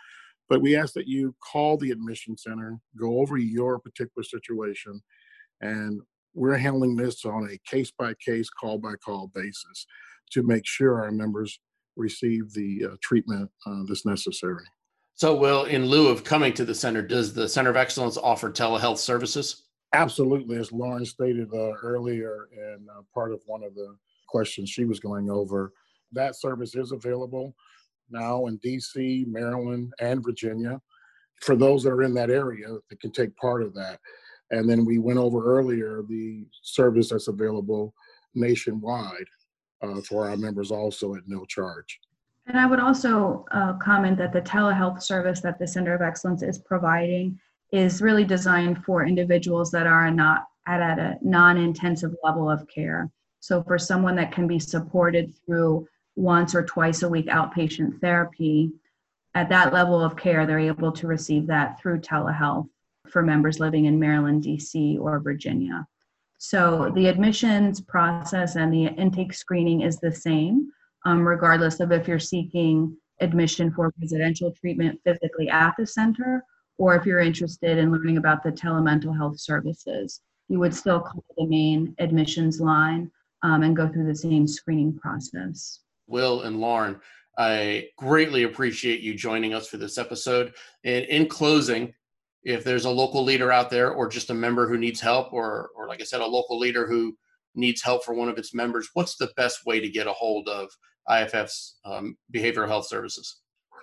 but 0.49 0.63
we 0.63 0.75
ask 0.75 0.95
that 0.95 1.07
you 1.07 1.35
call 1.47 1.77
the 1.77 1.91
admission 1.91 2.35
center, 2.35 2.79
go 2.97 3.19
over 3.19 3.37
your 3.37 3.77
particular 3.77 4.23
situation, 4.23 4.99
and 5.61 6.01
we're 6.33 6.57
handling 6.57 6.95
this 6.95 7.23
on 7.23 7.51
a 7.51 7.69
case 7.69 7.91
by 7.91 8.15
case, 8.15 8.49
call 8.49 8.79
by 8.79 8.95
call 8.95 9.27
basis 9.35 9.85
to 10.31 10.41
make 10.41 10.65
sure 10.65 10.99
our 10.99 11.11
members 11.11 11.59
receive 11.95 12.51
the 12.53 12.85
uh, 12.91 12.95
treatment 13.03 13.47
uh, 13.67 13.83
that's 13.87 14.07
necessary. 14.07 14.65
So, 15.13 15.35
Will, 15.35 15.65
in 15.65 15.85
lieu 15.85 16.07
of 16.07 16.23
coming 16.23 16.53
to 16.53 16.65
the 16.65 16.73
center, 16.73 17.03
does 17.03 17.31
the 17.31 17.47
Center 17.47 17.69
of 17.69 17.77
Excellence 17.77 18.17
offer 18.17 18.49
telehealth 18.49 18.97
services? 18.97 19.65
Absolutely. 19.93 20.57
As 20.57 20.71
Lauren 20.71 21.05
stated 21.05 21.49
uh, 21.53 21.73
earlier, 21.83 22.49
and 22.57 22.89
uh, 22.89 23.03
part 23.13 23.31
of 23.31 23.41
one 23.45 23.63
of 23.63 23.75
the 23.75 23.95
questions 24.27 24.69
she 24.69 24.85
was 24.85 24.99
going 24.99 25.29
over, 25.29 25.71
that 26.11 26.35
service 26.35 26.75
is 26.75 26.91
available 26.91 27.55
now 28.09 28.45
in 28.47 28.59
DC, 28.59 29.25
Maryland, 29.27 29.91
and 29.99 30.23
Virginia 30.23 30.79
for 31.41 31.55
those 31.55 31.83
that 31.83 31.91
are 31.91 32.03
in 32.03 32.13
that 32.13 32.29
area 32.29 32.67
that 32.89 32.99
can 32.99 33.11
take 33.11 33.35
part 33.35 33.63
of 33.63 33.73
that. 33.73 33.99
And 34.51 34.69
then 34.69 34.85
we 34.85 34.99
went 34.99 35.19
over 35.19 35.43
earlier 35.57 36.03
the 36.07 36.45
service 36.61 37.09
that's 37.09 37.27
available 37.27 37.93
nationwide 38.35 39.25
uh, 39.81 40.01
for 40.01 40.29
our 40.29 40.37
members 40.37 40.71
also 40.71 41.15
at 41.15 41.23
no 41.27 41.43
charge. 41.45 41.99
And 42.45 42.59
I 42.59 42.65
would 42.65 42.79
also 42.79 43.45
uh, 43.51 43.73
comment 43.73 44.17
that 44.17 44.33
the 44.33 44.41
telehealth 44.41 45.01
service 45.01 45.41
that 45.41 45.59
the 45.59 45.67
Center 45.67 45.93
of 45.93 46.01
Excellence 46.01 46.43
is 46.43 46.57
providing 46.59 47.39
is 47.71 48.01
really 48.01 48.25
designed 48.25 48.83
for 48.83 49.05
individuals 49.05 49.71
that 49.71 49.87
are 49.87 50.11
not 50.11 50.45
at, 50.67 50.81
at 50.81 50.99
a 50.99 51.17
non-intensive 51.21 52.13
level 52.23 52.49
of 52.49 52.67
care. 52.67 53.09
So 53.43 53.61
for 53.61 53.77
someone 53.77 54.15
that 54.15 54.31
can 54.31 54.47
be 54.47 54.57
supported 54.57 55.33
through 55.45 55.85
once 56.15 56.55
or 56.55 56.63
twice 56.63 57.03
a 57.03 57.09
week 57.09 57.25
outpatient 57.25 57.99
therapy, 57.99 58.71
at 59.35 59.49
that 59.49 59.73
level 59.73 59.99
of 60.01 60.15
care, 60.15 60.45
they're 60.47 60.59
able 60.59 60.93
to 60.93 61.07
receive 61.07 61.45
that 61.47 61.77
through 61.77 61.99
telehealth 61.99 62.69
for 63.09 63.21
members 63.21 63.59
living 63.59 63.83
in 63.83 63.99
Maryland, 63.99 64.45
DC, 64.45 64.97
or 64.97 65.19
Virginia. 65.19 65.85
So 66.37 66.93
the 66.95 67.07
admissions 67.07 67.81
process 67.81 68.55
and 68.55 68.73
the 68.73 68.85
intake 68.85 69.33
screening 69.33 69.81
is 69.81 69.97
the 69.97 70.13
same, 70.13 70.71
um, 71.03 71.27
regardless 71.27 71.81
of 71.81 71.91
if 71.91 72.07
you're 72.07 72.19
seeking 72.19 72.95
admission 73.19 73.73
for 73.73 73.93
residential 73.99 74.53
treatment 74.53 75.01
physically 75.03 75.49
at 75.49 75.73
the 75.77 75.85
center 75.85 76.45
or 76.77 76.95
if 76.95 77.05
you're 77.05 77.19
interested 77.19 77.77
in 77.77 77.91
learning 77.91 78.15
about 78.15 78.41
the 78.41 78.53
telemental 78.53 79.13
health 79.13 79.37
services. 79.37 80.21
You 80.47 80.59
would 80.59 80.73
still 80.73 81.01
call 81.01 81.25
the 81.37 81.45
main 81.45 81.93
admissions 81.99 82.61
line 82.61 83.11
um, 83.43 83.63
and 83.63 83.75
go 83.75 83.87
through 83.87 84.07
the 84.07 84.15
same 84.15 84.47
screening 84.47 84.97
process. 84.97 85.81
Will 86.07 86.41
and 86.41 86.59
Lauren, 86.59 86.99
I 87.37 87.87
greatly 87.97 88.43
appreciate 88.43 89.01
you 89.01 89.13
joining 89.13 89.53
us 89.53 89.67
for 89.67 89.77
this 89.77 89.97
episode. 89.97 90.53
And 90.83 91.05
in 91.05 91.27
closing, 91.27 91.93
if 92.43 92.63
there's 92.63 92.85
a 92.85 92.89
local 92.89 93.23
leader 93.23 93.51
out 93.51 93.69
there 93.69 93.91
or 93.91 94.07
just 94.07 94.29
a 94.29 94.33
member 94.33 94.67
who 94.67 94.77
needs 94.77 94.99
help 94.99 95.31
or 95.33 95.69
or 95.75 95.87
like 95.87 96.01
I 96.01 96.03
said, 96.03 96.21
a 96.21 96.25
local 96.25 96.59
leader 96.59 96.87
who 96.87 97.15
needs 97.55 97.81
help 97.81 98.03
for 98.03 98.13
one 98.13 98.29
of 98.29 98.37
its 98.37 98.53
members, 98.53 98.89
what's 98.93 99.15
the 99.15 99.31
best 99.37 99.65
way 99.65 99.79
to 99.79 99.89
get 99.89 100.07
a 100.07 100.13
hold 100.13 100.49
of 100.49 100.69
IAFF's 101.09 101.79
um, 101.85 102.17
behavioral 102.33 102.67
health 102.67 102.87
services? 102.87 103.41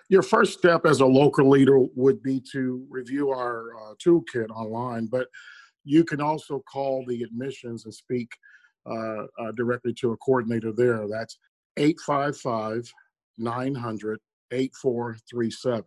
Your 0.08 0.22
first 0.22 0.58
step 0.58 0.86
as 0.86 1.00
a 1.00 1.06
local 1.06 1.48
leader 1.48 1.78
would 1.94 2.22
be 2.22 2.42
to 2.52 2.84
review 2.90 3.30
our 3.30 3.70
uh, 3.76 3.94
toolkit 4.04 4.50
online, 4.50 5.06
but 5.06 5.28
you 5.84 6.04
can 6.04 6.20
also 6.20 6.62
call 6.70 7.04
the 7.06 7.22
admissions 7.22 7.84
and 7.84 7.94
speak 7.94 8.28
uh, 8.86 9.24
uh, 9.38 9.52
directly 9.56 9.92
to 9.94 10.12
a 10.12 10.16
coordinator 10.18 10.72
there. 10.72 11.06
That's 11.08 11.38
855 11.76 12.92
900 13.38 14.20
8437. 14.52 15.84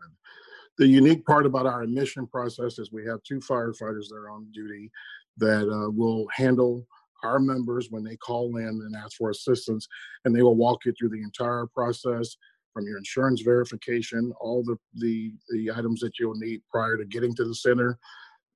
The 0.77 0.87
unique 0.87 1.25
part 1.25 1.45
about 1.45 1.65
our 1.65 1.83
admission 1.83 2.25
process 2.27 2.79
is 2.79 2.91
we 2.91 3.05
have 3.05 3.21
two 3.23 3.39
firefighters 3.39 4.07
that 4.09 4.15
are 4.15 4.31
on 4.31 4.47
duty 4.51 4.89
that 5.37 5.69
uh, 5.69 5.89
will 5.91 6.27
handle 6.33 6.87
our 7.23 7.39
members 7.39 7.87
when 7.89 8.03
they 8.03 8.15
call 8.17 8.57
in 8.57 8.67
and 8.67 8.95
ask 8.95 9.17
for 9.17 9.29
assistance, 9.29 9.87
and 10.25 10.35
they 10.35 10.41
will 10.41 10.55
walk 10.55 10.85
you 10.85 10.93
through 10.93 11.09
the 11.09 11.21
entire 11.21 11.67
process 11.73 12.35
from 12.73 12.85
your 12.87 12.97
insurance 12.97 13.41
verification, 13.41 14.33
all 14.41 14.63
the, 14.63 14.75
the, 14.95 15.31
the 15.51 15.71
items 15.71 15.99
that 15.99 16.17
you'll 16.19 16.35
need 16.35 16.61
prior 16.71 16.97
to 16.97 17.05
getting 17.05 17.35
to 17.35 17.45
the 17.45 17.53
center, 17.53 17.97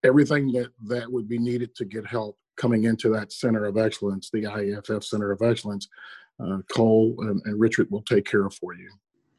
everything 0.03 0.51
that, 0.51 0.71
that 0.87 1.09
would 1.11 1.29
be 1.29 1.37
needed 1.37 1.75
to 1.75 1.85
get 1.85 2.05
help 2.05 2.37
coming 2.57 2.85
into 2.85 3.09
that 3.09 3.31
center 3.31 3.65
of 3.65 3.77
excellence, 3.77 4.29
the 4.31 4.43
IAFF 4.43 5.03
Center 5.03 5.31
of 5.31 5.41
Excellence, 5.41 5.87
uh, 6.39 6.59
Cole 6.71 7.15
and, 7.19 7.41
and 7.45 7.59
Richard 7.59 7.89
will 7.89 8.03
take 8.03 8.25
care 8.25 8.45
of 8.45 8.53
for 8.53 8.75
you. 8.75 8.91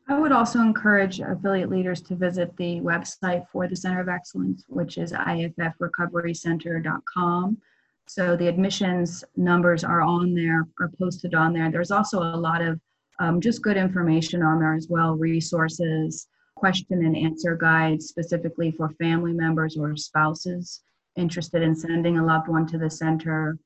I 0.09 0.19
would 0.19 0.33
also 0.33 0.59
encourage 0.61 1.21
affiliate 1.21 1.69
leaders 1.69 2.01
to 2.03 2.16
visit 2.16 2.57
the 2.57 2.81
website 2.81 3.47
for 3.53 3.69
the 3.69 3.77
Center 3.77 4.01
of 4.01 4.09
Excellence, 4.09 4.64
which 4.69 4.97
is 4.97 5.12
iaffrecoverycenter.com. 5.12 7.59
So 8.07 8.35
the 8.35 8.49
admissions 8.49 9.23
numbers 9.37 9.85
are 9.85 10.01
on 10.01 10.33
there, 10.33 10.66
are 10.81 10.91
posted 10.99 11.35
on 11.35 11.53
there. 11.53 11.71
There's 11.71 11.91
also 11.91 12.23
a 12.23 12.33
lot 12.35 12.62
of 12.62 12.81
um, 13.21 13.39
just 13.39 13.61
good 13.62 13.77
information 13.77 14.43
on 14.43 14.61
there 14.61 14.73
as 14.75 14.87
well, 14.89 15.14
resources, 15.14 16.27
question 16.55 17.05
and 17.05 17.14
answer 17.14 17.55
guides 17.55 18.09
specifically 18.09 18.71
for 18.73 18.89
family 18.99 19.35
members 19.35 19.77
or 19.77 19.95
spouses 19.95 20.81
interested 21.19 21.62
in 21.62 21.75
sending 21.75 22.19
a 22.19 22.25
loved 22.25 22.49
one 22.49 22.66
to 22.69 22.79
the 22.79 22.91
center. 22.91 23.59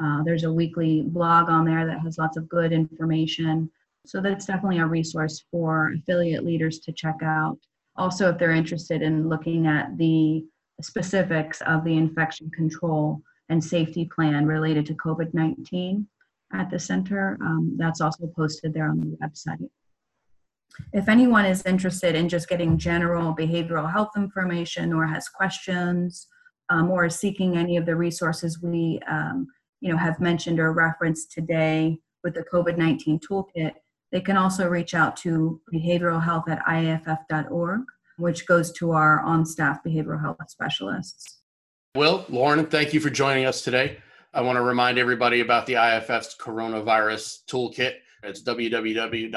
Uh, 0.00 0.22
there's 0.22 0.44
a 0.44 0.52
weekly 0.52 1.02
blog 1.02 1.48
on 1.48 1.64
there 1.64 1.86
that 1.86 2.00
has 2.00 2.18
lots 2.18 2.36
of 2.36 2.48
good 2.48 2.72
information. 2.72 3.70
So 4.06 4.20
that's 4.20 4.46
definitely 4.46 4.78
a 4.78 4.86
resource 4.86 5.44
for 5.50 5.92
affiliate 5.98 6.44
leaders 6.44 6.78
to 6.80 6.92
check 6.92 7.16
out. 7.22 7.58
Also, 7.96 8.30
if 8.30 8.38
they're 8.38 8.52
interested 8.52 9.02
in 9.02 9.28
looking 9.28 9.66
at 9.66 9.96
the 9.98 10.44
specifics 10.80 11.60
of 11.62 11.84
the 11.84 11.96
infection 11.96 12.50
control 12.50 13.20
and 13.48 13.62
safety 13.62 14.04
plan 14.04 14.46
related 14.46 14.86
to 14.86 14.94
COVID 14.94 15.34
19 15.34 16.06
at 16.52 16.70
the 16.70 16.78
center, 16.78 17.36
um, 17.42 17.74
that's 17.76 18.00
also 18.00 18.30
posted 18.36 18.72
there 18.72 18.88
on 18.88 19.00
the 19.00 19.16
website. 19.16 19.68
If 20.92 21.08
anyone 21.08 21.44
is 21.44 21.66
interested 21.66 22.14
in 22.14 22.28
just 22.28 22.48
getting 22.48 22.78
general 22.78 23.34
behavioral 23.34 23.90
health 23.90 24.10
information 24.16 24.92
or 24.92 25.06
has 25.06 25.28
questions 25.28 26.28
um, 26.70 26.90
or 26.90 27.08
seeking 27.08 27.56
any 27.56 27.76
of 27.76 27.86
the 27.86 27.96
resources 27.96 28.62
we 28.62 29.00
um, 29.08 29.46
you 29.80 29.90
know, 29.90 29.96
have 29.96 30.20
mentioned 30.20 30.60
or 30.60 30.72
referenced 30.72 31.32
today 31.32 31.98
with 32.24 32.34
the 32.34 32.44
COVID-19 32.52 33.20
toolkit, 33.20 33.74
they 34.10 34.20
can 34.20 34.36
also 34.36 34.68
reach 34.68 34.94
out 34.94 35.16
to 35.18 35.60
behavioral 35.72 36.22
health 36.22 36.48
at 36.48 36.64
iaff.org, 36.66 37.82
which 38.16 38.46
goes 38.46 38.72
to 38.72 38.92
our 38.92 39.20
on 39.20 39.44
staff 39.46 39.78
behavioral 39.86 40.20
health 40.20 40.38
specialists. 40.48 41.38
Will, 41.94 42.24
Lauren, 42.28 42.66
thank 42.66 42.92
you 42.92 43.00
for 43.00 43.10
joining 43.10 43.44
us 43.44 43.62
today. 43.62 43.98
I 44.34 44.40
want 44.42 44.56
to 44.56 44.62
remind 44.62 44.98
everybody 44.98 45.40
about 45.40 45.66
the 45.66 45.74
IAFF's 45.74 46.36
coronavirus 46.36 47.44
toolkit. 47.50 47.94
It's 48.22 48.42
www.iaff.org 48.42 49.34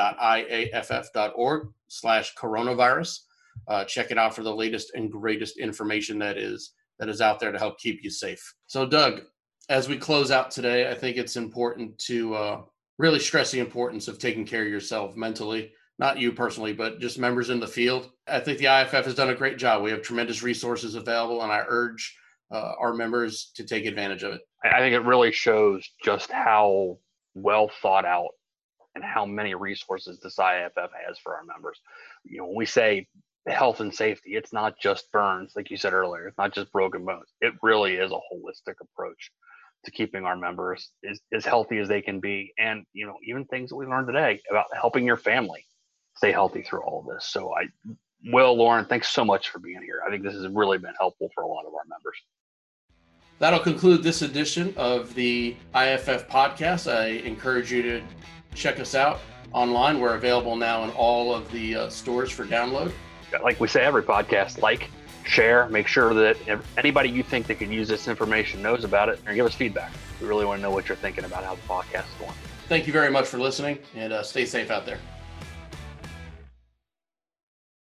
slash 1.87 2.35
coronavirus. 2.35 3.19
Uh, 3.67 3.83
check 3.85 4.11
it 4.11 4.17
out 4.17 4.35
for 4.35 4.43
the 4.43 4.53
latest 4.53 4.93
and 4.95 5.11
greatest 5.11 5.57
information 5.57 6.17
that 6.19 6.37
is 6.37 6.73
that 7.01 7.09
is 7.09 7.19
out 7.19 7.41
there 7.41 7.51
to 7.51 7.59
help 7.59 7.77
keep 7.77 8.01
you 8.01 8.09
safe. 8.09 8.53
So, 8.67 8.85
Doug, 8.85 9.23
as 9.67 9.89
we 9.89 9.97
close 9.97 10.31
out 10.31 10.51
today, 10.51 10.89
I 10.89 10.95
think 10.95 11.17
it's 11.17 11.35
important 11.35 11.99
to 11.99 12.33
uh, 12.35 12.61
really 12.97 13.19
stress 13.19 13.51
the 13.51 13.59
importance 13.59 14.07
of 14.07 14.17
taking 14.17 14.45
care 14.45 14.61
of 14.63 14.69
yourself 14.69 15.17
mentally 15.17 15.73
not 16.01 16.17
you 16.17 16.31
personally 16.31 16.73
but 16.73 16.99
just 16.99 17.19
members 17.19 17.51
in 17.51 17.59
the 17.59 17.67
field. 17.67 18.09
I 18.27 18.39
think 18.39 18.57
the 18.57 18.65
IAFF 18.65 19.05
has 19.05 19.15
done 19.15 19.29
a 19.29 19.35
great 19.35 19.59
job. 19.59 19.83
We 19.83 19.91
have 19.91 20.01
tremendous 20.01 20.41
resources 20.41 20.95
available 20.95 21.43
and 21.43 21.51
i 21.51 21.63
urge 21.67 22.17
uh, 22.51 22.73
our 22.79 22.93
members 22.93 23.51
to 23.55 23.63
take 23.63 23.85
advantage 23.85 24.23
of 24.23 24.33
it. 24.33 24.41
I 24.63 24.79
think 24.79 24.93
it 24.93 25.05
really 25.05 25.31
shows 25.31 25.87
just 26.03 26.31
how 26.31 26.97
well 27.35 27.69
thought 27.81 28.03
out 28.03 28.31
and 28.95 29.03
how 29.03 29.25
many 29.25 29.53
resources 29.53 30.19
this 30.19 30.37
IAFF 30.37 30.89
has 31.07 31.17
for 31.23 31.35
our 31.35 31.45
members. 31.45 31.79
You 32.25 32.39
know 32.39 32.47
when 32.47 32.57
we 32.57 32.65
say 32.65 33.07
health 33.47 33.79
and 33.79 33.93
safety. 33.93 34.31
It's 34.31 34.53
not 34.53 34.79
just 34.79 35.11
burns 35.11 35.53
like 35.55 35.71
you 35.71 35.77
said 35.77 35.93
earlier. 35.93 36.27
It's 36.27 36.37
not 36.37 36.53
just 36.53 36.71
broken 36.71 37.05
bones. 37.05 37.29
It 37.41 37.53
really 37.61 37.95
is 37.95 38.11
a 38.11 38.15
holistic 38.15 38.75
approach 38.81 39.31
to 39.83 39.91
keeping 39.91 40.25
our 40.25 40.35
members 40.35 40.91
as, 41.09 41.19
as 41.33 41.43
healthy 41.43 41.79
as 41.79 41.87
they 41.87 42.01
can 42.01 42.19
be. 42.19 42.53
And 42.59 42.85
you 42.93 43.07
know 43.07 43.17
even 43.25 43.45
things 43.45 43.69
that 43.69 43.75
we 43.75 43.85
learned 43.85 44.07
today 44.07 44.39
about 44.49 44.65
helping 44.79 45.05
your 45.05 45.17
family 45.17 45.65
stay 46.15 46.31
healthy 46.31 46.61
through 46.61 46.83
all 46.83 47.01
this. 47.01 47.25
So 47.29 47.53
i 47.55 47.65
will 48.25 48.55
lauren 48.55 48.85
thanks 48.85 49.07
so 49.07 49.25
much 49.25 49.49
for 49.49 49.57
being 49.57 49.81
here. 49.81 50.03
I 50.05 50.11
think 50.11 50.23
this 50.23 50.35
has 50.35 50.47
really 50.47 50.77
been 50.77 50.93
helpful 50.99 51.29
for 51.33 51.43
a 51.43 51.47
lot 51.47 51.65
of 51.65 51.73
our 51.73 51.85
members. 51.89 52.17
That'll 53.39 53.59
conclude 53.59 54.03
this 54.03 54.21
edition 54.21 54.71
of 54.77 55.15
the 55.15 55.55
IAFF 55.73 56.27
podcast. 56.27 56.91
I 56.91 57.07
encourage 57.25 57.71
you 57.71 57.81
to 57.81 58.03
check 58.53 58.79
us 58.79 58.93
out 58.93 59.19
online. 59.51 59.99
We're 59.99 60.13
available 60.13 60.55
now 60.55 60.83
in 60.83 60.91
all 60.91 61.33
of 61.33 61.51
the 61.51 61.75
uh, 61.75 61.89
stores 61.89 62.29
for 62.29 62.45
download 62.45 62.91
like 63.43 63.59
we 63.59 63.67
say 63.67 63.81
every 63.81 64.03
podcast 64.03 64.61
like 64.61 64.89
share, 65.25 65.67
make 65.69 65.87
sure 65.87 66.13
that 66.13 66.37
anybody 66.77 67.09
you 67.09 67.23
think 67.23 67.47
that 67.47 67.55
could 67.55 67.69
use 67.69 67.87
this 67.87 68.07
information 68.07 68.61
knows 68.61 68.83
about 68.83 69.09
it, 69.09 69.19
and 69.25 69.35
give 69.35 69.45
us 69.45 69.53
feedback. 69.53 69.91
We 70.19 70.27
really 70.27 70.45
want 70.45 70.59
to 70.59 70.61
know 70.61 70.71
what 70.71 70.89
you're 70.89 70.95
thinking 70.95 71.25
about 71.25 71.43
how 71.43 71.55
the 71.55 71.61
podcast 71.61 72.07
is 72.09 72.19
going. 72.19 72.33
Thank 72.67 72.87
you 72.87 72.93
very 72.93 73.11
much 73.11 73.27
for 73.27 73.37
listening, 73.37 73.79
and 73.95 74.13
uh, 74.13 74.23
stay 74.23 74.45
safe 74.45 74.71
out 74.71 74.85
there. 74.85 74.99